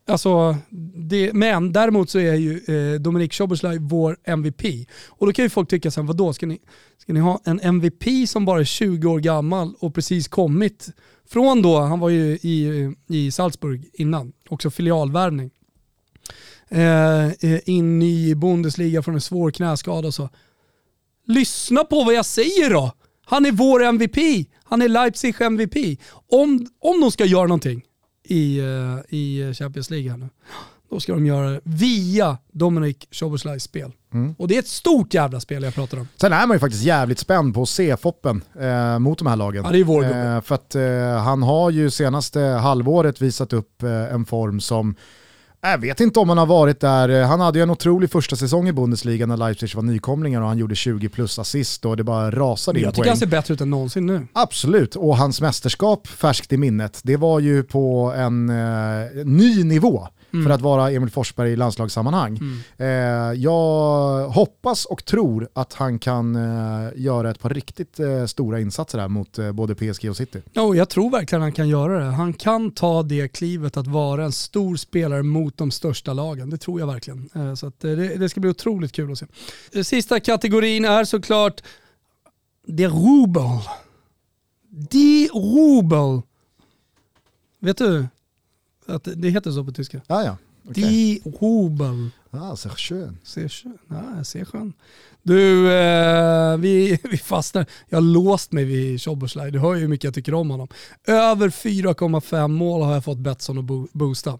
Alltså, 0.07 0.57
det, 0.95 1.33
men 1.33 1.73
däremot 1.73 2.09
så 2.09 2.19
är 2.19 2.33
ju 2.33 2.59
eh, 2.67 2.99
Dominik 2.99 3.33
Szoboszlaj 3.33 3.77
vår 3.79 4.17
MVP. 4.23 4.61
Och 5.07 5.27
då 5.27 5.33
kan 5.33 5.45
ju 5.45 5.49
folk 5.49 5.69
tycka 5.69 5.91
sen, 5.91 6.05
vadå, 6.05 6.33
ska 6.33 6.45
ni, 6.45 6.59
ska 6.97 7.13
ni 7.13 7.19
ha 7.19 7.41
en 7.45 7.59
MVP 7.59 8.29
som 8.29 8.45
bara 8.45 8.59
är 8.59 8.63
20 8.63 9.07
år 9.07 9.19
gammal 9.19 9.73
och 9.79 9.95
precis 9.95 10.27
kommit 10.27 10.89
från 11.29 11.61
då, 11.61 11.79
han 11.79 11.99
var 11.99 12.09
ju 12.09 12.25
i, 12.41 12.89
i 13.07 13.31
Salzburg 13.31 13.89
innan, 13.93 14.31
också 14.49 14.69
filialvärvning 14.69 15.51
eh, 16.69 17.25
eh 17.27 17.59
in 17.65 18.01
i 18.01 18.35
Bundesliga 18.35 19.01
från 19.01 19.15
en 19.15 19.21
svår 19.21 19.51
knäskada 19.51 20.07
och 20.07 20.13
så. 20.13 20.29
Lyssna 21.27 21.83
på 21.83 22.03
vad 22.03 22.13
jag 22.13 22.25
säger 22.25 22.69
då! 22.69 22.91
Han 23.25 23.45
är 23.45 23.51
vår 23.51 23.83
MVP. 23.83 24.47
Han 24.63 24.81
är 24.81 24.87
Leipzig 24.87 25.41
MVP. 25.41 25.99
Om, 26.31 26.67
om 26.79 27.01
de 27.01 27.11
ska 27.11 27.25
göra 27.25 27.47
någonting 27.47 27.81
i, 28.23 28.61
uh, 28.61 28.99
i 29.09 29.53
Champions 29.53 29.89
League 29.89 30.09
här 30.09 30.17
nu, 30.17 30.29
då 30.89 30.99
ska 30.99 31.13
de 31.13 31.25
göra 31.25 31.49
det 31.49 31.61
via 31.63 32.37
Dominic 32.51 32.97
Szoboszlajs 33.11 33.63
spel. 33.63 33.91
Mm. 34.13 34.35
Och 34.37 34.47
det 34.47 34.55
är 34.55 34.59
ett 34.59 34.67
stort 34.67 35.13
jävla 35.13 35.39
spel 35.39 35.63
jag 35.63 35.75
pratar 35.75 35.99
om. 35.99 36.07
Sen 36.21 36.33
är 36.33 36.47
man 36.47 36.55
ju 36.55 36.59
faktiskt 36.59 36.83
jävligt 36.83 37.19
spänd 37.19 37.53
på 37.53 37.61
att 37.61 37.69
se 37.69 37.97
Foppen 37.97 38.43
eh, 38.59 38.99
mot 38.99 39.17
de 39.17 39.27
här 39.27 39.35
lagen. 39.35 39.65
Ja, 39.65 39.71
det 39.71 39.79
är 39.79 39.83
vår 39.83 40.03
eh, 40.03 40.41
För 40.41 40.55
att 40.55 40.75
eh, 40.75 41.23
han 41.23 41.43
har 41.43 41.69
ju 41.69 41.89
senaste 41.89 42.39
halvåret 42.39 43.21
visat 43.21 43.53
upp 43.53 43.83
eh, 43.83 44.13
en 44.13 44.25
form 44.25 44.59
som 44.59 44.95
jag 45.61 45.77
vet 45.77 45.99
inte 45.99 46.19
om 46.19 46.29
han 46.29 46.37
har 46.37 46.45
varit 46.45 46.79
där. 46.79 47.23
Han 47.23 47.39
hade 47.39 47.59
ju 47.59 47.63
en 47.63 47.69
otrolig 47.69 48.11
första 48.11 48.35
säsong 48.35 48.67
i 48.67 48.73
Bundesliga 48.73 49.25
när 49.25 49.37
Leipzig 49.37 49.75
var 49.75 49.83
nykomlingar 49.83 50.41
och 50.41 50.47
han 50.47 50.57
gjorde 50.57 50.75
20 50.75 51.09
plus 51.09 51.39
assist 51.39 51.85
och 51.85 51.97
det 51.97 52.03
bara 52.03 52.31
rasade 52.31 52.79
in 52.79 52.85
Jag 52.85 52.95
tycker 52.95 53.09
han 53.09 53.17
ser 53.17 53.25
bättre 53.25 53.53
ut 53.53 53.61
än 53.61 53.69
någonsin 53.69 54.05
nu. 54.05 54.27
Absolut, 54.33 54.95
och 54.95 55.17
hans 55.17 55.41
mästerskap 55.41 56.07
färskt 56.07 56.53
i 56.53 56.57
minnet, 56.57 56.99
det 57.03 57.17
var 57.17 57.39
ju 57.39 57.63
på 57.63 58.13
en 58.17 58.49
eh, 58.49 59.25
ny 59.25 59.63
nivå 59.63 60.07
mm. 60.33 60.45
för 60.45 60.51
att 60.51 60.61
vara 60.61 60.91
Emil 60.91 61.09
Forsberg 61.09 61.51
i 61.51 61.55
landslagssammanhang. 61.55 62.37
Mm. 62.37 62.59
Eh, 62.77 63.41
jag 63.41 64.27
hoppas 64.29 64.85
och 64.85 65.05
tror 65.05 65.47
att 65.53 65.73
han 65.73 65.99
kan 65.99 66.35
eh, 66.35 66.89
göra 66.95 67.31
ett 67.31 67.39
par 67.39 67.49
riktigt 67.49 67.99
eh, 67.99 68.25
stora 68.25 68.59
insatser 68.59 68.99
här 68.99 69.07
mot 69.07 69.39
eh, 69.39 69.51
både 69.51 69.75
PSG 69.75 70.09
och 70.09 70.17
City. 70.17 70.41
Ja, 70.53 70.75
jag 70.75 70.89
tror 70.89 71.09
verkligen 71.09 71.41
han 71.41 71.51
kan 71.51 71.69
göra 71.69 71.99
det. 71.99 72.11
Han 72.11 72.33
kan 72.33 72.71
ta 72.71 73.03
det 73.03 73.27
klivet 73.27 73.77
att 73.77 73.87
vara 73.87 74.25
en 74.25 74.31
stor 74.31 74.75
spelare 74.75 75.23
mot 75.23 75.57
de 75.57 75.71
största 75.71 76.13
lagen. 76.13 76.49
Det 76.49 76.57
tror 76.57 76.79
jag 76.79 76.87
verkligen. 76.87 77.29
Eh, 77.35 77.53
så 77.53 77.67
att, 77.67 77.83
eh, 77.83 77.91
det, 77.91 78.15
det 78.15 78.29
ska 78.29 78.39
bli 78.39 78.49
otroligt 78.49 78.91
kul 78.91 79.11
att 79.11 79.17
se. 79.17 79.83
Sista 79.83 80.19
kategorin 80.19 80.85
är 80.85 81.03
såklart 81.03 81.61
det 82.67 82.87
Rubel. 82.87 83.59
Die 84.69 85.29
Rubel. 85.33 86.21
Vet 87.59 87.77
du? 87.77 88.07
Att 88.89 89.07
det 89.15 89.29
heter 89.29 89.51
så 89.51 89.63
på 89.63 89.71
tyska. 89.71 90.01
Ah, 90.07 90.23
ja. 90.23 90.37
Okay. 90.69 90.83
Die 90.83 91.21
Rubel. 91.39 92.09
Ah, 92.31 92.55
sehr 92.55 92.69
schön. 92.69 93.17
Sehr 93.23 93.47
schön. 93.47 93.77
Ah, 93.89 94.23
sehr 94.23 94.45
schön. 94.45 94.73
Du, 95.23 95.71
eh, 95.71 96.57
vi, 96.57 96.99
vi 97.11 97.17
fastnar. 97.17 97.65
Jag 97.89 97.97
har 97.97 98.01
låst 98.01 98.51
mig 98.51 98.65
vid 98.65 99.01
Szoboszlaj. 99.01 99.51
Du 99.51 99.59
hör 99.59 99.75
ju 99.75 99.81
hur 99.81 99.87
mycket 99.87 100.03
jag 100.03 100.13
tycker 100.13 100.33
om 100.33 100.49
honom. 100.49 100.67
Över 101.07 101.49
4,5 101.49 102.47
mål 102.47 102.81
har 102.81 102.93
jag 102.93 103.03
fått 103.03 103.17
Betsson 103.17 103.57
att 103.57 103.63
bo 103.63 103.87
boosta. 103.91 104.39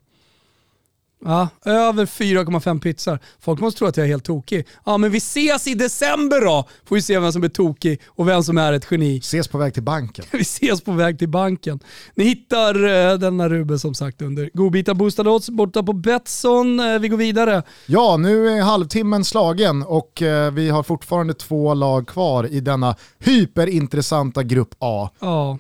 Ja, 1.26 1.50
över 1.66 2.06
4,5 2.06 2.80
pizzor. 2.80 3.20
Folk 3.40 3.60
måste 3.60 3.78
tro 3.78 3.88
att 3.88 3.98
jag 3.98 4.04
är 4.04 4.08
helt 4.08 4.26
tokig. 4.26 4.68
Ja, 4.86 4.98
men 4.98 5.12
vi 5.12 5.18
ses 5.18 5.68
i 5.68 5.74
december 5.74 6.42
då! 6.42 6.68
Får 6.86 6.96
vi 6.96 7.02
se 7.02 7.20
vem 7.20 7.32
som 7.32 7.44
är 7.44 7.50
tokig 7.50 8.02
och 8.08 8.28
vem 8.28 8.44
som 8.44 8.58
är 8.58 8.74
ett 8.74 8.88
geni. 8.92 9.18
Ses 9.18 9.48
på 9.48 9.58
väg 9.58 9.74
till 9.74 9.84
banken. 9.84 10.26
vi 10.32 10.42
ses 10.42 10.82
på 10.82 10.92
väg 10.92 11.20
till 11.20 11.30
banken. 11.30 11.80
Ni 12.16 12.24
hittar 12.24 12.86
uh, 12.86 13.20
denna 13.20 13.50
Ruben 13.50 13.80
som 13.80 13.94
sagt 13.94 14.22
under 14.22 14.50
godbitar 14.54 14.94
boostad 14.94 15.28
odds 15.28 15.50
borta 15.50 15.84
på 15.84 15.94
Betsson. 15.94 16.80
Uh, 16.80 17.00
vi 17.00 17.08
går 17.08 17.18
vidare. 17.18 17.64
Ja, 17.86 18.18
nu 18.18 18.50
är 18.50 18.62
halvtimmen 18.62 19.26
slagen 19.26 19.84
och 19.84 20.22
uh, 20.22 20.52
vi 20.52 20.70
har 20.70 20.84
fortfarande 20.84 21.34
två 21.34 21.74
lag 21.74 22.08
kvar 22.08 22.48
i 22.48 22.60
denna 22.60 22.96
hyperintressanta 23.20 24.44
grupp 24.44 24.76
A. 24.80 25.10
Ja. 25.20 25.58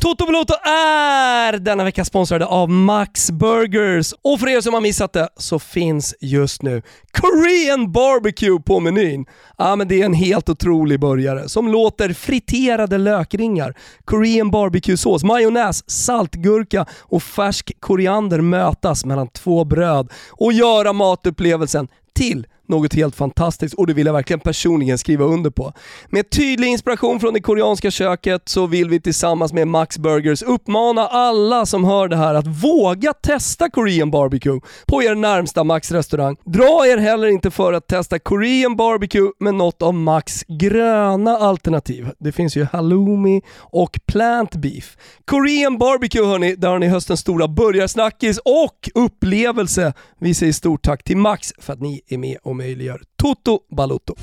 Toto 0.00 0.26
Balotto 0.26 0.54
är 0.64 1.58
denna 1.58 1.84
vecka 1.84 2.04
sponsrade 2.04 2.46
av 2.46 2.70
Max 2.70 3.30
Burgers. 3.30 4.14
Och 4.22 4.40
för 4.40 4.48
er 4.48 4.60
som 4.60 4.74
har 4.74 4.80
missat 4.80 5.12
det 5.12 5.28
så 5.36 5.58
finns 5.58 6.14
just 6.20 6.62
nu 6.62 6.82
Korean 7.12 7.92
Barbecue 7.92 8.60
på 8.60 8.80
menyn. 8.80 9.26
Ja, 9.58 9.76
men 9.76 9.88
det 9.88 10.00
är 10.00 10.04
en 10.04 10.14
helt 10.14 10.48
otrolig 10.48 11.00
burgare 11.00 11.48
som 11.48 11.68
låter 11.68 12.12
friterade 12.12 12.98
lökringar, 12.98 13.74
Korean 14.04 14.50
barbecue-sås, 14.50 15.24
majonnäs, 15.24 15.90
saltgurka 15.90 16.86
och 17.00 17.22
färsk 17.22 17.72
koriander 17.80 18.40
mötas 18.40 19.04
mellan 19.04 19.28
två 19.28 19.64
bröd 19.64 20.12
och 20.30 20.52
göra 20.52 20.92
matupplevelsen 20.92 21.88
till 22.14 22.46
något 22.70 22.94
helt 22.94 23.16
fantastiskt 23.16 23.74
och 23.74 23.86
det 23.86 23.92
vill 23.92 24.06
jag 24.06 24.12
verkligen 24.12 24.40
personligen 24.40 24.98
skriva 24.98 25.24
under 25.24 25.50
på. 25.50 25.72
Med 26.08 26.30
tydlig 26.30 26.68
inspiration 26.68 27.20
från 27.20 27.34
det 27.34 27.40
koreanska 27.40 27.90
köket 27.90 28.42
så 28.48 28.66
vill 28.66 28.88
vi 28.90 29.00
tillsammans 29.00 29.52
med 29.52 29.68
Max 29.68 29.98
Burgers 29.98 30.42
uppmana 30.42 31.06
alla 31.06 31.66
som 31.66 31.84
hör 31.84 32.08
det 32.08 32.16
här 32.16 32.34
att 32.34 32.46
våga 32.46 33.12
testa 33.12 33.70
Korean 33.70 34.10
barbecue 34.10 34.60
på 34.86 35.02
er 35.02 35.14
närmsta 35.14 35.64
Max-restaurang. 35.64 36.36
Dra 36.44 36.86
er 36.86 36.96
heller 36.96 37.28
inte 37.28 37.50
för 37.50 37.72
att 37.72 37.86
testa 37.86 38.18
Korean 38.18 38.76
barbecue 38.76 39.30
med 39.38 39.54
något 39.54 39.82
av 39.82 39.94
Max 39.94 40.42
gröna 40.48 41.36
alternativ. 41.36 42.10
Det 42.18 42.32
finns 42.32 42.56
ju 42.56 42.64
halloumi 42.64 43.42
och 43.56 44.00
plant 44.06 44.54
beef. 44.54 44.96
Korean 45.24 45.78
barbecue 45.78 46.26
hörni, 46.26 46.56
där 46.56 46.68
har 46.68 46.78
ni 46.78 46.88
höstens 46.88 47.20
stora 47.20 47.48
burgarsnackis 47.48 48.38
och 48.38 48.90
upplevelse. 48.94 49.92
Vi 50.20 50.34
säger 50.34 50.52
stort 50.52 50.82
tack 50.82 51.04
till 51.04 51.16
Max 51.16 51.52
för 51.58 51.72
att 51.72 51.80
ni 51.80 52.00
är 52.08 52.18
med 52.18 52.36
och 52.42 52.56
möjliggör 52.60 53.02
Toto 53.16 53.60
Balotto. 53.70 54.14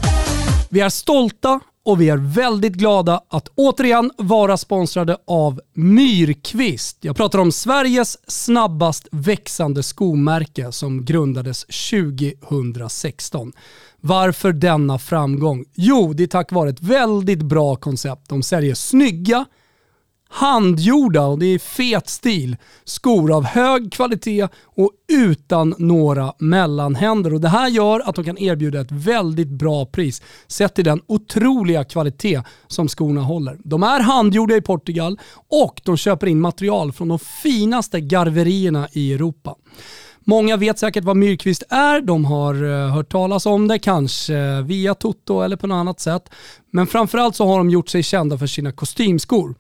Vi 0.70 0.80
är 0.80 0.90
stolta 0.90 1.60
och 1.86 2.02
vi 2.02 2.10
är 2.10 2.18
väldigt 2.18 2.74
glada 2.74 3.22
att 3.30 3.48
återigen 3.56 4.12
vara 4.18 4.58
sponsrade 4.58 5.18
av 5.28 5.62
Myrkvist. 5.74 6.98
Jag 7.02 7.16
pratar 7.16 7.40
om 7.40 7.52
Sveriges 7.52 8.18
snabbast 8.32 9.08
växande 9.12 9.84
skomärke 9.84 10.72
som 10.72 11.06
grundades 11.06 11.66
2016. 11.66 13.54
Varför 14.02 14.54
denna 14.54 15.00
framgång? 15.00 15.66
Jo, 15.76 16.14
det 16.14 16.24
är 16.24 16.28
tack 16.28 16.52
vare 16.52 16.70
ett 16.70 16.82
väldigt 16.82 17.42
bra 17.42 17.76
koncept. 17.76 18.30
De 18.30 18.44
säljer 18.44 18.76
snygga, 18.76 19.46
handgjorda 20.30 21.26
och 21.26 21.40
det 21.40 21.46
är 21.46 21.60
fet 21.60 22.10
stil. 22.10 22.58
Skor 22.84 23.36
av 23.36 23.44
hög 23.44 23.92
kvalitet 23.92 24.48
och 24.64 24.92
utan 25.08 25.76
några 25.78 26.34
mellanhänder. 26.40 27.34
Och 27.34 27.42
det 27.42 27.50
här 27.50 27.68
gör 27.70 28.10
att 28.10 28.16
de 28.16 28.24
kan 28.24 28.38
erbjuda 28.38 28.82
ett 28.82 28.92
väldigt 28.92 29.48
bra 29.48 29.86
pris 29.86 30.22
sett 30.48 30.76
till 30.76 30.86
den 30.86 31.02
otroliga 31.08 31.84
kvalitet 31.84 32.42
som 32.68 32.88
skorna 32.88 33.22
håller. 33.22 33.58
De 33.64 33.84
är 33.84 34.00
handgjorda 34.00 34.56
i 34.56 34.62
Portugal 34.62 35.20
och 35.50 35.82
de 35.86 35.98
köper 35.98 36.28
in 36.28 36.40
material 36.40 36.92
från 36.92 37.08
de 37.08 37.20
finaste 37.20 38.02
garverierna 38.02 38.88
i 38.92 39.14
Europa. 39.14 39.56
Många 40.30 40.58
vet 40.58 40.80
säkert 40.80 41.04
vad 41.04 41.18
Myrkvist 41.18 41.64
är, 41.70 42.02
de 42.02 42.26
har 42.26 42.64
eh, 42.64 42.94
hört 42.94 43.12
talas 43.12 43.46
om 43.46 43.68
det, 43.68 43.80
kanske 43.80 44.62
via 44.62 44.96
Toto 44.96 45.42
eller 45.42 45.56
på 45.56 45.68
något 45.68 45.76
annat 45.76 46.00
sätt. 46.00 46.30
Men 46.72 46.88
framförallt 46.88 47.36
så 47.36 47.46
har 47.48 47.58
de 47.58 47.70
gjort 47.70 47.90
sig 47.90 48.04
kända 48.04 48.38
för 48.38 48.48
sina 48.48 48.72
kostymskor. 48.72 49.56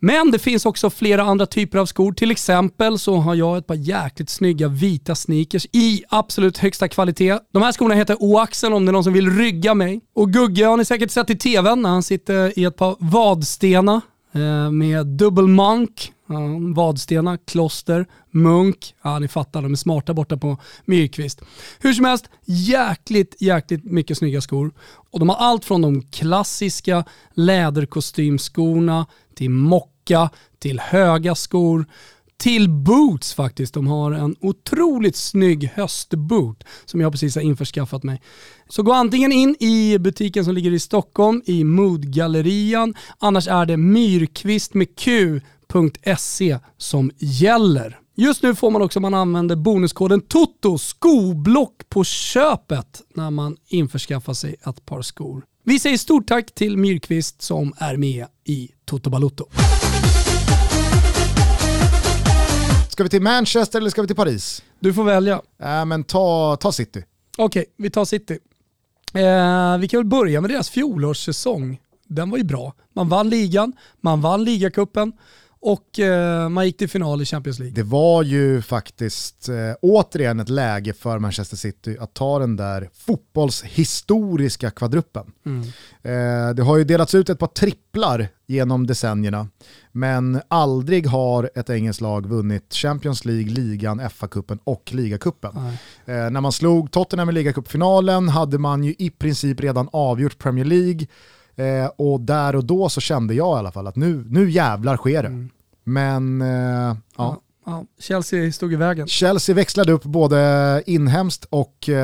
Men 0.00 0.30
det 0.30 0.38
finns 0.38 0.66
också 0.66 0.90
flera 0.90 1.22
andra 1.22 1.46
typer 1.46 1.78
av 1.78 1.86
skor. 1.86 2.12
Till 2.12 2.30
exempel 2.30 2.98
så 2.98 3.16
har 3.16 3.34
jag 3.34 3.58
ett 3.58 3.66
par 3.66 3.74
jäkligt 3.74 4.30
snygga 4.30 4.68
vita 4.68 5.14
sneakers 5.14 5.66
i 5.72 6.02
absolut 6.08 6.58
högsta 6.58 6.88
kvalitet. 6.88 7.38
De 7.52 7.62
här 7.62 7.72
skorna 7.72 7.94
heter 7.94 8.16
Oaxen 8.20 8.72
om 8.72 8.86
det 8.86 8.90
är 8.90 8.92
någon 8.92 9.04
som 9.04 9.12
vill 9.12 9.30
rygga 9.38 9.74
mig. 9.74 10.00
Och 10.14 10.32
Gugge 10.32 10.64
har 10.66 10.76
ni 10.76 10.84
säkert 10.84 11.10
sett 11.10 11.30
i 11.30 11.36
tvn 11.36 11.82
när 11.82 11.90
han 11.90 12.02
sitter 12.02 12.58
i 12.58 12.64
ett 12.64 12.76
par 12.76 12.96
vadstena 12.98 14.00
eh, 14.34 14.70
med 14.70 15.06
double 15.06 15.48
monk, 15.48 16.12
vadstena, 16.74 17.38
kloster, 17.38 18.06
munk. 18.30 18.94
Ja, 19.02 19.18
ni 19.18 19.28
fattar, 19.28 19.62
de 19.62 19.72
är 19.72 19.76
smarta 19.76 20.14
borta 20.14 20.36
på 20.36 20.58
Myrkvist. 20.84 21.42
Hur 21.78 21.92
som 21.92 22.04
helst, 22.04 22.28
jäkligt, 22.44 23.36
jäkligt 23.38 23.84
mycket 23.84 24.18
snygga 24.18 24.40
skor. 24.40 24.72
Och 25.10 25.18
de 25.18 25.28
har 25.28 25.36
allt 25.36 25.64
från 25.64 25.82
de 25.82 26.02
klassiska 26.02 27.04
läderkostymskorna 27.34 29.06
till 29.34 29.50
mocka, 29.50 30.30
till 30.58 30.80
höga 30.80 31.34
skor, 31.34 31.86
till 32.36 32.68
boots 32.68 33.34
faktiskt. 33.34 33.74
De 33.74 33.86
har 33.86 34.12
en 34.12 34.36
otroligt 34.40 35.16
snygg 35.16 35.70
höstboot 35.74 36.64
som 36.84 37.00
jag 37.00 37.12
precis 37.12 37.34
har 37.34 37.42
införskaffat 37.42 38.02
mig. 38.02 38.22
Så 38.68 38.82
gå 38.82 38.92
antingen 38.92 39.32
in 39.32 39.56
i 39.60 39.98
butiken 39.98 40.44
som 40.44 40.54
ligger 40.54 40.72
i 40.72 40.78
Stockholm 40.78 41.42
i 41.44 41.64
Moodgallerian, 41.64 42.94
annars 43.18 43.48
är 43.48 43.66
det 43.66 43.76
myrkvist 43.76 44.74
med 44.74 44.96
q.se 44.98 46.58
som 46.76 47.10
gäller. 47.18 48.00
Just 48.16 48.42
nu 48.42 48.54
får 48.54 48.70
man 48.70 48.82
också, 48.82 48.98
om 48.98 49.02
man 49.02 49.14
använder 49.14 49.56
bonuskoden 49.56 50.20
TOTO, 50.20 50.78
skoblock 50.78 51.88
på 51.88 52.04
köpet 52.04 53.02
när 53.14 53.30
man 53.30 53.56
införskaffar 53.66 54.32
sig 54.32 54.56
ett 54.66 54.86
par 54.86 55.02
skor. 55.02 55.44
Vi 55.66 55.78
säger 55.78 55.98
stort 55.98 56.28
tack 56.28 56.54
till 56.54 56.76
Myrkvist 56.76 57.42
som 57.42 57.74
är 57.78 57.96
med 57.96 58.26
i 58.44 58.70
Toto 58.84 59.10
Balotto. 59.10 59.46
Ska 62.90 63.02
vi 63.02 63.08
till 63.08 63.22
Manchester 63.22 63.78
eller 63.78 63.90
ska 63.90 64.02
vi 64.02 64.06
till 64.06 64.16
Paris? 64.16 64.62
Du 64.80 64.94
får 64.94 65.04
välja. 65.04 65.42
Äh, 65.62 65.84
men 65.84 66.04
ta, 66.04 66.56
ta 66.60 66.72
City. 66.72 67.04
Okej, 67.38 67.60
okay, 67.60 67.72
vi 67.76 67.90
tar 67.90 68.04
City. 68.04 68.38
Eh, 69.14 69.78
vi 69.78 69.88
kan 69.88 69.98
väl 69.98 70.06
börja 70.06 70.40
med 70.40 70.50
deras 70.50 70.70
fjolårssäsong. 70.70 71.80
Den 72.08 72.30
var 72.30 72.38
ju 72.38 72.44
bra. 72.44 72.74
Man 72.94 73.08
vann 73.08 73.28
ligan, 73.28 73.72
man 74.00 74.20
vann 74.20 74.44
ligacupen 74.44 75.12
och 75.66 75.98
eh, 75.98 76.48
man 76.48 76.66
gick 76.66 76.76
till 76.76 76.88
final 76.88 77.22
i 77.22 77.24
Champions 77.24 77.58
League. 77.58 77.74
Det 77.74 77.82
var 77.82 78.22
ju 78.22 78.62
faktiskt 78.62 79.48
eh, 79.48 79.54
återigen 79.82 80.40
ett 80.40 80.48
läge 80.48 80.92
för 80.92 81.18
Manchester 81.18 81.56
City 81.56 81.96
att 82.00 82.14
ta 82.14 82.38
den 82.38 82.56
där 82.56 82.90
fotbollshistoriska 82.94 84.70
kvadruppen. 84.70 85.32
Mm. 85.46 85.62
Eh, 86.02 86.54
det 86.54 86.62
har 86.62 86.76
ju 86.76 86.84
delats 86.84 87.14
ut 87.14 87.28
ett 87.28 87.38
par 87.38 87.46
tripplar 87.46 88.28
genom 88.46 88.86
decennierna, 88.86 89.48
men 89.92 90.40
aldrig 90.48 91.06
har 91.06 91.50
ett 91.54 91.70
engelskt 91.70 92.00
lag 92.00 92.26
vunnit 92.26 92.74
Champions 92.74 93.24
League, 93.24 93.50
ligan, 93.50 94.00
FA-cupen 94.00 94.58
och 94.64 94.90
ligacupen. 94.94 95.56
Eh, 95.56 96.30
när 96.30 96.40
man 96.40 96.52
slog 96.52 96.90
Tottenham 96.90 97.28
i 97.28 97.32
ligacupfinalen 97.32 98.28
hade 98.28 98.58
man 98.58 98.84
ju 98.84 98.94
i 98.98 99.10
princip 99.10 99.60
redan 99.60 99.88
avgjort 99.92 100.38
Premier 100.38 100.64
League, 100.64 101.06
Eh, 101.56 101.86
och 101.96 102.20
där 102.20 102.56
och 102.56 102.64
då 102.64 102.88
så 102.88 103.00
kände 103.00 103.34
jag 103.34 103.56
i 103.56 103.58
alla 103.58 103.72
fall 103.72 103.86
att 103.86 103.96
nu, 103.96 104.24
nu 104.28 104.50
jävlar 104.50 104.96
sker 104.96 105.22
det. 105.22 105.28
Mm. 105.28 105.50
Men 105.84 106.42
eh, 106.42 106.48
ja. 106.48 106.96
ja. 107.16 107.40
Ja, 107.66 107.84
Chelsea 107.98 108.52
stod 108.52 108.72
i 108.72 108.76
vägen. 108.76 109.06
Chelsea 109.06 109.54
växlade 109.54 109.92
upp 109.92 110.02
både 110.02 110.82
inhemskt 110.86 111.44
och 111.50 111.88
uh, 111.88 111.96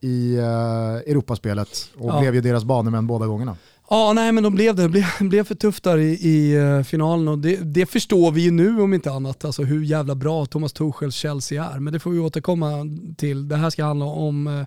i 0.00 0.36
uh, 0.38 1.10
Europaspelet 1.10 1.90
och 1.98 2.10
ja. 2.10 2.20
blev 2.20 2.34
ju 2.34 2.40
deras 2.40 2.64
banemän 2.64 3.06
båda 3.06 3.26
gångerna. 3.26 3.56
Ja, 3.90 4.12
nej 4.12 4.32
men 4.32 4.44
de 4.44 4.54
blev 4.54 4.74
det. 4.74 4.82
Det 4.82 4.88
blev, 4.88 5.04
blev 5.20 5.44
för 5.44 5.54
tufft 5.54 5.84
där 5.84 5.98
i, 5.98 6.28
i 6.28 6.58
uh, 6.58 6.82
finalen 6.82 7.28
och 7.28 7.38
det, 7.38 7.56
det, 7.56 7.86
förstår 7.86 8.32
vi 8.32 8.40
ju 8.40 8.50
nu 8.50 8.80
om 8.80 8.94
inte 8.94 9.10
annat, 9.10 9.44
alltså 9.44 9.62
hur 9.62 9.84
jävla 9.84 10.14
bra 10.14 10.46
Thomas 10.46 10.72
Tuchels 10.72 11.14
Chelsea 11.14 11.64
är. 11.64 11.80
Men 11.80 11.92
det 11.92 11.98
får 11.98 12.10
vi 12.10 12.18
återkomma 12.18 12.70
till. 13.16 13.48
Det 13.48 13.56
här 13.56 13.70
ska 13.70 13.84
handla 13.84 14.04
om 14.04 14.66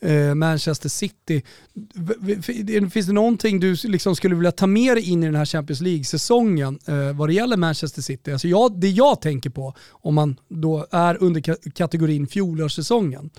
uh, 0.00 0.34
Manchester 0.34 0.88
City. 0.88 1.42
Finns 2.92 3.06
det 3.06 3.12
någonting 3.12 3.60
du 3.60 3.76
liksom 3.84 4.16
skulle 4.16 4.34
vilja 4.34 4.52
ta 4.52 4.66
med 4.66 4.96
dig 4.96 5.10
in 5.10 5.22
i 5.22 5.26
den 5.26 5.34
här 5.34 5.44
Champions 5.44 5.80
League-säsongen 5.80 6.78
uh, 6.88 7.12
vad 7.12 7.28
det 7.28 7.34
gäller 7.34 7.56
Manchester 7.56 8.02
City? 8.02 8.32
Alltså 8.32 8.48
jag, 8.48 8.80
det 8.80 8.90
jag 8.90 9.20
tänker 9.20 9.50
på, 9.50 9.74
om 9.90 10.14
man 10.14 10.36
då 10.48 10.86
är 10.90 11.22
under 11.22 11.70
kategorin 11.70 12.26
fjolårssäsongen, 12.26 13.30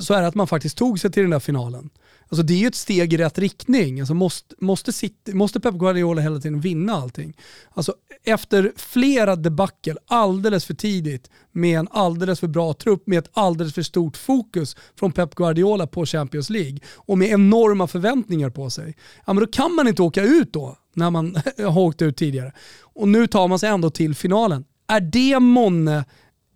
så 0.00 0.14
är 0.14 0.20
det 0.20 0.26
att 0.26 0.34
man 0.34 0.46
faktiskt 0.46 0.76
tog 0.76 1.00
sig 1.00 1.12
till 1.12 1.22
den 1.22 1.30
där 1.30 1.40
finalen. 1.40 1.90
Alltså 2.28 2.42
det 2.42 2.54
är 2.54 2.58
ju 2.58 2.66
ett 2.66 2.74
steg 2.74 3.12
i 3.12 3.16
rätt 3.16 3.38
riktning. 3.38 4.00
Alltså 4.00 4.14
måste, 4.14 4.54
måste, 4.58 4.92
City, 4.92 5.34
måste 5.34 5.60
Pep 5.60 5.74
Guardiola 5.74 6.22
hela 6.22 6.40
tiden 6.40 6.60
vinna 6.60 6.92
allting? 6.92 7.36
Alltså 7.70 7.94
efter 8.24 8.72
flera 8.76 9.36
debacle 9.36 9.96
alldeles 10.06 10.64
för 10.64 10.74
tidigt 10.74 11.30
med 11.52 11.78
en 11.78 11.88
alldeles 11.90 12.40
för 12.40 12.46
bra 12.46 12.74
trupp 12.74 13.06
med 13.06 13.18
ett 13.18 13.30
alldeles 13.32 13.74
för 13.74 13.82
stort 13.82 14.16
fokus 14.16 14.76
från 14.98 15.12
Pep 15.12 15.34
Guardiola 15.34 15.86
på 15.86 16.06
Champions 16.06 16.50
League 16.50 16.78
och 16.94 17.18
med 17.18 17.28
enorma 17.28 17.86
förväntningar 17.86 18.50
på 18.50 18.70
sig. 18.70 18.96
Ja 19.26 19.32
men 19.32 19.44
då 19.44 19.46
kan 19.46 19.74
man 19.74 19.88
inte 19.88 20.02
åka 20.02 20.22
ut 20.22 20.52
då 20.52 20.76
när 20.94 21.10
man 21.10 21.36
har 21.58 21.80
åkt 21.80 22.02
ut 22.02 22.16
tidigare. 22.16 22.52
Och 22.80 23.08
nu 23.08 23.26
tar 23.26 23.48
man 23.48 23.58
sig 23.58 23.68
ändå 23.68 23.90
till 23.90 24.14
finalen. 24.14 24.64
Är 24.88 25.00
det 25.00 25.40
månne 25.40 26.04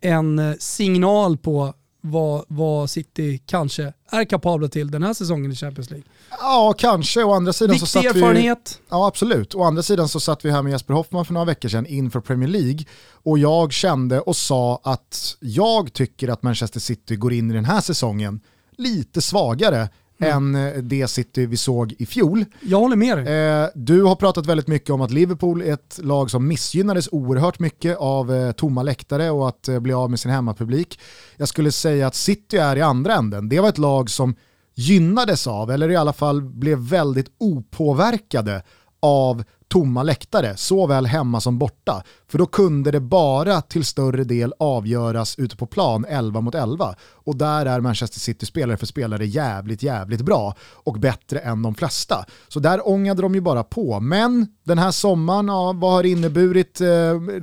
en 0.01 0.39
eh, 0.39 0.55
signal 0.59 1.37
på 1.37 1.75
vad, 2.05 2.45
vad 2.49 2.91
City 2.91 3.39
kanske 3.47 3.93
är 4.11 4.25
kapabla 4.25 4.69
till 4.69 4.91
den 4.91 5.03
här 5.03 5.15
säsongen 5.15 5.53
i 5.53 5.55
Champions 5.55 5.91
League? 5.91 6.07
Ja, 6.31 6.75
kanske. 6.79 7.25
Å 7.25 7.33
andra 7.33 7.53
sidan 7.53 7.73
Viktig 7.73 7.89
så 7.89 8.03
satt 8.03 8.17
erfarenhet. 8.17 8.79
Vi, 8.79 8.85
ja, 8.91 9.07
absolut. 9.07 9.55
Å 9.55 9.63
andra 9.63 9.83
sidan 9.83 10.09
så 10.09 10.21
satt 10.21 10.45
vi 10.45 10.51
här 10.51 10.63
med 10.63 10.73
Jesper 10.73 10.95
Hoffman 10.95 11.25
för 11.25 11.33
några 11.33 11.45
veckor 11.45 11.69
sedan 11.69 11.87
inför 11.87 12.21
Premier 12.21 12.49
League 12.49 12.85
och 13.13 13.39
jag 13.39 13.73
kände 13.73 14.21
och 14.21 14.37
sa 14.37 14.81
att 14.85 15.37
jag 15.41 15.93
tycker 15.93 16.29
att 16.29 16.43
Manchester 16.43 16.81
City 16.81 17.17
går 17.17 17.33
in 17.33 17.51
i 17.51 17.55
den 17.55 17.65
här 17.65 17.81
säsongen 17.81 18.41
lite 18.77 19.23
svagare 19.23 19.89
mm. 20.23 20.55
än 20.55 20.75
eh, 20.75 20.83
det 20.83 21.09
City 21.09 21.47
vi 21.47 21.57
såg 21.57 21.95
i 21.99 22.07
fjol. 22.07 22.45
Jag 22.61 22.79
håller 22.79 22.97
med 22.97 23.19
dig. 23.19 23.35
Eh, 23.35 23.69
du 23.75 24.03
har 24.03 24.17
pratat 24.17 24.47
väldigt 24.47 24.69
mycket 24.69 24.91
om 24.91 25.01
att 25.01 25.11
Liverpool 25.11 25.63
är 25.63 25.73
ett 25.73 25.99
lag 26.03 26.31
som 26.31 26.49
missgynnades 26.49 27.09
oerhört 27.13 27.59
mycket 27.59 27.97
av 27.99 28.35
eh, 28.35 28.53
tomma 28.53 28.83
läktare 28.83 29.31
och 29.31 29.49
att 29.49 29.69
bli 29.81 29.93
av 29.93 30.11
med 30.11 30.21
sin 30.21 30.31
hemmapublik. 30.31 31.01
Jag 31.37 31.49
skulle 31.49 31.73
säga 31.73 32.07
att 32.07 32.15
City 32.15 32.57
är 32.57 32.77
i 32.77 32.81
andra 32.83 33.15
änden. 33.15 33.49
Det 33.49 33.61
var 33.61 33.69
ett 33.69 33.79
lag 33.79 34.11
som 34.11 34.35
gynnades 34.75 35.47
av, 35.47 35.71
eller 35.71 35.91
i 35.91 35.97
alla 35.97 36.13
fall 36.13 36.43
blev 36.43 36.79
väldigt 36.79 37.27
opåverkade 37.39 38.63
av 39.01 39.45
tomma 39.69 40.03
läktare, 40.03 40.57
såväl 40.57 41.07
hemma 41.07 41.41
som 41.41 41.59
borta. 41.59 42.03
För 42.33 42.39
då 42.39 42.47
kunde 42.47 42.91
det 42.91 43.01
bara 43.01 43.61
till 43.61 43.85
större 43.85 44.25
del 44.25 44.55
avgöras 44.59 45.39
ute 45.39 45.57
på 45.57 45.67
plan 45.67 46.05
11 46.09 46.41
mot 46.41 46.55
11. 46.55 46.95
Och 47.25 47.37
där 47.37 47.67
är 47.67 47.81
Manchester 47.81 48.21
City 48.21 48.47
spelare 48.47 48.77
för 48.77 48.87
spelare 48.87 49.27
jävligt, 49.27 49.83
jävligt 49.83 50.21
bra 50.21 50.55
och 50.75 51.01
bättre 51.01 51.39
än 51.39 51.63
de 51.63 51.75
flesta. 51.75 52.25
Så 52.49 52.61
där 52.61 52.89
ångade 52.89 53.23
de 53.23 53.35
ju 53.35 53.41
bara 53.41 53.65
på. 53.65 54.01
Men 54.01 54.47
den 54.65 54.79
här 54.79 54.91
sommaren, 54.91 55.49
ja, 55.49 55.73
vad 55.73 55.93
har 55.93 56.05
inneburit 56.05 56.81
eh, 56.81 56.87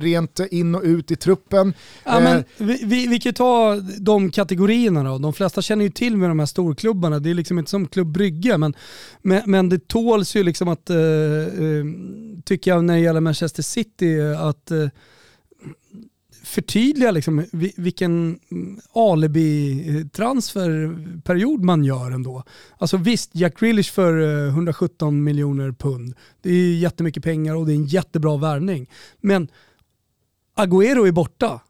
rent 0.00 0.40
in 0.50 0.74
och 0.74 0.82
ut 0.82 1.10
i 1.10 1.16
truppen? 1.16 1.74
Ja, 2.04 2.18
eh, 2.18 2.24
men 2.24 2.44
vi, 2.56 2.80
vi, 2.84 3.06
vi 3.06 3.20
kan 3.20 3.32
ta 3.32 3.76
de 3.98 4.30
kategorierna 4.30 5.04
då. 5.04 5.18
De 5.18 5.32
flesta 5.32 5.62
känner 5.62 5.84
ju 5.84 5.90
till 5.90 6.16
med 6.16 6.30
de 6.30 6.38
här 6.38 6.46
storklubbarna. 6.46 7.18
Det 7.18 7.30
är 7.30 7.34
liksom 7.34 7.58
inte 7.58 7.70
som 7.70 7.88
Klubb 7.88 8.12
Brygge, 8.12 8.58
men, 8.58 8.74
men, 9.22 9.42
men 9.46 9.68
det 9.68 9.88
tåls 9.88 10.36
ju 10.36 10.42
liksom 10.42 10.68
att, 10.68 10.90
eh, 10.90 10.96
eh 10.96 11.84
tycker 12.44 12.70
jag 12.70 12.84
när 12.84 12.94
det 12.94 13.00
gäller 13.00 13.20
Manchester 13.20 13.62
City, 13.62 14.20
att 14.20 14.70
eh, 14.70 14.79
förtydliga 16.42 17.10
liksom 17.10 17.44
vilken 17.76 18.38
alibi-transferperiod 18.94 21.64
man 21.64 21.84
gör 21.84 22.10
ändå. 22.10 22.42
Alltså 22.78 22.96
visst, 22.96 23.30
Jack 23.32 23.60
Grealish 23.60 23.92
för 23.92 24.46
117 24.48 25.08
eh, 25.08 25.12
miljoner 25.12 25.72
pund. 25.72 26.14
Det 26.42 26.50
är 26.50 26.74
jättemycket 26.74 27.24
pengar 27.24 27.54
och 27.54 27.66
det 27.66 27.72
är 27.72 27.76
en 27.76 27.86
jättebra 27.86 28.36
värvning. 28.36 28.90
Men 29.20 29.48
Agüero 30.56 31.08
är 31.08 31.12
borta 31.12 31.60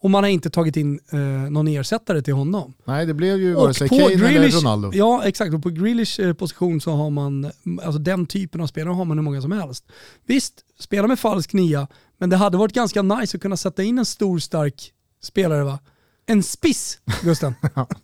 och 0.00 0.10
man 0.10 0.24
har 0.24 0.30
inte 0.30 0.50
tagit 0.50 0.76
in 0.76 1.00
eh, 1.12 1.18
någon 1.50 1.68
ersättare 1.68 2.22
till 2.22 2.34
honom. 2.34 2.74
Nej, 2.84 3.06
det 3.06 3.14
blev 3.14 3.38
ju 3.38 3.54
vare 3.54 3.74
sig 3.74 3.88
Kane 3.88 4.14
Grealish, 4.14 4.36
eller 4.36 4.50
Ronaldo. 4.50 4.90
Ja, 4.94 5.22
exakt. 5.24 5.54
Och 5.54 5.62
på 5.62 5.70
Grealish 5.70 6.20
eh, 6.20 6.32
position 6.32 6.80
så 6.80 6.90
har 6.90 7.10
man, 7.10 7.50
alltså 7.82 7.98
den 7.98 8.26
typen 8.26 8.60
av 8.60 8.66
spelare 8.66 8.94
har 8.94 9.04
man 9.04 9.18
hur 9.18 9.22
många 9.22 9.42
som 9.42 9.52
helst. 9.52 9.84
Visst, 10.26 10.54
spela 10.78 11.08
med 11.08 11.18
falsk 11.18 11.52
nia, 11.52 11.88
men 12.18 12.30
det 12.30 12.36
hade 12.36 12.56
varit 12.56 12.72
ganska 12.72 13.02
nice 13.02 13.36
att 13.36 13.42
kunna 13.42 13.56
sätta 13.56 13.82
in 13.82 13.98
en 13.98 14.06
stor 14.06 14.38
stark 14.38 14.92
spelare 15.22 15.64
va? 15.64 15.78
En 16.28 16.42
spiss, 16.42 16.98
Gusten. 17.22 17.54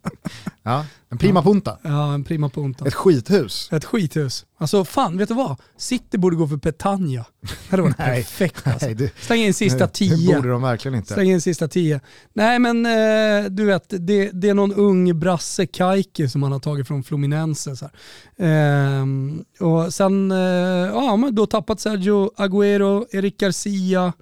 ja, 0.63 0.85
en 1.09 1.17
prima 1.17 1.43
punta. 1.43 1.77
Ja, 1.81 2.13
en 2.13 2.23
prima 2.23 2.49
punta. 2.49 2.85
Ett 2.87 2.93
skithus. 2.93 3.69
Ett 3.71 3.85
skithus. 3.85 4.45
Alltså 4.57 4.85
fan, 4.85 5.17
vet 5.17 5.29
du 5.29 5.35
vad? 5.35 5.55
City 5.77 6.17
borde 6.17 6.35
gå 6.35 6.47
för 6.47 6.57
Petagna. 6.57 7.25
Det 7.41 7.69
hade 7.69 7.83
varit 7.83 7.97
perfekt 7.97 8.67
alltså. 8.67 8.85
Nej, 8.85 8.95
det, 8.95 9.11
Släng 9.19 9.41
in 9.41 9.53
sista 9.53 9.87
tio. 9.93 10.27
Det 10.27 10.35
borde 10.35 10.49
de 10.49 10.61
verkligen 10.61 10.95
inte. 10.95 11.13
Släng 11.13 11.31
in 11.31 11.41
sista 11.41 11.67
tio. 11.67 12.01
Nej 12.33 12.59
men 12.59 12.85
eh, 12.85 13.49
du 13.49 13.65
vet, 13.65 13.85
det, 13.89 14.29
det, 14.33 14.49
är 14.49 14.53
någon 14.53 14.73
ung 14.73 15.19
brasse, 15.19 15.65
Kaike, 15.65 16.29
som 16.29 16.41
man 16.41 16.51
har 16.51 16.59
tagit 16.59 16.87
från 16.87 17.03
Fluminense. 17.03 17.75
Så 17.75 17.85
eh, 18.43 19.05
och 19.59 19.93
sen, 19.93 20.31
eh, 20.31 20.37
ja 20.87 21.15
men 21.15 21.35
då 21.35 21.45
tappat 21.45 21.79
Sergio 21.79 22.31
Agüero, 22.37 23.05
Eric 23.11 23.37
Garcia, 23.37 24.13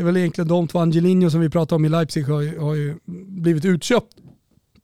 det 0.00 0.04
är 0.04 0.06
väl 0.06 0.16
egentligen 0.16 0.48
de 0.48 0.68
två, 0.68 0.78
Angelino 0.78 1.30
som 1.30 1.40
vi 1.40 1.50
pratade 1.50 1.76
om 1.76 1.84
i 1.84 1.88
Leipzig 1.88 2.24
har, 2.24 2.58
har 2.58 2.74
ju 2.74 2.96
blivit 3.26 3.64
utköpt 3.64 4.16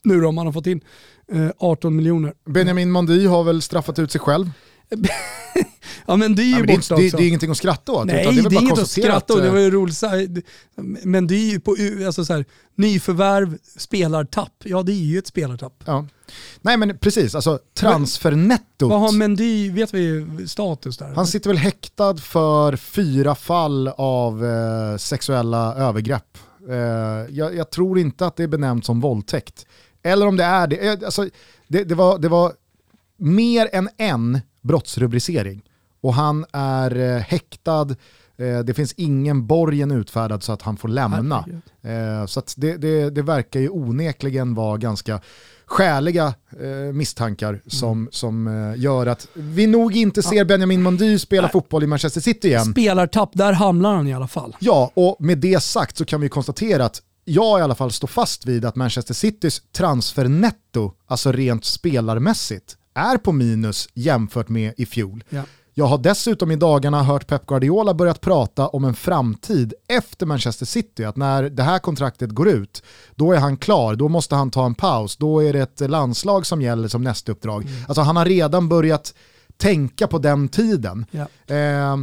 nu 0.05 0.21
då, 0.21 0.33
man 0.33 0.47
har 0.47 0.53
fått 0.53 0.67
in 0.67 0.81
eh, 1.33 1.49
18 1.59 1.97
miljoner. 1.97 2.35
Benjamin 2.45 2.91
Mondi 2.91 3.27
har 3.27 3.45
väl 3.45 3.63
straffat 3.63 3.99
ut 3.99 4.13
sig 4.13 4.21
själv? 4.21 4.51
Ja 6.07 6.17
men 6.17 6.35
det 6.35 6.43
är 6.43 6.45
ju 6.45 6.53
ja, 6.53 6.59
borta 6.59 6.73
det, 6.73 6.79
också. 6.79 6.97
Det, 6.97 7.11
det 7.11 7.23
är 7.23 7.29
ingenting 7.29 7.51
att 7.51 7.57
skratta 7.57 7.93
åt. 7.93 8.07
Nej, 8.07 8.15
det 8.15 8.41
är, 8.41 8.51
det 8.51 8.57
är 8.57 8.61
inget 8.61 8.79
att 8.79 8.91
skratta 8.91 9.35
åt. 9.35 9.43
Det 9.43 9.51
var 9.51 9.59
ju 9.59 9.71
roligt. 9.71 10.03
Men 11.05 11.27
det 11.27 11.35
är 11.35 11.51
ju 11.51 11.61
på 11.61 11.77
alltså 12.07 12.25
så 12.25 12.33
här, 12.33 12.45
nyförvärv, 12.75 13.59
spelartapp. 13.79 14.53
Ja 14.65 14.83
det 14.83 14.93
är 14.93 14.95
ju 14.95 15.19
ett 15.19 15.27
spelartapp. 15.27 15.83
Ja. 15.87 16.07
Nej 16.61 16.77
men 16.77 16.99
precis, 16.99 17.35
alltså 17.35 17.59
transfernettot. 17.75 18.91
Vad 18.91 19.01
har 19.01 19.13
Mendy, 19.13 19.71
vet 19.71 19.95
vi 19.95 20.27
status 20.47 20.99
där? 20.99 21.15
Han 21.15 21.27
sitter 21.27 21.51
väl 21.51 21.59
häktad 21.59 22.17
för 22.17 22.77
fyra 22.77 23.35
fall 23.35 23.89
av 23.89 24.45
eh, 24.45 24.97
sexuella 24.97 25.75
övergrepp. 25.75 26.39
Eh, 26.69 26.77
jag, 27.37 27.55
jag, 27.55 27.71
tror 27.71 27.99
inte 27.99 28.27
att 28.27 28.37
det 28.37 28.43
är 28.43 28.49
benämnt 28.49 28.87
som 28.87 29.01
våldtäkt. 29.01 29.67
Eller 30.03 30.27
om 30.27 30.37
det 30.37 30.45
är 30.45 30.67
det. 30.67 30.89
Eh, 30.89 30.99
alltså, 31.05 31.29
det, 31.69 31.85
det, 31.85 31.95
var, 31.95 32.19
det 32.19 32.29
var 32.29 32.53
mer 33.17 33.69
än 33.73 33.89
en 33.97 34.41
brottsrubricering. 34.67 35.63
Och 36.01 36.15
han 36.15 36.45
är 36.53 36.99
eh, 36.99 37.21
häktad, 37.21 37.89
eh, 38.37 38.59
det 38.59 38.75
finns 38.75 38.93
ingen 38.93 39.47
borgen 39.47 39.91
utfärdad 39.91 40.43
så 40.43 40.53
att 40.53 40.63
han 40.63 40.77
får 40.77 40.89
lämna. 40.89 41.45
Eh, 41.83 42.27
så 42.27 42.43
det, 42.57 42.77
det, 42.77 43.11
det, 43.11 43.23
verkar 43.23 43.61
ju 43.61 43.69
onekligen 43.69 44.55
vara 44.55 44.77
ganska 44.77 45.21
skäliga 45.67 46.35
eh, 46.61 46.93
misstankar 46.93 47.49
mm. 47.49 47.61
som, 47.67 48.09
som 48.13 48.47
eh, 48.47 48.81
gör 48.81 49.07
att 49.07 49.29
vi 49.35 49.67
nog 49.67 49.97
inte 49.97 50.23
ser 50.23 50.45
Benjamin 50.45 50.83
Mondy 50.83 51.19
spela 51.19 51.43
Nej. 51.43 51.53
fotboll 51.53 51.83
i 51.83 51.87
Manchester 51.87 52.21
City 52.21 52.49
igen. 52.49 52.65
Spelartapp, 52.65 53.31
där 53.33 53.53
hamnar 53.53 53.95
han 53.95 54.09
i 54.09 54.15
alla 54.15 54.29
fall. 54.29 54.57
Ja, 54.61 54.91
och 54.95 55.17
med 55.19 55.39
det 55.39 55.63
sagt 55.63 55.97
så 55.97 56.05
kan 56.05 56.21
vi 56.21 56.29
konstatera 56.29 56.85
att 56.85 57.03
jag 57.25 57.61
i 57.61 57.63
alla 57.63 57.75
fall 57.75 57.93
står 57.93 58.09
fast 58.09 58.47
vid 58.47 58.65
att 58.65 58.77
Manchester 58.77 59.15
Citys 59.15 59.63
transfernetto, 59.73 60.93
alltså 61.07 61.33
rent 61.33 61.65
spelarmässigt, 61.65 62.77
är 62.97 63.17
på 63.17 63.33
minus 63.33 63.89
jämfört 63.95 64.49
med 64.49 64.75
i 64.77 64.87
fjol. 64.87 65.25
Ja. 65.29 65.43
Jag 65.79 65.87
har 65.87 65.99
dessutom 65.99 66.51
i 66.51 66.57
dagarna 66.57 67.03
hört 67.03 67.27
Pep 67.27 67.47
Guardiola 67.47 67.95
börjat 67.95 68.21
prata 68.21 68.69
om 68.69 68.85
en 68.85 68.95
framtid 68.95 69.75
efter 69.89 70.27
Manchester 70.27 70.67
City, 70.67 71.05
att 71.05 71.17
när 71.17 71.43
det 71.43 71.63
här 71.63 71.79
kontraktet 71.79 72.31
går 72.31 72.49
ut, 72.49 72.83
då 73.15 73.33
är 73.33 73.39
han 73.39 73.57
klar, 73.57 73.95
då 73.95 74.09
måste 74.09 74.35
han 74.35 74.51
ta 74.51 74.67
en 74.67 74.75
paus, 74.75 75.17
då 75.17 75.43
är 75.43 75.53
det 75.53 75.61
ett 75.61 75.91
landslag 75.91 76.47
som 76.47 76.63
gäller 76.63 76.89
som 76.89 77.03
nästa 77.03 77.33
uppdrag. 77.33 77.63
Mm. 77.63 77.75
Alltså 77.89 78.03
han 78.03 78.17
har 78.17 78.25
redan 78.25 78.69
börjat 78.69 79.15
tänka 79.57 80.07
på 80.07 80.19
den 80.19 80.49
tiden. 80.49 81.07
Ja. 81.11 81.55
Eh, 81.55 81.97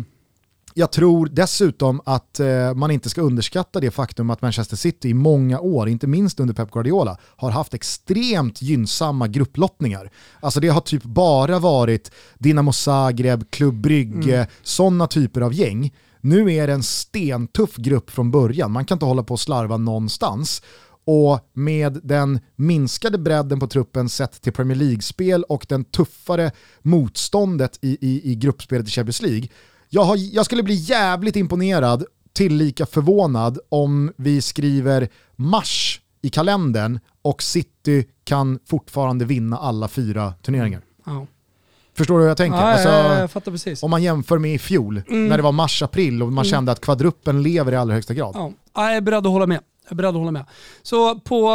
jag 0.73 0.91
tror 0.91 1.29
dessutom 1.31 2.01
att 2.05 2.39
eh, 2.39 2.73
man 2.73 2.91
inte 2.91 3.09
ska 3.09 3.21
underskatta 3.21 3.79
det 3.79 3.91
faktum 3.91 4.29
att 4.29 4.41
Manchester 4.41 4.75
City 4.75 5.09
i 5.09 5.13
många 5.13 5.59
år, 5.59 5.89
inte 5.89 6.07
minst 6.07 6.39
under 6.39 6.53
Pep 6.53 6.71
Guardiola, 6.71 7.17
har 7.35 7.51
haft 7.51 7.73
extremt 7.73 8.61
gynnsamma 8.61 9.27
grupplottningar. 9.27 10.11
Alltså 10.39 10.59
det 10.59 10.67
har 10.67 10.81
typ 10.81 11.03
bara 11.03 11.59
varit 11.59 12.11
Dinamo 12.37 12.73
Zagreb, 12.73 13.51
Club 13.51 13.73
Brygge, 13.73 14.35
mm. 14.35 14.47
sådana 14.63 15.07
typer 15.07 15.41
av 15.41 15.53
gäng. 15.53 15.93
Nu 16.21 16.53
är 16.53 16.67
det 16.67 16.73
en 16.73 16.83
stentuff 16.83 17.75
grupp 17.75 18.09
från 18.09 18.31
början, 18.31 18.71
man 18.71 18.85
kan 18.85 18.95
inte 18.95 19.05
hålla 19.05 19.23
på 19.23 19.33
och 19.33 19.39
slarva 19.39 19.77
någonstans. 19.77 20.61
Och 21.05 21.39
med 21.53 21.99
den 22.03 22.39
minskade 22.55 23.17
bredden 23.17 23.59
på 23.59 23.67
truppen 23.67 24.09
sett 24.09 24.41
till 24.41 24.53
Premier 24.53 24.77
League-spel 24.77 25.43
och 25.43 25.65
den 25.69 25.83
tuffare 25.83 26.51
motståndet 26.81 27.79
i, 27.81 27.97
i, 28.01 28.31
i 28.31 28.35
gruppspelet 28.35 28.87
i 28.87 28.91
Champions 28.91 29.21
League 29.21 29.47
jag, 29.93 30.03
har, 30.03 30.17
jag 30.35 30.45
skulle 30.45 30.63
bli 30.63 30.73
jävligt 30.73 31.35
imponerad, 31.35 32.05
tillika 32.33 32.85
förvånad, 32.85 33.59
om 33.69 34.11
vi 34.17 34.41
skriver 34.41 35.09
mars 35.35 36.01
i 36.21 36.29
kalendern 36.29 36.99
och 37.21 37.43
City 37.43 38.05
kan 38.23 38.59
fortfarande 38.65 39.25
vinna 39.25 39.57
alla 39.57 39.87
fyra 39.87 40.33
turneringar. 40.41 40.81
Ja. 41.05 41.27
Förstår 41.93 42.17
du 42.17 42.21
hur 42.21 42.27
jag 42.27 42.37
tänker? 42.37 42.57
Ja, 42.57 42.63
alltså, 42.63 42.89
ja, 42.89 43.51
jag. 43.65 43.77
Om 43.81 43.91
man 43.91 44.03
jämför 44.03 44.37
med 44.37 44.53
i 44.53 44.59
fjol, 44.59 45.01
mm. 45.07 45.27
när 45.27 45.37
det 45.37 45.43
var 45.43 45.51
mars-april 45.51 46.23
och 46.23 46.27
man 46.27 46.45
mm. 46.45 46.51
kände 46.51 46.71
att 46.71 46.81
kvadruppen 46.81 47.43
lever 47.43 47.71
i 47.71 47.75
allra 47.75 47.93
högsta 47.93 48.13
grad. 48.13 48.31
Ja. 48.35 48.51
Jag 48.75 48.95
är 48.95 49.01
beredd 49.01 49.27
att 49.27 49.31
hålla 49.31 49.47
med. 49.47 49.59
Jag 49.83 49.91
är 49.91 49.95
beredd 49.95 50.09
att 50.09 50.15
hålla 50.15 50.31
med. 50.31 50.45
Så 50.83 51.19
på 51.19 51.51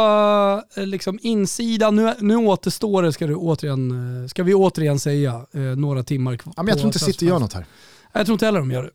eh, 0.75 0.85
liksom 0.85 1.19
insidan, 1.21 1.95
nu, 1.95 2.13
nu 2.19 2.35
återstår 2.35 3.03
det, 3.03 3.13
ska, 3.13 3.27
du 3.27 3.35
återigen, 3.35 4.21
eh, 4.23 4.27
ska 4.27 4.43
vi 4.43 4.53
återigen 4.53 4.99
säga, 4.99 5.45
eh, 5.53 5.61
några 5.61 6.03
timmar 6.03 6.37
kvar. 6.37 6.53
Ja, 6.57 6.63
men 6.63 6.69
jag 6.69 6.77
tror 6.77 6.87
inte 6.87 6.99
City 6.99 7.25
gör 7.25 7.39
något 7.39 7.53
här. 7.53 7.65
Jag 8.13 8.25
tror 8.25 8.33
inte 8.33 8.45
heller 8.45 8.59
de 8.59 8.71
gör 8.71 8.83
det. 8.83 8.89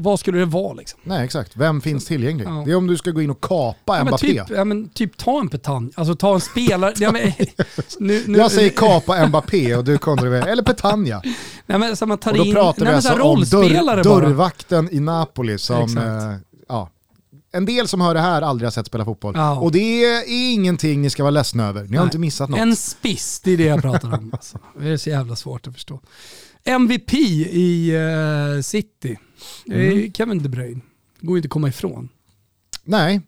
Vad 0.00 0.20
skulle 0.20 0.38
det 0.38 0.44
vara 0.44 0.72
liksom? 0.72 1.00
Nej 1.02 1.24
exakt, 1.24 1.56
vem 1.56 1.80
finns 1.80 2.04
tillgänglig? 2.04 2.46
Ja. 2.46 2.62
Det 2.66 2.70
är 2.70 2.76
om 2.76 2.86
du 2.86 2.96
ska 2.96 3.10
gå 3.10 3.22
in 3.22 3.30
och 3.30 3.40
kapa 3.40 3.98
ja, 3.98 4.04
Mbappé. 4.04 4.26
Typ, 4.26 4.50
ja, 4.50 4.64
men 4.64 4.88
typ 4.88 5.16
ta 5.16 5.40
en 5.40 5.48
Petagna, 5.48 5.90
alltså 5.94 6.14
ta 6.14 6.34
en 6.34 6.40
spelare. 6.40 6.94
ja, 6.96 7.12
men, 7.12 7.22
nu, 7.98 8.24
nu, 8.26 8.38
jag 8.38 8.50
säger 8.50 8.70
kapa 8.70 9.26
Mbappé 9.26 9.76
och 9.76 9.84
du 9.84 9.98
kontraverar, 9.98 10.46
eller 10.46 10.62
Petagna. 10.62 11.22
Nej, 11.66 11.78
men, 11.78 11.96
så 11.96 12.06
man 12.06 12.18
tar 12.18 12.30
och 12.30 12.36
då 12.36 12.44
in, 12.44 12.54
pratar 12.54 12.86
vi 12.86 12.92
alltså 12.92 13.22
om 13.22 13.44
dörr, 13.44 14.02
dörrvakten 14.02 14.88
i 14.92 15.00
Napoli 15.00 15.58
som, 15.58 15.98
eh, 15.98 16.34
ja, 16.68 16.90
en 17.52 17.64
del 17.64 17.88
som 17.88 18.00
hör 18.00 18.14
det 18.14 18.20
här 18.20 18.42
aldrig 18.42 18.66
har 18.66 18.70
sett 18.70 18.86
spela 18.86 19.04
fotboll. 19.04 19.34
Ja. 19.36 19.58
Och 19.58 19.72
det 19.72 20.04
är 20.04 20.24
ingenting 20.52 21.02
ni 21.02 21.10
ska 21.10 21.22
vara 21.22 21.30
ledsna 21.30 21.66
över. 21.66 21.82
Ni 21.82 21.96
har 21.96 22.04
Nej. 22.04 22.04
inte 22.04 22.18
missat 22.18 22.50
något. 22.50 22.60
En 22.60 22.76
spiss, 22.76 23.40
det 23.44 23.50
är 23.50 23.56
det 23.56 23.64
jag 23.64 23.82
pratar 23.82 24.14
om. 24.14 24.30
Alltså. 24.32 24.58
Det 24.80 24.88
är 24.88 24.96
så 24.96 25.10
jävla 25.10 25.36
svårt 25.36 25.66
att 25.66 25.74
förstå. 25.74 26.00
MVP 26.68 27.14
i 27.14 27.94
eh, 28.56 28.62
City, 28.62 29.18
Mm. 29.70 30.12
Kevin 30.12 30.42
De 30.42 30.48
Bruyne. 30.48 30.80
Går 31.20 31.36
ju 31.36 31.38
inte 31.38 31.46
att 31.46 31.50
komma 31.50 31.68
ifrån. 31.68 32.08
Nej. 32.84 33.20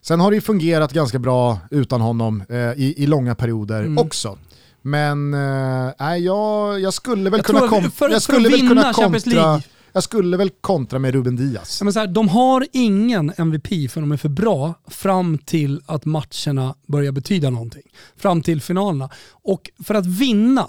Sen 0.00 0.20
har 0.20 0.30
det 0.30 0.34
ju 0.34 0.40
fungerat 0.40 0.92
ganska 0.92 1.18
bra 1.18 1.58
utan 1.70 2.00
honom 2.00 2.44
eh, 2.48 2.56
i, 2.58 2.94
i 2.96 3.06
långa 3.06 3.34
perioder 3.34 3.80
Mm. 3.80 3.98
också. 3.98 4.38
Men 4.82 5.34
eh, 5.34 6.16
jag, 6.18 6.80
jag 6.80 6.94
skulle 6.94 7.30
väl 7.30 7.38
Jag 7.38 7.46
kunna, 7.46 7.68
kom, 7.68 7.90
för- 7.90 8.10
jag 8.10 8.22
skulle 8.22 8.48
väl 8.48 8.68
kunna 8.68 8.92
kontra, 8.92 9.62
jag 9.92 10.02
skulle 10.02 10.36
väl 10.36 10.50
kontra 10.60 10.98
med 10.98 11.14
Ruben 11.14 11.36
Diaz. 11.36 11.76
Ja, 11.80 11.84
men 11.84 11.92
så 11.92 12.00
här, 12.00 12.06
de 12.06 12.28
har 12.28 12.66
ingen 12.72 13.32
MVP 13.36 13.90
för 13.90 14.00
de 14.00 14.12
är 14.12 14.16
för 14.16 14.28
bra 14.28 14.74
fram 14.88 15.38
till 15.38 15.80
att 15.86 16.04
matcherna 16.04 16.74
börjar 16.86 17.12
betyda 17.12 17.50
någonting. 17.50 17.82
Fram 18.16 18.42
till 18.42 18.60
finalerna. 18.60 19.10
Och 19.30 19.70
för 19.84 19.94
att 19.94 20.06
vinna, 20.06 20.68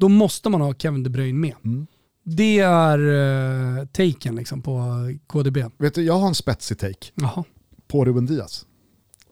då 0.00 0.08
måste 0.08 0.48
man 0.48 0.60
ha 0.60 0.74
Kevin 0.74 1.02
De 1.02 1.10
Bruyne 1.10 1.38
med. 1.38 1.54
Mm. 1.64 1.86
Det 2.24 2.58
är 2.58 2.98
uh, 2.98 3.84
taken 3.86 4.36
liksom 4.36 4.62
på 4.62 4.82
KDB. 5.26 5.58
Vet 5.78 5.94
du, 5.94 6.02
jag 6.02 6.18
har 6.18 6.28
en 6.28 6.34
spetsig 6.34 6.78
take 6.78 7.06
Jaha. 7.14 7.44
på 7.88 8.04
Ruben 8.04 8.26
Diaz. 8.26 8.66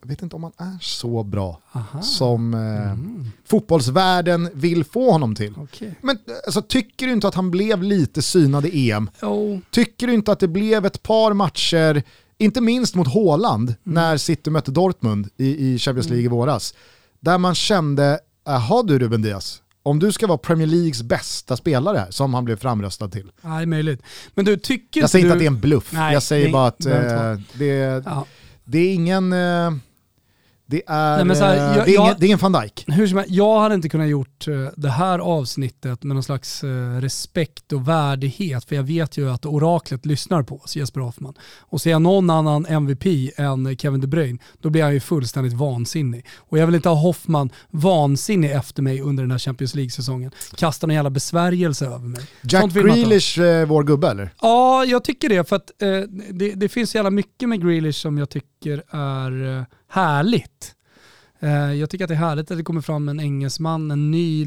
Jag 0.01 0.09
vet 0.09 0.21
inte 0.21 0.35
om 0.35 0.43
han 0.43 0.51
är 0.57 0.77
så 0.81 1.23
bra 1.23 1.61
Aha. 1.71 2.01
som 2.01 2.53
eh, 2.53 2.59
Mm. 2.91 3.27
fotbollsvärlden 3.45 4.49
vill 4.53 4.83
få 4.83 5.11
honom 5.11 5.35
till. 5.35 5.53
Okej. 5.57 5.95
Men 6.01 6.17
alltså, 6.45 6.61
tycker 6.61 7.05
du 7.07 7.13
inte 7.13 7.27
att 7.27 7.35
han 7.35 7.51
blev 7.51 7.83
lite 7.83 8.21
synad 8.21 8.65
i 8.65 8.91
EM? 8.91 9.09
Jo, 9.21 9.61
Tycker 9.71 10.07
du 10.07 10.13
inte 10.13 10.31
att 10.31 10.39
det 10.39 10.47
blev 10.47 10.85
ett 10.85 11.03
par 11.03 11.33
matcher, 11.33 12.03
inte 12.37 12.61
minst 12.61 12.95
mot 12.95 13.07
Haaland, 13.13 13.69
Mm. 13.69 13.77
när 13.83 14.17
City 14.17 14.49
mötte 14.49 14.71
Dortmund 14.71 15.29
i, 15.37 15.73
i 15.73 15.77
Champions 15.79 16.09
League 16.09 16.25
i 16.25 16.27
våras, 16.27 16.73
där 17.19 17.37
man 17.37 17.55
kände, 17.55 18.19
jaha 18.45 18.83
du 18.83 18.99
Ruben 18.99 19.21
Diaz, 19.21 19.61
om 19.83 19.99
du 19.99 20.11
ska 20.11 20.27
vara 20.27 20.37
Premier 20.37 20.67
Leagues 20.67 21.01
bästa 21.03 21.57
spelare 21.57 21.97
här, 21.97 22.11
som 22.11 22.33
han 22.33 22.45
blev 22.45 22.55
framröstad 22.55 23.07
till. 23.09 23.31
ja, 23.41 23.49
det 23.49 23.61
är 23.61 23.65
möjligt. 23.65 24.01
Men 24.35 24.45
du, 24.45 24.57
tycker 24.57 25.01
Jag 25.01 25.09
säger 25.09 25.25
du... 25.25 25.27
inte 25.27 25.33
att 25.33 25.39
det 25.39 25.45
är 25.45 25.51
en 25.55 25.59
bluff, 25.59 25.89
Nej, 25.93 26.13
jag 26.13 26.23
säger 26.23 26.45
det- 26.45 26.51
bara 26.51 26.67
att 26.67 26.85
eh, 26.85 27.33
det, 27.53 28.03
det 28.65 28.79
är 28.79 28.93
ingen... 28.93 29.33
Eh, 29.33 29.71
det 30.69 30.81
är, 30.87 31.25
Nej, 31.25 31.37
här, 31.37 31.55
eh, 31.55 31.77
jag- 31.77 31.85
det 31.85 31.91
är, 31.91 31.95
jag- 31.95 32.03
ingen, 32.05 32.15
det 32.19 32.25
är 32.25 32.27
ingen 32.27 32.37
van 32.39 32.51
Dijk. 32.51 32.83
Hur 32.87 33.07
som 33.07 33.17
helst, 33.17 33.31
jag 33.33 33.59
hade 33.59 33.75
inte 33.75 33.89
kunnat 33.89 34.07
gjort 34.09 34.47
eh, 34.47 34.53
det 34.77 34.89
här 34.89 35.19
avsnittet 35.19 36.03
med 36.03 36.15
någon 36.15 36.23
slags 36.23 36.63
eh, 36.63 37.01
respekt 37.01 37.73
och 37.73 37.87
värdighet, 37.87 38.65
för 38.65 38.75
jag 38.75 38.83
vet 38.83 39.17
ju 39.17 39.29
att 39.31 39.45
oraklet 39.45 40.05
lyssnar 40.05 40.43
på 40.43 40.57
oss, 40.57 40.75
Jesper 40.75 41.01
Hoffman. 41.01 41.33
Och 41.59 41.81
ser 41.81 41.89
jag 41.91 42.01
någon 42.01 42.29
annan 42.29 42.65
MVP 42.65 43.31
än 43.37 43.77
Kevin 43.77 44.01
De 44.01 44.07
Bruyne, 44.07 44.39
då 44.61 44.69
blir 44.69 44.81
jag 44.81 44.93
ju 44.93 44.99
fullständigt 44.99 45.53
vansinnig. 45.53 46.25
Och 46.37 46.57
jag 46.57 46.65
vill 46.65 46.75
inte 46.75 46.89
ha 46.89 46.95
Hoffman 46.95 47.49
vansinnig 47.69 48.51
efter 48.51 48.81
mig 48.83 49.01
under 49.01 49.23
den 49.23 49.31
här 49.31 49.39
Champions 49.39 49.75
League-säsongen. 49.75 50.31
Kasta 50.57 50.87
någon 50.87 50.95
jävla 50.95 51.09
besvärjelse 51.09 51.85
över 51.85 52.07
mig. 52.07 52.21
Jack. 52.41 52.73
Grealish, 52.73 53.39
eh, 53.39 53.65
vår 53.67 53.83
gubbe 53.83 54.07
eller? 54.09 54.33
Ja, 54.41 54.85
jag 54.85 55.03
tycker 55.03 55.29
det. 55.29 55.49
För 55.49 55.55
att 55.55 55.81
eh, 55.81 55.87
det, 56.31 56.53
det 56.53 56.69
finns 56.69 56.89
så 56.91 56.97
jävla 56.97 57.09
mycket 57.11 57.49
med 57.49 57.61
Grealish 57.61 57.99
som 58.01 58.17
jag 58.17 58.29
tycker 58.29 58.83
är 58.95 59.57
eh, 59.57 59.63
härligt. 59.89 60.75
Eh, 61.39 61.73
jag 61.73 61.89
tycker 61.89 62.05
att 62.05 62.09
det 62.09 62.13
är 62.13 62.17
härligt 62.17 62.51
att 62.51 62.57
det 62.57 62.63
kommer 62.63 62.81
fram 62.81 63.09
en 63.09 63.19
engelsman, 63.19 63.91
en 63.91 64.11
ny 64.11 64.45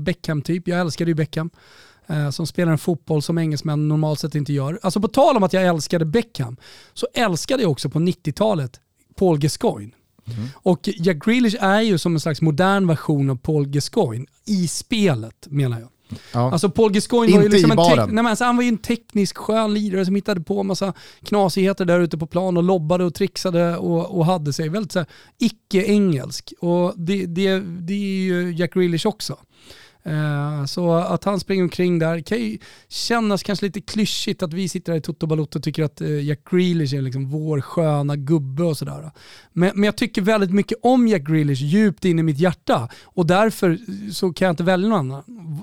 Beckham-typ. 0.00 0.68
Jag 0.68 0.80
älskade 0.80 1.10
ju 1.10 1.14
Beckham. 1.14 1.50
Eh, 2.06 2.30
som 2.30 2.46
spelar 2.46 2.72
en 2.72 2.78
fotboll 2.78 3.22
som 3.22 3.38
engelsmän 3.38 3.88
normalt 3.88 4.20
sett 4.20 4.34
inte 4.34 4.52
gör. 4.52 4.78
Alltså 4.82 5.00
på 5.00 5.08
tal 5.08 5.36
om 5.36 5.42
att 5.42 5.52
jag 5.52 5.64
älskade 5.64 6.04
Beckham, 6.04 6.56
så 6.92 7.06
älskade 7.14 7.62
jag 7.62 7.70
också 7.70 7.90
på 7.90 7.98
90-talet 7.98 8.80
Paul 9.14 9.38
Gascoigne. 9.38 9.92
Och 10.54 10.88
Jack 10.96 11.24
Grealish 11.24 11.56
är 11.60 11.80
ju 11.80 11.98
som 11.98 12.14
en 12.14 12.20
slags 12.20 12.40
modern 12.40 12.86
version 12.86 13.30
av 13.30 13.36
Paul 13.36 13.68
Gascoigne 13.68 14.26
i 14.44 14.68
spelet 14.68 15.46
menar 15.50 15.80
jag. 15.80 15.88
Ja. 16.32 16.52
Alltså 16.52 16.70
Paul 16.70 16.92
Gascoigne 16.92 17.36
var 17.36 17.42
ju 17.42 17.48
liksom 17.48 17.70
en, 17.70 17.76
tek- 18.06 18.12
nej, 18.12 18.26
alltså, 18.26 18.44
han 18.44 18.56
var 18.56 18.62
ju 18.62 18.68
en 18.68 18.78
teknisk 18.78 19.36
skön 19.36 19.74
lirare 19.74 20.04
som 20.04 20.14
hittade 20.14 20.40
på 20.40 20.62
massa 20.62 20.92
knasigheter 21.24 21.84
där 21.84 22.00
ute 22.00 22.18
på 22.18 22.26
plan 22.26 22.56
och 22.56 22.62
lobbade 22.62 23.04
och 23.04 23.14
trixade 23.14 23.76
och, 23.76 24.18
och 24.18 24.26
hade 24.26 24.52
sig 24.52 24.68
väldigt 24.68 24.92
så 24.92 25.04
icke-engelsk. 25.38 26.52
Och 26.60 26.92
det, 26.96 27.26
det, 27.26 27.60
det 27.60 27.94
är 27.94 28.24
ju 28.24 28.54
Jack 28.54 28.74
Grealish 28.74 29.06
också. 29.06 29.36
Eh, 30.04 30.64
så 30.66 30.92
att 30.94 31.24
han 31.24 31.40
springer 31.40 31.62
omkring 31.62 31.98
där 31.98 32.20
kan 32.20 32.38
ju 32.38 32.58
kännas 32.88 33.42
kanske 33.42 33.66
lite 33.66 33.80
klyschigt 33.80 34.42
att 34.42 34.52
vi 34.52 34.68
sitter 34.68 34.92
här 34.92 34.98
i 34.98 35.02
Toto 35.02 35.26
Balotto 35.26 35.58
och 35.58 35.62
tycker 35.64 35.82
att 35.84 36.00
eh, 36.00 36.24
Jack 36.24 36.40
Grealish 36.50 36.94
är 36.94 37.02
liksom 37.02 37.30
vår 37.30 37.60
sköna 37.60 38.16
gubbe 38.16 38.62
och 38.62 38.78
sådär. 38.78 39.10
Men, 39.52 39.70
men 39.74 39.84
jag 39.84 39.96
tycker 39.96 40.22
väldigt 40.22 40.50
mycket 40.52 40.78
om 40.82 41.08
Jack 41.08 41.22
Grealish 41.22 41.60
djupt 41.62 42.04
in 42.04 42.18
i 42.18 42.22
mitt 42.22 42.38
hjärta 42.38 42.88
och 43.04 43.26
därför 43.26 43.78
så 44.12 44.32
kan 44.32 44.46
jag 44.46 44.52
inte 44.52 44.62
välja 44.62 44.88
någon 44.88 44.98
annan 44.98 45.22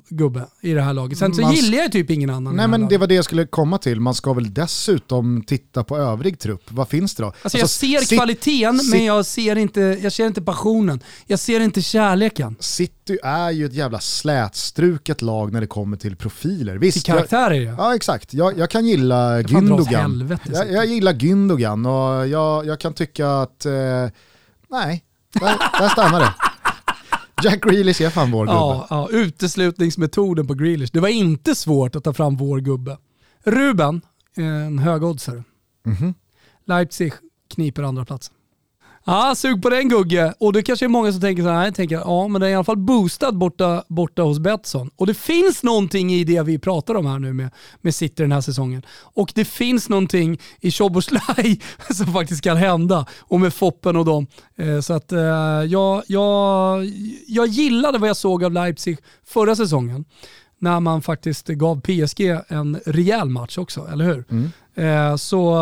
gubbe 0.09 0.45
i 0.61 0.73
det 0.73 0.81
här 0.81 0.93
laget. 0.93 1.17
Sen 1.17 1.33
så 1.33 1.41
Man- 1.41 1.53
gillar 1.53 1.77
jag 1.77 1.91
typ 1.91 2.09
ingen 2.09 2.29
annan 2.29 2.55
Nej 2.55 2.67
men 2.67 2.87
det 2.87 2.97
var 2.97 3.07
det 3.07 3.15
jag 3.15 3.25
skulle 3.25 3.45
komma 3.45 3.77
till, 3.77 3.99
man 3.99 4.13
ska 4.13 4.33
väl 4.33 4.53
dessutom 4.53 5.43
titta 5.47 5.83
på 5.83 5.97
övrig 5.97 6.39
trupp. 6.39 6.63
Vad 6.71 6.87
finns 6.89 7.15
det 7.15 7.23
då? 7.23 7.33
Alltså 7.41 7.57
jag 7.57 7.69
ser 7.69 7.99
City- 7.99 8.15
kvaliteten 8.15 8.79
City- 8.79 8.91
men 8.97 9.05
jag 9.05 9.25
ser, 9.25 9.55
inte, 9.55 9.81
jag 10.01 10.11
ser 10.13 10.27
inte 10.27 10.41
passionen. 10.41 10.99
Jag 11.27 11.39
ser 11.39 11.59
inte 11.59 11.81
kärleken. 11.81 12.55
City 12.59 13.17
är 13.23 13.51
ju 13.51 13.65
ett 13.65 13.73
jävla 13.73 13.99
slätstruket 14.29 15.21
lag 15.21 15.53
när 15.53 15.61
det 15.61 15.67
kommer 15.67 15.97
till 15.97 16.15
profiler. 16.15 16.73
Till 16.73 16.79
Visst, 16.79 17.07
jag, 17.07 17.17
karaktär 17.17 17.51
är 17.51 17.59
det. 17.59 17.75
ja 17.77 17.95
exakt. 17.95 18.33
Jag, 18.33 18.57
jag 18.57 18.69
kan 18.69 18.85
gilla 18.85 19.41
Gündogan. 19.41 20.37
Jag, 20.53 20.71
jag 20.71 20.85
gillar 20.85 21.13
Gündogan 21.13 21.85
och 21.85 22.27
jag, 22.27 22.65
jag 22.65 22.79
kan 22.79 22.93
tycka 22.93 23.31
att, 23.31 23.65
eh, 23.65 23.71
nej, 24.69 25.03
där, 25.33 25.79
där 25.79 25.89
stannar 25.89 26.19
det. 26.19 26.33
Jack 27.43 27.63
Grealish 27.63 28.01
är 28.01 28.09
fan 28.09 28.31
vår 28.31 28.45
gubbe. 28.45 28.57
Ja, 28.57 28.87
ja, 28.89 29.09
uteslutningsmetoden 29.11 30.47
på 30.47 30.53
Grealish. 30.53 30.89
Det 30.93 30.99
var 30.99 31.09
inte 31.09 31.55
svårt 31.55 31.95
att 31.95 32.03
ta 32.03 32.13
fram 32.13 32.35
vår 32.37 32.59
gubbe. 32.59 32.97
Ruben, 33.43 34.01
en 34.35 34.79
högoddsare. 34.79 35.43
Mhm. 35.85 36.13
Leipzig 36.65 37.13
kniper 37.53 37.83
andra 37.83 38.05
platsen. 38.05 38.33
Ja, 39.09 39.35
sug 39.35 39.61
på 39.61 39.69
den 39.69 39.89
Gugge. 39.89 40.33
Och 40.39 40.53
det 40.53 40.63
kanske 40.63 40.85
är 40.85 40.87
många 40.87 41.11
som 41.11 41.21
tänker 41.21 41.43
så 41.43 41.49
här, 41.49 41.71
tänker, 41.71 41.95
ja 41.95 42.27
men 42.27 42.41
det 42.41 42.47
är 42.47 42.51
i 42.51 42.55
alla 42.55 42.63
fall 42.63 42.77
boostad 42.77 43.31
borta, 43.31 43.83
borta 43.87 44.21
hos 44.21 44.39
Betsson. 44.39 44.89
Och 44.95 45.07
det 45.07 45.13
finns 45.13 45.63
någonting 45.63 46.13
i 46.13 46.23
det 46.23 46.41
vi 46.41 46.59
pratar 46.59 46.95
om 46.95 47.05
här 47.05 47.19
nu 47.19 47.33
med, 47.33 47.49
med 47.81 47.95
City 47.95 48.23
den 48.23 48.31
här 48.31 48.41
säsongen. 48.41 48.81
Och 49.01 49.31
det 49.35 49.45
finns 49.45 49.89
någonting 49.89 50.39
i 50.59 50.71
Szoboszlaj 50.71 51.61
som 51.93 52.13
faktiskt 52.13 52.41
kan 52.41 52.57
hända. 52.57 53.05
Och 53.19 53.39
med 53.39 53.53
Foppen 53.53 53.95
och 53.95 54.05
dem. 54.05 54.27
Eh, 54.57 54.79
så 54.79 54.93
att 54.93 55.11
eh, 55.11 55.19
jag, 55.67 56.03
jag, 56.07 56.85
jag 57.27 57.47
gillade 57.47 57.97
vad 57.97 58.09
jag 58.09 58.17
såg 58.17 58.43
av 58.43 58.51
Leipzig 58.51 58.97
förra 59.27 59.55
säsongen. 59.55 60.05
När 60.59 60.79
man 60.79 61.01
faktiskt 61.01 61.47
gav 61.47 61.81
PSG 61.81 62.21
en 62.47 62.79
rejäl 62.85 63.29
match 63.29 63.57
också, 63.57 63.87
eller 63.91 64.05
hur? 64.05 64.25
Eh, 64.83 65.15
så 65.15 65.55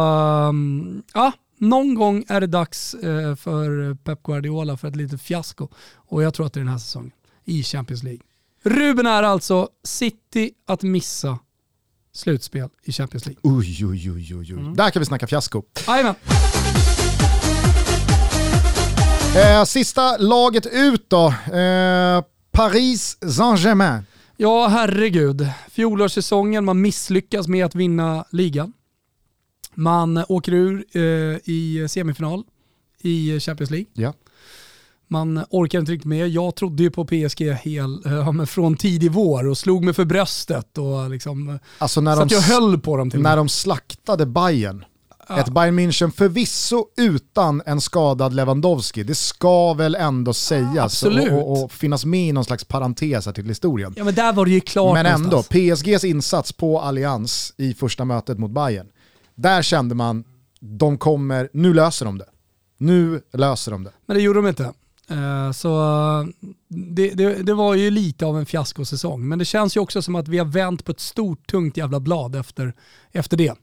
um, 0.49 1.03
ja, 1.13 1.31
någon 1.57 1.95
gång 1.95 2.23
är 2.27 2.41
det 2.41 2.47
dags 2.47 2.93
eh, 2.93 3.35
för 3.35 3.95
Pep 3.95 4.23
Guardiola 4.23 4.77
för 4.77 4.87
ett 4.87 4.95
litet 4.95 5.21
fiasko. 5.21 5.67
Och 5.95 6.23
jag 6.23 6.33
tror 6.33 6.45
att 6.45 6.53
det 6.53 6.57
är 6.57 6.63
den 6.63 6.71
här 6.71 6.77
säsongen 6.79 7.11
i 7.45 7.63
Champions 7.63 8.03
League. 8.03 8.21
Ruben 8.63 9.05
är 9.05 9.23
alltså 9.23 9.69
City 9.83 10.51
att 10.67 10.83
missa 10.83 11.39
slutspel 12.13 12.69
i 12.83 12.91
Champions 12.91 13.25
League. 13.25 13.39
Oj, 13.43 13.85
oj, 13.85 14.11
oj, 14.11 14.35
oj, 14.35 14.51
Mm. 14.51 14.75
Där 14.75 14.89
kan 14.89 14.99
vi 14.99 15.05
snacka 15.05 15.27
fiasko. 15.27 15.63
Jajamän. 15.87 16.15
Eh, 19.35 19.63
sista 19.63 20.17
laget 20.17 20.65
ut 20.65 21.09
då. 21.09 21.27
Eh, 21.53 22.23
Paris 22.51 23.17
Saint-Germain. 23.21 24.03
Ja, 24.37 24.67
herregud. 24.67 25.47
Fjolårssäsongen, 25.71 26.65
man 26.65 26.81
misslyckas 26.81 27.47
med 27.47 27.65
att 27.65 27.75
vinna 27.75 28.25
ligan. 28.31 28.73
Man 29.77 30.23
åker 30.29 30.53
ur 30.53 30.85
eh, 30.91 31.01
i 31.43 31.87
semifinal 31.89 32.43
i 33.01 33.39
Champions 33.39 33.71
League. 33.71 33.87
Ja. 33.93 34.13
Man 35.07 35.43
orkar 35.49 35.79
inte 35.79 35.91
riktigt 35.91 36.07
med. 36.07 36.27
Jag 36.29 36.55
trodde 36.55 36.83
ju 36.83 36.91
på 36.91 37.05
PSG 37.05 37.41
hel, 37.53 38.01
ja, 38.05 38.31
men 38.31 38.47
från 38.47 38.77
tidig 38.77 39.11
vår 39.11 39.47
och 39.47 39.57
slog 39.57 39.83
mig 39.83 39.93
för 39.93 40.05
bröstet. 40.05 40.77
Och 40.77 41.09
liksom, 41.09 41.59
Alltså 41.77 42.01
när 42.01 42.15
så 42.15 42.21
att 42.21 42.29
de, 42.29 42.35
jag 42.35 42.41
höll 42.41 42.79
på 42.79 42.97
dem 42.97 43.09
till 43.09 43.19
med. 43.19 43.29
när 43.31 43.37
de 43.37 43.49
slaktade 43.49 44.25
Bayern. 44.25 44.85
Ett 45.29 45.49
Bayern 45.49 45.79
München 45.79 46.11
förvisso 46.11 46.85
utan 46.97 47.61
en 47.65 47.81
skadad 47.81 48.33
Lewandowski. 48.33 49.03
Det 49.03 49.15
ska 49.15 49.73
väl 49.73 49.95
ändå 49.95 50.33
sägas 50.33 50.77
absolut. 51.03 51.31
och, 51.31 51.51
och, 51.51 51.63
och 51.63 51.71
finnas 51.71 52.05
med 52.05 52.29
i 52.29 52.31
någon 52.31 52.45
slags 52.45 52.63
parentes 52.63 53.25
här 53.25 53.33
till 53.33 53.47
historien. 53.47 53.93
Ja 53.97 54.03
men 54.03 54.15
där 54.15 54.33
var 54.33 54.45
det 54.45 54.51
ju 54.51 54.59
klart 54.59 54.93
Men 54.93 55.05
ändå, 55.05 55.29
någonstans. 55.29 55.79
PSGs 55.79 56.03
insats 56.03 56.51
på 56.53 56.81
Allians 56.81 57.53
i 57.57 57.73
första 57.73 58.05
mötet 58.05 58.37
mot 58.39 58.51
Bayern. 58.51 58.87
Där 59.37 59.61
kände 59.61 59.95
man, 59.95 60.23
de 60.59 60.97
kommer, 60.97 61.49
nu 61.53 61.73
löser 61.73 62.05
de 62.05 62.17
det. 62.17 62.25
Nu 62.77 63.21
löser 63.33 63.71
de 63.71 63.83
det. 63.83 63.91
Men 64.05 64.17
det 64.17 64.23
gjorde 64.23 64.39
de 64.39 64.47
inte. 64.47 64.73
Eh, 65.09 65.51
så 65.51 65.77
det, 66.67 67.09
det, 67.09 67.33
det, 67.33 67.53
var 67.53 67.75
ju 67.75 67.91
lite 67.91 68.25
av 68.25 68.37
en 68.37 68.45
fiaskosäsong. 68.45 69.27
Men 69.27 69.39
det 69.39 69.45
känns 69.45 69.77
ju 69.77 69.79
också 69.79 70.01
som 70.01 70.15
att 70.15 70.27
vi 70.27 70.37
har 70.37 70.45
vänt 70.45 70.85
på 70.85 70.91
ett 70.91 70.99
stort, 70.99 71.47
tungt 71.47 71.77
jävla 71.77 71.99
blad 71.99 72.35
efter, 72.35 72.73
efter 73.11 73.37
det. 73.37 73.53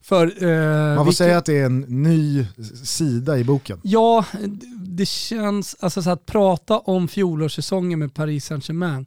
För, 0.00 0.44
eh, 0.44 0.96
Man 0.96 1.04
får 1.04 1.12
säga 1.12 1.38
att 1.38 1.44
det 1.44 1.58
är 1.58 1.66
en 1.66 1.80
ny 1.80 2.46
sida 2.84 3.38
i 3.38 3.44
boken. 3.44 3.80
Ja, 3.82 4.24
det 4.86 5.06
känns, 5.06 5.76
alltså 5.80 6.02
så 6.02 6.10
att 6.10 6.26
prata 6.26 6.78
om 6.78 7.08
fjolårssäsongen 7.08 7.98
med 7.98 8.14
Paris 8.14 8.50
Saint-Germain, 8.50 9.06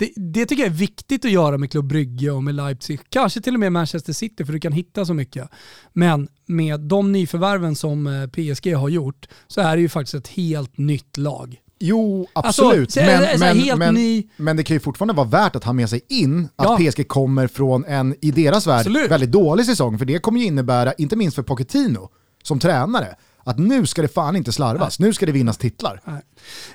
det, 0.00 0.12
det, 0.16 0.46
tycker 0.46 0.62
jag 0.62 0.72
är 0.72 0.76
viktigt 0.76 1.24
att 1.24 1.30
göra 1.30 1.58
med 1.58 1.70
Club 1.70 1.84
Brygge 1.84 2.30
och 2.30 2.44
med 2.44 2.54
Leipzig. 2.54 3.00
Kanske 3.08 3.40
till 3.40 3.54
och 3.54 3.60
med 3.60 3.72
Manchester 3.72 4.12
City 4.12 4.44
för 4.44 4.52
du 4.52 4.60
kan 4.60 4.72
hitta 4.72 5.04
så 5.04 5.14
mycket. 5.14 5.48
Men 5.92 6.28
med 6.46 6.80
de 6.80 7.12
nyförvärven 7.12 7.76
som 7.76 8.06
eh, 8.06 8.26
PSG 8.26 8.74
har 8.74 8.88
gjort 8.88 9.28
så 9.46 9.60
är 9.60 9.76
det 9.76 9.82
ju 9.82 9.88
faktiskt 9.88 10.14
ett 10.14 10.28
helt 10.28 10.78
nytt 10.78 11.16
lag. 11.16 11.56
Jo, 11.78 12.28
alltså, 12.32 12.62
absolut. 12.62 12.96
Alltså, 12.96 13.00
men, 13.00 13.56
men, 13.56 13.78
men, 13.78 13.94
ny... 13.94 14.28
men, 14.36 14.56
det 14.56 14.62
kan 14.62 14.74
ju 14.74 14.80
fortfarande 14.80 15.14
vara 15.14 15.26
värt 15.26 15.56
att 15.56 15.64
ha 15.64 15.72
med 15.72 15.90
sig 15.90 16.00
in 16.08 16.48
att 16.56 16.80
ja. 16.80 16.90
PSG 16.90 17.08
kommer 17.08 17.46
från 17.46 17.84
en, 17.84 18.14
i 18.20 18.30
deras 18.30 18.66
värld, 18.66 18.80
absolut. 18.80 19.10
väldigt 19.10 19.32
dålig 19.32 19.66
säsong. 19.66 19.98
För 19.98 20.04
det 20.04 20.18
kommer 20.18 20.40
ju 20.40 20.46
innebära, 20.46 20.92
inte 20.92 21.16
minst 21.16 21.34
för 21.34 21.42
Pochettino 21.42 22.08
som 22.42 22.58
tränare, 22.58 23.16
att 23.50 23.58
nu 23.58 23.86
ska 23.86 24.02
det 24.02 24.08
fan 24.08 24.36
inte 24.36 24.52
slarvas, 24.52 24.98
Nej. 24.98 25.08
nu 25.08 25.12
ska 25.14 25.26
det 25.26 25.32
vinnas 25.32 25.58
titlar. 25.58 26.00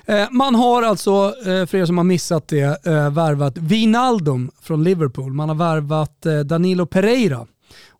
Eh, 0.06 0.30
man 0.30 0.54
har 0.54 0.82
alltså, 0.82 1.34
eh, 1.46 1.66
för 1.66 1.74
er 1.74 1.86
som 1.86 1.98
har 1.98 2.04
missat 2.04 2.48
det, 2.48 2.86
eh, 2.86 3.10
värvat 3.10 3.58
Vinaldum 3.58 4.50
från 4.60 4.84
Liverpool. 4.84 5.32
Man 5.32 5.48
har 5.48 5.56
värvat 5.56 6.26
Danilo 6.44 6.86
Pereira. 6.86 7.46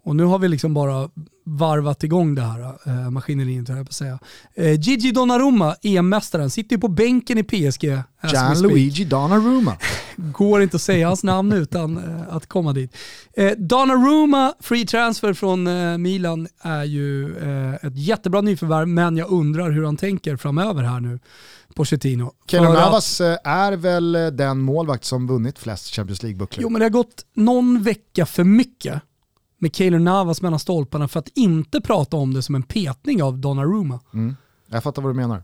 Och 0.05 0.17
nu 0.17 0.25
har 0.25 0.39
vi 0.39 0.49
liksom 0.49 0.75
bara 0.75 1.11
varvat 1.49 2.05
igång 2.05 2.35
det 2.35 2.43
här 2.43 2.79
äh, 2.87 3.11
maskineriet, 3.11 3.69
jag 3.69 3.87
på 3.87 3.93
säga. 3.93 4.19
Äh, 4.55 4.81
Gigi 4.81 5.13
Donnarumma, 5.13 5.77
EM-mästaren, 5.83 6.51
sitter 6.51 6.77
ju 6.77 6.81
på 6.81 6.89
bänken 6.89 7.39
i 7.39 7.43
PSG. 7.43 8.03
Gianluigi 8.33 9.05
Donnarumma. 9.05 9.77
Går 10.17 10.63
inte 10.63 10.77
att 10.77 10.83
säga 10.83 11.07
hans 11.07 11.25
namn 11.25 11.53
utan 11.53 11.97
äh, 11.97 12.35
att 12.37 12.47
komma 12.47 12.73
dit. 12.73 12.97
Äh, 13.37 13.51
Donnarumma, 13.51 14.55
free 14.61 14.87
transfer 14.87 15.33
från 15.33 15.67
äh, 15.67 15.99
Milan, 15.99 16.49
är 16.61 16.85
ju 16.85 17.37
ett 17.83 17.97
jättebra 17.97 18.41
nyförvärv, 18.41 18.89
men 18.89 19.17
jag 19.17 19.31
undrar 19.31 19.71
hur 19.71 19.85
han 19.85 19.97
tänker 19.97 20.37
framöver 20.37 20.83
här 20.83 21.01
nu. 21.01 21.19
Pochettino. 21.75 22.33
Keylor 22.47 22.73
Navas 22.73 23.21
är 23.45 23.77
väl 23.77 24.13
den 24.33 24.59
målvakt 24.59 25.05
som 25.05 25.27
vunnit 25.27 25.59
flest 25.59 25.95
Champions 25.95 26.23
League-bucklor? 26.23 26.63
Jo 26.63 26.69
men 26.69 26.79
det 26.79 26.85
har 26.85 26.91
gått 26.91 27.27
någon 27.35 27.83
vecka 27.83 28.27
för 28.27 28.45
mycket 28.45 29.03
med 29.59 29.77
Keylor 29.77 29.99
Navas 29.99 30.43
mellan 30.43 30.59
stolparna 30.59 31.09
för 31.09 31.21
att 31.21 31.29
inte 31.29 31.81
prata 31.81 32.17
om 32.17 32.35
det 32.35 32.43
som 32.43 32.55
en 32.55 32.63
petning 32.63 33.23
av 33.23 33.39
Donnarumma. 33.39 34.01
Mm. 34.15 34.37
Jag 34.67 34.83
fattar 34.83 35.03
vad 35.03 35.11
du 35.11 35.17
menar. 35.17 35.43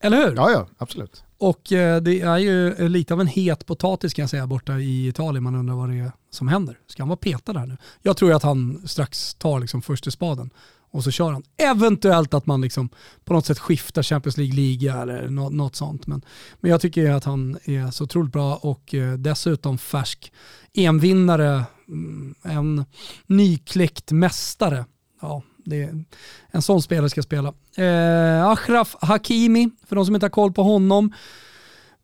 Eller 0.00 0.16
hur? 0.16 0.36
Ja, 0.36 0.50
ja, 0.50 0.66
absolut. 0.78 1.24
Och 1.38 1.72
eh, 1.72 2.02
det 2.02 2.20
är 2.20 2.38
ju 2.38 2.88
lite 2.88 3.14
av 3.14 3.20
en 3.20 3.26
het 3.26 3.66
potatis 3.66 4.14
kan 4.14 4.22
jag 4.22 4.30
säga 4.30 4.46
borta 4.46 4.78
i 4.78 5.08
Italien. 5.08 5.42
Man 5.42 5.54
undrar 5.54 5.74
vad 5.74 5.88
det 5.88 5.98
är 5.98 6.12
som 6.30 6.48
händer. 6.48 6.78
Ska 6.86 7.02
han 7.02 7.08
vara 7.08 7.16
petad 7.16 7.58
här 7.58 7.66
nu? 7.66 7.76
Jag 8.02 8.16
tror 8.16 8.32
att 8.32 8.42
han 8.42 8.82
strax 8.86 9.34
tar 9.34 9.60
liksom 9.60 9.82
första 9.82 10.10
spaden 10.10 10.50
och 10.90 11.04
så 11.04 11.10
kör 11.10 11.32
han. 11.32 11.42
Eventuellt 11.56 12.34
att 12.34 12.46
man 12.46 12.60
liksom 12.60 12.88
på 13.24 13.32
något 13.32 13.46
sätt 13.46 13.58
skiftar 13.58 14.02
Champions 14.02 14.36
League-liga 14.36 15.02
eller 15.02 15.28
något, 15.28 15.52
något 15.52 15.76
sånt. 15.76 16.06
Men, 16.06 16.24
men 16.60 16.70
jag 16.70 16.80
tycker 16.80 17.10
att 17.10 17.24
han 17.24 17.58
är 17.64 17.90
så 17.90 18.04
otroligt 18.04 18.32
bra 18.32 18.56
och 18.56 18.94
eh, 18.94 19.12
dessutom 19.12 19.78
färsk 19.78 20.32
EM-vinnare, 20.74 21.64
mm, 21.88 22.34
en 22.42 22.84
nykläckt 23.26 24.12
mästare. 24.12 24.84
Ja, 25.20 25.42
det 25.64 25.82
är, 25.82 26.04
en 26.50 26.62
sån 26.62 26.82
spelare 26.82 27.10
ska 27.10 27.22
spela. 27.22 27.52
Eh, 27.76 28.46
Achraf 28.46 28.96
Hakimi, 29.00 29.70
för 29.86 29.96
de 29.96 30.06
som 30.06 30.14
inte 30.14 30.24
har 30.24 30.30
koll 30.30 30.52
på 30.52 30.62
honom. 30.62 31.12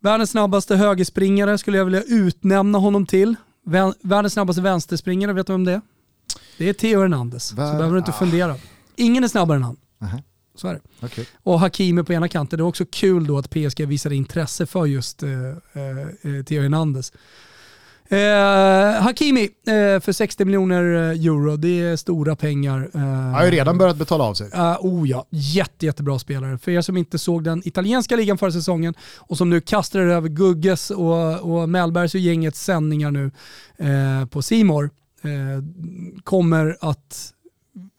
Världens 0.01 0.31
snabbaste 0.31 0.77
högerspringare 0.77 1.59
skulle 1.59 1.79
jag 1.79 1.85
vilja 1.85 2.03
utnämna 2.03 2.79
honom 2.79 3.07
till. 3.07 3.35
Världens 4.03 4.33
snabbaste 4.33 4.63
vänsterspringare, 4.63 5.33
vet 5.33 5.47
du 5.47 5.53
vem 5.53 5.65
det 5.65 5.73
är? 5.73 5.81
Det 6.59 6.69
är 6.69 6.73
Theo 6.73 7.01
Hernandez, 7.01 7.53
Vär... 7.53 7.67
så 7.67 7.77
behöver 7.77 7.93
du 7.93 7.99
inte 7.99 8.11
ah. 8.11 8.19
fundera. 8.19 8.57
Ingen 8.97 9.25
är 9.25 9.29
snabbare 9.29 9.57
än 9.57 9.63
han. 9.63 9.77
-huh. 10.01 10.23
Så 10.55 10.69
är 10.69 10.75
det. 10.75 11.07
Okay. 11.07 11.25
Och 11.43 11.61
Hakimi 11.61 12.03
på 12.03 12.13
ena 12.13 12.29
kanten. 12.29 12.57
Det 12.57 12.63
är 12.63 12.67
också 12.67 12.85
kul 12.91 13.27
då 13.27 13.39
att 13.39 13.51
PSG 13.51 13.87
visade 13.87 14.15
intresse 14.17 14.67
för 14.67 14.87
just 14.87 15.23
eh, 15.23 15.31
eh, 15.31 16.45
Theo 16.45 16.63
Hernandez. 16.63 17.13
Eh, 18.09 19.03
Hakimi 19.03 19.43
eh, 19.43 20.01
för 20.01 20.13
60 20.13 20.45
miljoner 20.45 20.95
eh, 20.95 21.27
euro, 21.27 21.57
det 21.57 21.81
är 21.81 21.97
stora 21.97 22.37
pengar. 22.37 22.91
Eh, 22.95 23.01
har 23.01 23.45
ju 23.45 23.51
redan 23.51 23.79
börjat 23.79 23.97
betala 23.97 24.25
av 24.25 24.35
sig. 24.35 24.47
Uh, 24.47 24.77
oh 24.81 25.09
ja, 25.09 25.27
Jätte, 25.31 25.87
jättebra 25.87 26.19
spelare. 26.19 26.59
För 26.59 26.71
er 26.73 26.81
som 26.81 26.97
inte 26.97 27.19
såg 27.19 27.45
den 27.45 27.63
italienska 27.69 28.17
ligan 28.17 28.39
förra 28.39 28.53
säsongen 28.53 28.95
och 29.17 29.39
som 29.39 29.51
nu 29.51 29.61
kastar 29.61 30.01
över 30.01 30.29
Gugges 30.29 30.91
och, 30.91 31.41
och 31.41 31.69
Mellbergs 31.69 32.15
och 32.15 32.21
gängets 32.21 32.65
sändningar 32.65 33.11
nu 33.11 33.31
eh, 33.77 34.27
på 34.27 34.43
Simor 34.43 34.91
eh, 35.23 35.63
kommer 36.25 36.77
att 36.81 37.33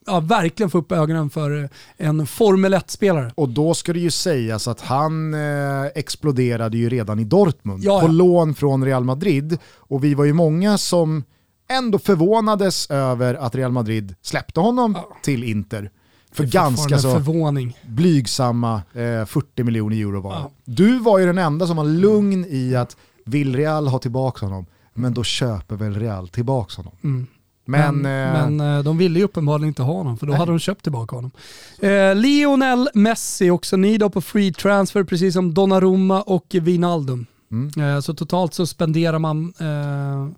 ja, 0.07 0.19
verkligen 0.19 0.69
få 0.69 0.77
upp 0.77 0.91
ögonen 0.91 1.29
för 1.29 1.69
en 1.97 2.27
Formel 2.27 2.73
1-spelare. 2.73 3.31
Och 3.35 3.49
då 3.49 3.73
ska 3.73 3.93
det 3.93 3.99
ju 3.99 4.11
sägas 4.11 4.67
att 4.67 4.81
han 4.81 5.33
eh, 5.33 5.85
exploderade 5.95 6.77
ju 6.77 6.89
redan 6.89 7.19
i 7.19 7.23
Dortmund 7.23 7.83
ja, 7.83 8.01
på 8.01 8.07
lån 8.07 8.55
från 8.55 8.85
Real 8.85 9.03
Madrid. 9.03 9.57
Och 9.75 10.03
vi 10.03 10.13
var 10.13 10.25
ju 10.25 10.33
många 10.33 10.77
som 10.77 11.23
ändå 11.69 11.99
förvånades 11.99 12.89
över 12.91 13.33
att 13.33 13.55
Real 13.55 13.71
Madrid 13.71 14.15
släppte 14.21 14.59
honom 14.59 14.93
ja. 14.97 15.17
till 15.23 15.43
Inter. 15.43 15.91
För 16.31 16.43
ganska 16.43 16.97
så 16.97 17.11
förvåning. 17.13 17.77
blygsamma 17.85 18.75
eh, 18.93 19.25
40 19.25 19.63
miljoner 19.63 19.97
euro 19.97 20.21
var 20.21 20.33
ja. 20.33 20.51
Du 20.65 20.99
var 20.99 21.19
ju 21.19 21.25
den 21.25 21.37
enda 21.37 21.67
som 21.67 21.77
var 21.77 21.85
lugn 21.85 22.45
i 22.49 22.75
att 22.75 22.97
vill 23.25 23.55
Real 23.55 23.87
ha 23.87 23.99
tillbaka 23.99 24.45
honom, 24.45 24.65
men 24.93 25.13
då 25.13 25.23
köper 25.23 25.75
väl 25.75 25.95
Real 25.95 26.27
tillbaka 26.27 26.73
honom. 26.77 26.93
Mm. 27.03 27.27
Men, 27.67 27.97
men, 27.97 28.27
eh, 28.27 28.49
men, 28.49 28.77
eh, 28.77 28.83
de 28.83 28.97
ville 28.97 29.19
ju 29.19 29.25
uppenbarligen 29.25 29.67
inte 29.67 29.81
ha 29.81 29.93
honom, 29.93 30.17
för 30.17 30.25
då 30.25 30.31
nej. 30.31 30.39
hade 30.39 30.51
de 30.51 30.59
köpt 30.59 30.83
tillbaka 30.83 31.15
honom. 31.15 31.31
Eh, 31.79 32.15
Lionel 32.15 32.89
Messi 32.93 33.49
också 33.49 33.77
ny 33.77 33.97
då 33.97 34.09
på 34.09 34.21
free 34.21 34.53
transfer, 34.53 35.03
precis 35.03 35.33
som 35.33 35.53
Donnarumma 35.53 36.21
och 36.21 36.45
Wijnaldum. 36.49 37.25
Mm. 37.51 37.95
Eh, 37.95 37.99
så 37.99 38.13
totalt 38.13 38.53
så 38.53 38.67
spenderar 38.67 39.19
man 39.19 39.53
eh, 39.59 40.29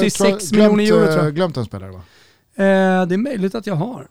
76 0.00 0.52
miljoner 0.52 0.84
euro 0.84 1.12
tror 1.12 1.24
jag. 1.24 1.34
Glömt 1.34 1.56
en 1.56 1.64
spelare 1.64 1.90
va? 1.90 2.02
Eh, 2.56 3.06
det 3.06 3.14
är 3.14 3.18
möjligt 3.18 3.54
att 3.54 3.66
jag 3.66 3.74
har. 3.74 4.08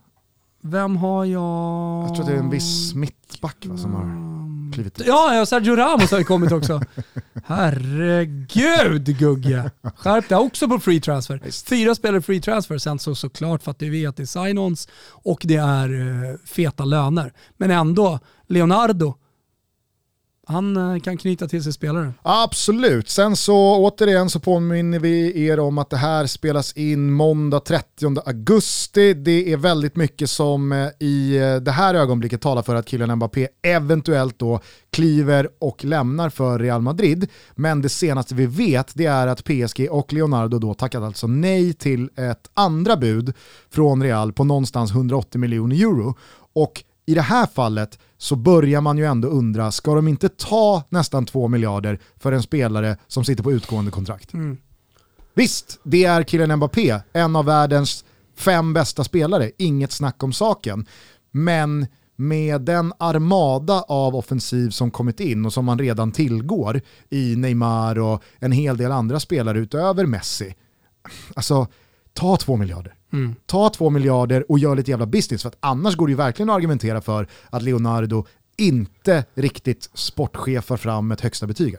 Vem 0.66 0.97
har 0.97 1.26
jag? 1.26 2.03
Jag 2.03 2.16
tror 2.16 2.22
att 2.22 2.28
det 2.28 2.34
är 2.34 2.39
en 2.39 2.49
viss 2.49 2.93
mittback 2.95 3.66
va, 3.66 3.78
som 3.78 3.93
har 3.93 4.74
klivit 4.74 5.01
ut. 5.01 5.07
Ja, 5.07 5.45
Sergio 5.45 5.76
Ramos 5.76 6.11
har 6.11 6.18
ju 6.18 6.24
kommit 6.24 6.51
också. 6.51 6.82
Herregud 7.45 9.20
Gugge! 9.20 9.72
Skärp 9.95 10.30
dig 10.30 10.38
också 10.38 10.68
på 10.68 10.80
free 10.80 11.01
transfer. 11.01 11.41
Fyra 11.70 11.95
spelare 11.95 12.22
free 12.22 12.41
transfer, 12.41 12.78
sen 12.78 12.99
så 12.99 13.16
såklart 13.16 13.64
fattar 13.64 13.86
vi 13.86 14.05
att 14.05 14.18
det 14.18 14.24
är 14.24 14.26
sign-ons 14.26 14.89
och 15.09 15.41
det 15.43 15.55
är 15.55 15.93
uh, 15.93 16.38
feta 16.45 16.86
löner. 16.86 17.34
Men 17.57 17.72
ändå, 17.72 18.20
Leonardo, 18.47 19.14
han 20.47 20.77
eh, 20.77 21.01
kan 21.01 21.17
knyta 21.17 21.47
till 21.47 21.63
sig 21.63 21.73
spelare. 21.73 22.13
Absolut. 22.21 23.09
Sen 23.09 23.35
så 23.35 23.75
återigen 23.75 24.29
så 24.29 24.39
påminner 24.39 24.99
vi 24.99 25.45
er 25.45 25.59
om 25.59 25.77
att 25.77 25.89
det 25.89 25.97
här 25.97 26.27
spelas 26.27 26.73
in 26.73 27.11
måndag 27.11 27.59
30 27.59 28.21
augusti. 28.25 29.13
Det 29.13 29.51
är 29.51 29.57
väldigt 29.57 29.95
mycket 29.95 30.29
som 30.29 30.71
eh, 30.71 30.87
i 30.99 31.37
eh, 31.37 31.55
det 31.55 31.71
här 31.71 31.95
ögonblicket 31.95 32.41
talar 32.41 32.61
för 32.61 32.75
att 32.75 32.85
killen 32.85 33.15
Mbappé 33.15 33.47
eventuellt 33.61 34.39
då 34.39 34.59
kliver 34.91 35.49
och 35.59 35.85
lämnar 35.85 36.29
för 36.29 36.59
Real 36.59 36.81
Madrid. 36.81 37.29
Men 37.55 37.81
det 37.81 37.89
senaste 37.89 38.35
vi 38.35 38.45
vet 38.45 38.91
det 38.95 39.05
är 39.05 39.27
att 39.27 39.43
PSG 39.43 39.87
och 39.91 40.13
Leonardo 40.13 40.59
då 40.59 40.73
tackat 40.73 41.03
alltså 41.03 41.27
nej 41.27 41.73
till 41.73 42.09
ett 42.15 42.49
andra 42.53 42.97
bud 42.97 43.33
från 43.69 44.03
Real 44.03 44.33
på 44.33 44.43
någonstans 44.43 44.91
180 44.91 45.41
miljoner 45.41 45.75
euro. 45.75 46.15
Och 46.53 46.83
i 47.05 47.13
det 47.13 47.21
här 47.21 47.45
fallet 47.45 47.99
så 48.17 48.35
börjar 48.35 48.81
man 48.81 48.97
ju 48.97 49.05
ändå 49.05 49.27
undra, 49.27 49.71
ska 49.71 49.95
de 49.95 50.07
inte 50.07 50.29
ta 50.29 50.83
nästan 50.89 51.25
2 51.25 51.47
miljarder 51.47 51.99
för 52.17 52.31
en 52.31 52.43
spelare 52.43 52.97
som 53.07 53.25
sitter 53.25 53.43
på 53.43 53.51
utgående 53.51 53.91
kontrakt? 53.91 54.33
Mm. 54.33 54.57
Visst, 55.33 55.79
det 55.83 56.05
är 56.05 56.23
killen 56.23 56.55
Mbappé, 56.55 56.99
en 57.13 57.35
av 57.35 57.45
världens 57.45 58.05
fem 58.35 58.73
bästa 58.73 59.03
spelare, 59.03 59.51
inget 59.57 59.91
snack 59.91 60.23
om 60.23 60.33
saken. 60.33 60.85
Men 61.31 61.87
med 62.15 62.61
den 62.61 62.93
armada 62.97 63.81
av 63.81 64.15
offensiv 64.15 64.69
som 64.69 64.91
kommit 64.91 65.19
in 65.19 65.45
och 65.45 65.53
som 65.53 65.65
man 65.65 65.79
redan 65.79 66.11
tillgår 66.11 66.81
i 67.09 67.35
Neymar 67.35 67.99
och 67.99 68.23
en 68.39 68.51
hel 68.51 68.77
del 68.77 68.91
andra 68.91 69.19
spelare 69.19 69.59
utöver 69.59 70.05
Messi. 70.05 70.55
Alltså, 71.35 71.67
ta 72.13 72.37
två 72.37 72.55
miljarder. 72.55 72.95
Mm. 73.14 73.36
Ta 73.45 73.70
två 73.70 73.89
miljarder 73.89 74.51
och 74.51 74.59
gör 74.59 74.76
lite 74.76 74.91
jävla 74.91 75.05
business, 75.05 75.41
för 75.41 75.49
att 75.49 75.57
annars 75.59 75.95
går 75.95 76.07
det 76.07 76.11
ju 76.11 76.18
verkligen 76.18 76.49
att 76.49 76.55
argumentera 76.55 77.01
för 77.01 77.28
att 77.49 77.64
Leonardo 77.64 78.26
inte 78.57 79.26
riktigt 79.34 79.89
sportchefar 79.93 80.78
fram 80.78 81.11
ett 81.11 81.22
högsta 81.22 81.47
betyg. 81.47 81.76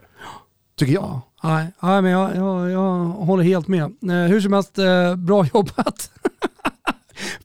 Tycker 0.77 0.93
jag. 0.93 1.21
nej, 1.43 1.67
nej, 1.81 2.03
men 2.03 2.11
jag, 2.11 2.37
jag, 2.37 2.71
jag 2.71 3.05
håller 3.05 3.45
helt 3.45 3.69
med. 3.69 3.83
Eh, 3.83 4.31
hur 4.31 4.41
som 4.41 4.53
helst, 4.53 4.79
eh, 4.79 5.17
bra 5.17 5.47
jobbat. 5.55 6.11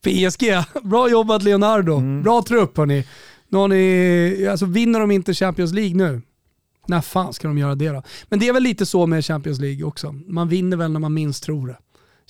PSG, 0.00 0.44
bra 0.82 1.10
jobbat 1.10 1.42
Leonardo. 1.42 1.96
Mm. 1.96 2.22
Bra 2.22 2.42
trupp 2.42 2.76
hörni. 2.76 3.06
Nu 3.48 3.58
har 3.58 3.68
ni, 3.68 4.48
alltså 4.50 4.66
vinner 4.66 5.00
de 5.00 5.10
inte 5.10 5.34
Champions 5.34 5.72
League 5.72 5.94
nu, 5.94 6.22
när 6.86 7.00
fan 7.00 7.32
ska 7.32 7.48
de 7.48 7.58
göra 7.58 7.74
det 7.74 7.88
då? 7.88 8.02
Men 8.28 8.38
det 8.38 8.48
är 8.48 8.52
väl 8.52 8.62
lite 8.62 8.86
så 8.86 9.06
med 9.06 9.24
Champions 9.24 9.60
League 9.60 9.84
också. 9.84 10.12
Man 10.12 10.48
vinner 10.48 10.76
väl 10.76 10.92
när 10.92 11.00
man 11.00 11.14
minst 11.14 11.44
tror 11.44 11.66
det. 11.66 11.76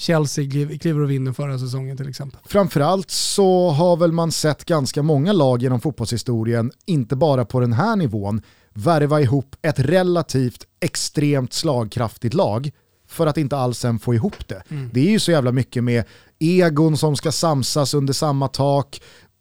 Chelsea 0.01 0.51
kliver 0.80 1.01
och 1.01 1.11
vinner 1.11 1.32
förra 1.32 1.59
säsongen 1.59 1.96
till 1.96 2.09
exempel. 2.09 2.40
Framförallt 2.44 3.11
så 3.11 3.70
har 3.70 3.96
väl 3.96 4.12
man 4.12 4.32
sett 4.32 4.64
ganska 4.64 5.03
många 5.03 5.32
lag 5.32 5.62
genom 5.62 5.80
fotbollshistorien, 5.80 6.72
inte 6.86 7.16
bara 7.16 7.44
på 7.44 7.61
den 7.61 7.72
här 7.72 7.96
nivån, 7.96 8.42
värva 8.74 9.20
ihop 9.20 9.57
ett 9.62 9.78
relativt 9.78 10.66
extremt 10.80 11.53
slagkraftigt 11.53 12.34
lag 12.34 12.70
för 13.09 13.26
att 13.26 13.38
inte 13.38 13.57
alls 13.57 13.78
sen 13.78 13.98
få 13.98 14.14
ihop 14.14 14.48
det. 14.48 14.62
Mm. 14.68 14.90
Det 14.92 15.01
är 15.01 15.11
ju 15.11 15.20
så 15.20 15.30
jävla 15.30 15.53
mycket 15.53 15.84
med 15.84 16.05
egon 16.38 16.96
som 16.96 17.16
ska 17.16 17.32
samsas 17.32 17.94
under 17.94 18.12
samma 18.12 18.48
tak. 18.48 19.01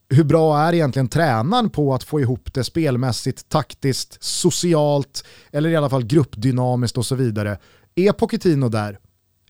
Hur 0.09 0.23
bra 0.23 0.59
är 0.59 0.73
egentligen 0.73 1.07
tränaren 1.07 1.69
på 1.69 1.93
att 1.93 2.03
få 2.03 2.19
ihop 2.19 2.53
det 2.53 2.63
spelmässigt, 2.63 3.49
taktiskt, 3.49 4.23
socialt 4.23 5.23
eller 5.51 5.69
i 5.69 5.75
alla 5.75 5.89
fall 5.89 6.05
gruppdynamiskt 6.05 6.97
och 6.97 7.05
så 7.05 7.15
vidare? 7.15 7.57
Är 7.95 8.11
Pochettino 8.11 8.69
där? 8.69 8.99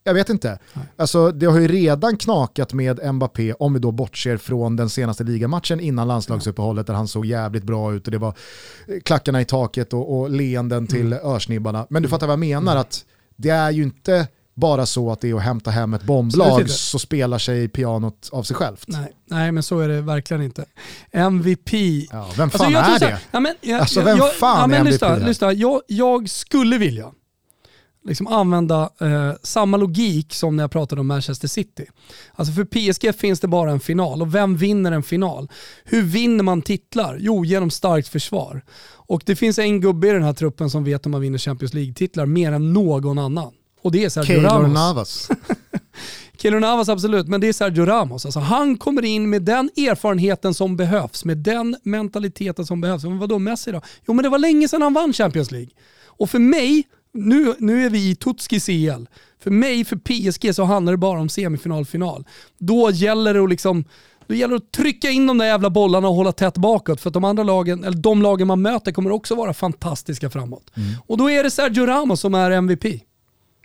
Jag 0.10 0.14
vet 0.14 0.30
inte. 0.30 0.60
Alltså, 0.98 1.32
det 1.32 1.46
har 1.46 1.60
ju 1.60 1.68
redan 1.68 2.18
knakat 2.18 2.74
med 2.74 3.14
Mbappé 3.14 3.54
om 3.54 3.74
vi 3.74 3.80
då 3.80 3.92
bortser 3.92 4.38
från 4.38 4.76
den 4.76 4.90
senaste 4.90 5.24
ligamatchen 5.24 5.80
innan 5.80 6.08
landslagsuppehållet 6.08 6.88
där 6.88 6.94
han 6.94 7.08
såg 7.08 7.26
jävligt 7.26 7.64
bra 7.64 7.94
ut 7.94 8.06
och 8.06 8.12
det 8.12 8.18
var 8.18 8.34
klackarna 9.04 9.42
i 9.42 9.46
taket 9.46 9.94
och, 9.94 10.20
och 10.20 10.30
leenden 10.30 10.88
till 10.88 11.14
mm. 11.14 11.20
örsnibbarna. 11.24 11.88
Men 11.90 12.04
du 12.04 12.10
fattar 12.10 12.28
vad 12.28 12.34
jag 12.34 12.40
menar, 12.40 12.72
mm. 12.72 12.82
att 12.82 13.06
det 13.36 13.50
är 13.50 13.72
ju 13.72 13.84
inte 13.84 14.28
bara 14.60 14.86
så 14.86 15.12
att 15.12 15.22
det 15.22 15.30
är 15.30 15.36
att 15.36 15.42
hämta 15.42 15.72
hem 15.72 15.94
ett 15.94 16.04
bomblag 16.04 16.70
så 16.70 17.00
spelar 17.00 17.38
sig 17.38 17.68
pianot 17.68 18.30
av 18.32 18.44
sig 18.44 18.56
självt. 18.56 18.84
Nej, 18.88 19.14
nej 19.26 19.52
men 19.52 19.64
så 19.64 19.80
är 19.80 19.88
det 19.88 20.02
verkligen 20.02 20.44
inte. 20.44 20.66
MVP. 21.12 21.74
Ja, 22.12 22.30
vem 22.38 22.44
alltså, 22.44 22.58
fan 22.58 22.76
alltså, 22.76 23.06
är 23.06 23.10
det? 23.10 23.20
Ja, 23.32 23.40
men, 23.40 23.56
jag, 23.62 23.80
alltså 23.80 24.02
vem 24.02 24.18
jag, 24.18 24.34
fan 24.34 24.60
ja, 24.60 24.68
men, 24.68 24.76
är 24.76 24.80
MVP? 24.80 24.92
Lyssna, 24.92 25.16
lyssna 25.16 25.54
jag, 25.54 25.82
jag 25.88 26.30
skulle 26.30 26.78
vilja 26.78 27.12
liksom 28.10 28.28
använda 28.28 28.90
eh, 29.02 29.32
samma 29.44 29.78
logik 29.78 30.34
som 30.34 30.56
när 30.56 30.64
jag 30.64 30.72
pratade 30.72 31.02
om 31.02 31.08
Manchester 31.08 31.48
City. 31.48 31.86
Alltså 32.36 32.54
för 32.54 32.66
PSG 32.66 33.20
finns 33.20 33.40
det 33.40 33.48
bara 33.48 33.72
en 33.72 33.80
final 33.80 34.22
och 34.22 34.36
vem 34.36 34.58
vinner 34.58 34.92
en 34.92 35.04
final? 35.04 35.50
Hur 35.84 36.02
vinner 36.02 36.44
man 36.44 36.62
titlar? 36.62 37.18
Jo, 37.20 37.46
genom 37.46 37.72
starkt 37.72 38.08
försvar. 38.08 38.62
Och 38.92 39.22
det 39.26 39.36
finns 39.36 39.60
en 39.60 39.82
gubbe 39.82 40.08
i 40.08 40.12
den 40.12 40.24
här 40.24 40.34
truppen 40.34 40.70
som 40.70 40.84
vet 40.84 41.06
om 41.06 41.12
man 41.12 41.22
vinner 41.22 41.38
Champions 41.38 41.74
League-titlar 41.74 42.26
mer 42.26 42.52
än 42.52 42.74
någon 42.74 43.20
annan. 43.20 43.54
Och 43.82 43.92
det 43.92 44.06
är 44.06 44.10
Sergio 44.10 44.28
Keylor 44.28 44.50
Ramos. 44.50 44.74
Navas. 44.74 45.30
Keylor 46.38 46.60
Navas 46.60 46.90
absolut, 46.90 47.28
men 47.28 47.42
det 47.42 47.48
är 47.48 47.54
Sergio 47.54 47.86
Ramos. 47.86 48.26
Alltså, 48.26 48.40
han 48.40 48.78
kommer 48.78 49.06
in 49.06 49.30
med 49.30 49.42
den 49.42 49.70
erfarenheten 49.78 50.54
som 50.54 50.78
behövs, 50.78 51.26
med 51.26 51.38
den 51.38 51.76
mentaliteten 51.84 52.66
som 52.66 52.82
behövs. 52.82 53.04
Men 53.04 53.20
vadå 53.20 53.40
Messi 53.40 53.72
då? 53.72 53.82
Jo 54.08 54.14
men 54.14 54.24
det 54.24 54.30
var 54.30 54.40
länge 54.40 54.68
sedan 54.68 54.82
han 54.82 54.94
vann 54.94 55.14
Champions 55.14 55.52
League. 55.52 55.72
Och 56.06 56.30
för 56.30 56.40
mig 56.40 56.84
nu, 57.14 57.56
nu 57.60 57.86
är 57.86 57.90
vi 57.90 58.10
i 58.10 58.16
Tutski 58.16 58.60
CL. 58.60 59.08
För 59.40 59.52
mig, 59.52 59.86
för 59.86 59.96
PSG, 59.96 60.56
så 60.56 60.64
handlar 60.64 60.94
det 60.94 60.98
bara 60.98 61.20
om 61.20 61.30
semifinal, 61.30 61.86
final. 61.86 62.26
Då 62.58 62.92
gäller 62.92 63.34
det 63.34 63.44
att 63.44 63.50
liksom 63.50 63.86
då 64.30 64.36
gäller 64.36 64.54
det 64.54 64.58
att 64.58 64.72
trycka 64.72 65.10
in 65.10 65.28
de 65.28 65.38
där 65.38 65.46
jävla 65.46 65.70
bollarna 65.70 66.08
och 66.08 66.16
hålla 66.16 66.32
tätt 66.32 66.58
bakåt. 66.58 67.02
För 67.02 67.10
att 67.10 67.14
de 67.14 67.24
andra 67.24 67.44
lagen, 67.44 67.84
eller 67.84 67.98
de 67.98 68.22
lagen 68.22 68.48
man 68.48 68.62
möter 68.62 68.92
kommer 68.92 69.12
också 69.12 69.36
vara 69.36 69.54
fantastiska 69.54 70.30
framåt. 70.30 70.72
Mm. 70.78 70.90
Och 71.08 71.18
då 71.18 71.30
är 71.30 71.44
det 71.44 71.52
Sergio 71.52 71.86
Ramos 71.86 72.20
som 72.20 72.34
är 72.34 72.52
MVP. 72.52 72.86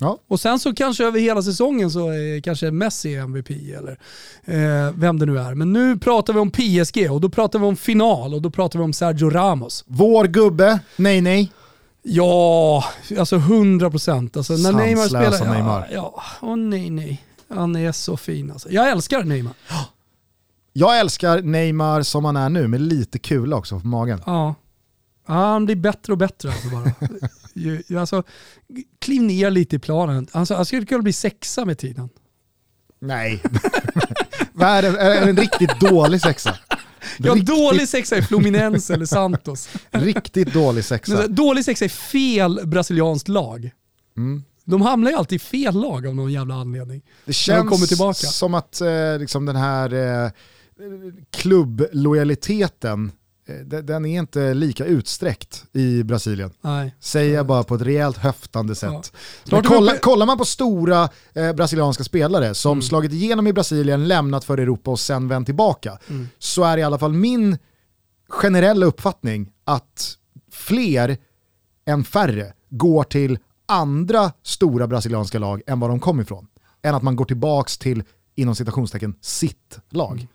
Ja. 0.00 0.18
Och 0.28 0.40
sen 0.40 0.58
så 0.58 0.74
kanske 0.74 1.04
över 1.04 1.20
hela 1.20 1.42
säsongen 1.42 1.90
så 1.90 2.08
är 2.08 2.40
kanske 2.40 2.70
Messi 2.70 3.14
MVP 3.14 3.50
eller 3.50 3.98
eh, 4.44 4.92
vem 4.94 5.18
det 5.18 5.26
nu 5.26 5.38
är. 5.38 5.54
Men 5.54 5.72
nu 5.72 5.98
pratar 5.98 6.32
vi 6.32 6.38
om 6.38 6.50
PSG 6.50 7.10
och 7.10 7.20
då 7.20 7.28
pratar 7.28 7.58
vi 7.58 7.64
om 7.64 7.76
final 7.76 8.34
och 8.34 8.42
då 8.42 8.50
pratar 8.50 8.78
vi 8.78 8.84
om 8.84 8.92
Sergio 8.92 9.30
Ramos. 9.30 9.84
Vår 9.86 10.24
gubbe, 10.24 10.80
nej 10.96 11.20
nej. 11.20 11.52
Ja, 12.06 12.84
alltså 13.18 13.36
100 13.36 13.90
procent. 13.90 14.36
Alltså, 14.36 14.52
när 14.52 14.72
Neymar 14.72 15.06
spelar... 15.06 15.54
Neymar. 15.54 15.88
Ja, 15.92 16.14
ja. 16.40 16.48
Oh, 16.48 16.56
nej, 16.56 16.90
nej. 16.90 17.24
Han 17.48 17.76
är 17.76 17.92
så 17.92 18.16
fin 18.16 18.50
alltså. 18.50 18.70
Jag 18.70 18.90
älskar 18.90 19.24
Neymar. 19.24 19.52
Jag 20.72 20.98
älskar 21.00 21.42
Neymar 21.42 22.02
som 22.02 22.24
han 22.24 22.36
är 22.36 22.48
nu, 22.48 22.68
med 22.68 22.80
lite 22.80 23.18
kula 23.18 23.56
också 23.56 23.80
på 23.80 23.86
magen. 23.86 24.22
Ja. 24.26 24.54
ja 25.26 25.34
han 25.34 25.64
blir 25.64 25.76
bättre 25.76 26.12
och 26.12 26.18
bättre 26.18 26.48
alltså 26.48 26.68
bara. 26.68 28.00
alltså, 28.00 28.22
kliv 28.98 29.22
ner 29.22 29.50
lite 29.50 29.76
i 29.76 29.78
planen. 29.78 30.26
Alltså, 30.32 30.54
han 30.54 30.66
skulle 30.66 30.86
kunna 30.86 31.02
bli 31.02 31.12
sexa 31.12 31.64
med 31.64 31.78
tiden. 31.78 32.08
Nej. 33.00 33.42
Vad 34.52 34.68
är 34.68 34.82
det? 34.82 34.88
Är 34.88 35.20
det 35.20 35.30
en 35.30 35.36
riktigt 35.36 35.80
dålig 35.80 36.20
sexa? 36.20 36.58
Jag 37.18 37.36
har 37.36 37.42
dålig 37.42 37.88
sexa 37.88 38.16
i 38.18 38.22
Fluminense 38.22 38.94
eller 38.94 39.06
Santos. 39.06 39.68
Riktigt 39.90 40.52
dålig 40.52 40.84
sexa. 40.84 41.26
Dålig 41.26 41.64
sexa 41.64 41.84
i 41.84 41.88
fel 41.88 42.60
brasilianskt 42.64 43.28
lag. 43.28 43.70
Mm. 44.16 44.42
De 44.64 44.82
hamnar 44.82 45.10
ju 45.10 45.16
alltid 45.16 45.36
i 45.36 45.38
fel 45.38 45.74
lag 45.74 46.06
av 46.06 46.14
någon 46.14 46.32
jävla 46.32 46.54
anledning. 46.54 47.02
Det 47.24 47.32
känns 47.32 47.98
de 47.98 48.14
som 48.14 48.54
att 48.54 48.80
eh, 48.80 49.18
liksom 49.18 49.46
den 49.46 49.56
här 49.56 49.94
eh, 50.24 50.30
klubblojaliteten 51.30 53.12
den 53.82 54.04
är 54.04 54.18
inte 54.18 54.54
lika 54.54 54.84
utsträckt 54.84 55.64
i 55.72 56.02
Brasilien. 56.02 56.50
Nej. 56.60 56.94
Säger 57.00 57.34
jag 57.34 57.46
bara 57.46 57.64
på 57.64 57.74
ett 57.74 57.82
rejält 57.82 58.16
höftande 58.16 58.74
sätt. 58.74 59.12
Ja. 59.44 59.62
Kolla, 59.64 59.98
kollar 59.98 60.26
man 60.26 60.38
på 60.38 60.44
stora 60.44 61.08
eh, 61.34 61.52
brasilianska 61.52 62.04
spelare 62.04 62.54
som 62.54 62.72
mm. 62.72 62.82
slagit 62.82 63.12
igenom 63.12 63.46
i 63.46 63.52
Brasilien, 63.52 64.08
lämnat 64.08 64.44
för 64.44 64.58
Europa 64.58 64.90
och 64.90 65.00
sen 65.00 65.28
vänt 65.28 65.46
tillbaka, 65.46 65.98
mm. 66.08 66.28
så 66.38 66.64
är 66.64 66.78
i 66.78 66.82
alla 66.82 66.98
fall 66.98 67.12
min 67.12 67.58
generella 68.28 68.86
uppfattning 68.86 69.50
att 69.64 70.16
fler 70.52 71.16
än 71.86 72.04
färre 72.04 72.52
går 72.70 73.04
till 73.04 73.38
andra 73.66 74.32
stora 74.42 74.86
brasilianska 74.86 75.38
lag 75.38 75.62
än 75.66 75.80
vad 75.80 75.90
de 75.90 76.00
kom 76.00 76.20
ifrån. 76.20 76.46
Än 76.82 76.94
att 76.94 77.02
man 77.02 77.16
går 77.16 77.24
tillbaka 77.24 77.70
till, 77.80 78.02
inom 78.34 78.54
citationstecken, 78.54 79.14
sitt 79.20 79.78
lag. 79.90 80.12
Mm. 80.12 80.26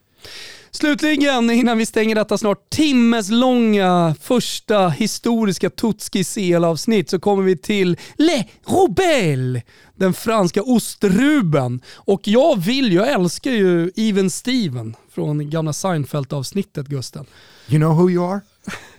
Slutligen, 0.72 1.50
innan 1.52 1.78
vi 1.78 1.86
stänger 1.86 2.16
detta 2.16 2.38
snart 2.38 2.70
timmeslånga 2.70 4.16
första 4.22 4.90
historiska 4.90 5.70
Tutski 5.70 6.24
CL-avsnitt 6.24 7.10
så 7.10 7.20
kommer 7.20 7.44
vi 7.44 7.58
till 7.58 7.98
Le 8.18 8.46
Robel, 8.66 9.62
den 9.96 10.14
franska 10.14 10.64
ostruben. 10.64 11.82
Och 11.96 12.22
jag 12.28 12.60
vill, 12.60 12.94
jag 12.94 13.12
älskar 13.12 13.52
ju 13.52 13.92
Even 13.96 14.30
Steven 14.30 14.96
från 15.12 15.50
gamla 15.50 15.74
Seinfeld-avsnittet 15.74 16.88
Gusten. 16.88 17.26
You 17.68 17.80
know 17.80 17.96
who 17.96 18.10
you 18.10 18.32
are? 18.34 18.42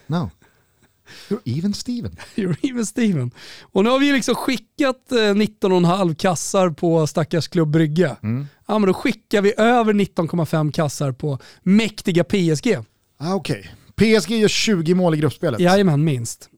No. 0.06 0.30
You're 1.28 1.40
even 1.58 1.74
Steven. 1.74 2.16
You're 2.34 2.70
even 2.70 2.86
Steven. 2.86 3.30
Och 3.72 3.84
nu 3.84 3.90
har 3.90 3.98
vi 3.98 4.12
liksom 4.12 4.34
skickat 4.34 5.06
19,5 5.10 6.08
eh, 6.08 6.14
kassar 6.14 6.70
på 6.70 7.06
stackars 7.06 7.48
Klubb 7.48 7.68
Brygge. 7.70 8.16
Mm. 8.22 8.46
Ja 8.66 8.78
men 8.78 8.86
då 8.86 8.94
skickar 8.94 9.42
vi 9.42 9.54
över 9.56 9.92
19,5 9.92 10.72
kassar 10.72 11.12
på 11.12 11.38
mäktiga 11.62 12.24
PSG. 12.24 12.76
Ah, 13.18 13.34
Okej. 13.34 13.70
Okay. 13.94 14.16
PSG 14.22 14.30
gör 14.30 14.48
20 14.48 14.94
mål 14.94 15.14
i 15.14 15.18
gruppspelet. 15.18 15.60
Jajamän, 15.60 16.04
minst. 16.04 16.50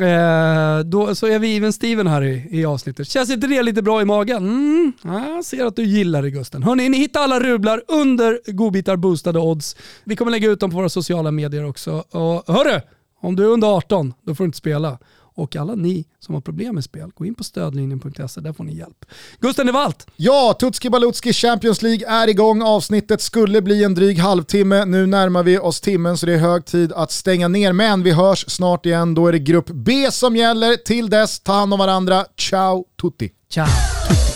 Eh, 0.00 0.78
då, 0.84 1.14
så 1.14 1.26
är 1.26 1.38
vi 1.38 1.56
even 1.56 1.72
Steven 1.72 2.06
här 2.06 2.22
i, 2.22 2.48
i 2.50 2.64
avsnittet. 2.64 3.08
Känns 3.08 3.30
inte 3.30 3.46
det 3.46 3.62
lite 3.62 3.82
bra 3.82 4.02
i 4.02 4.04
magen? 4.04 4.36
Mm, 4.36 4.92
jag 5.04 5.44
ser 5.44 5.64
att 5.64 5.76
du 5.76 5.84
gillar 5.84 6.22
det 6.22 6.30
Gusten. 6.30 6.62
Hörni, 6.62 6.88
ni 6.88 6.98
hittar 6.98 7.20
alla 7.20 7.40
rublar 7.40 7.82
under 7.88 8.52
godbitar 8.52 8.96
boostade 8.96 9.38
odds. 9.38 9.76
Vi 10.04 10.16
kommer 10.16 10.30
lägga 10.30 10.50
ut 10.50 10.60
dem 10.60 10.70
på 10.70 10.76
våra 10.76 10.88
sociala 10.88 11.30
medier 11.30 11.64
också. 11.64 11.92
Och 12.10 12.54
hörru, 12.54 12.80
om 13.24 13.36
du 13.36 13.44
är 13.44 13.48
under 13.48 13.68
18, 13.68 14.14
då 14.22 14.34
får 14.34 14.44
du 14.44 14.46
inte 14.46 14.58
spela. 14.58 14.98
Och 15.36 15.56
alla 15.56 15.74
ni 15.74 16.04
som 16.20 16.34
har 16.34 16.42
problem 16.42 16.74
med 16.74 16.84
spel, 16.84 17.10
gå 17.14 17.24
in 17.24 17.34
på 17.34 17.44
stödlinjen.se, 17.44 18.40
där 18.40 18.52
får 18.52 18.64
ni 18.64 18.76
hjälp. 18.76 19.04
Gusten, 19.40 19.76
allt. 19.76 20.06
Ja, 20.16 20.56
Tutski 20.60 20.90
Balutski 20.90 21.32
Champions 21.32 21.82
League 21.82 22.08
är 22.08 22.28
igång. 22.28 22.62
Avsnittet 22.62 23.20
skulle 23.20 23.62
bli 23.62 23.84
en 23.84 23.94
dryg 23.94 24.18
halvtimme. 24.18 24.84
Nu 24.84 25.06
närmar 25.06 25.42
vi 25.42 25.58
oss 25.58 25.80
timmen 25.80 26.16
så 26.16 26.26
det 26.26 26.32
är 26.32 26.38
hög 26.38 26.64
tid 26.64 26.92
att 26.92 27.10
stänga 27.10 27.48
ner. 27.48 27.72
Men 27.72 28.02
vi 28.02 28.10
hörs 28.10 28.44
snart 28.48 28.86
igen. 28.86 29.14
Då 29.14 29.26
är 29.26 29.32
det 29.32 29.38
grupp 29.38 29.70
B 29.70 30.08
som 30.10 30.36
gäller. 30.36 30.76
Till 30.76 31.10
dess, 31.10 31.40
ta 31.40 31.52
hand 31.52 31.72
om 31.72 31.78
varandra. 31.78 32.24
Ciao 32.36 32.84
tutti. 33.00 33.30
Ciao 33.50 33.66
tutti. 34.08 34.33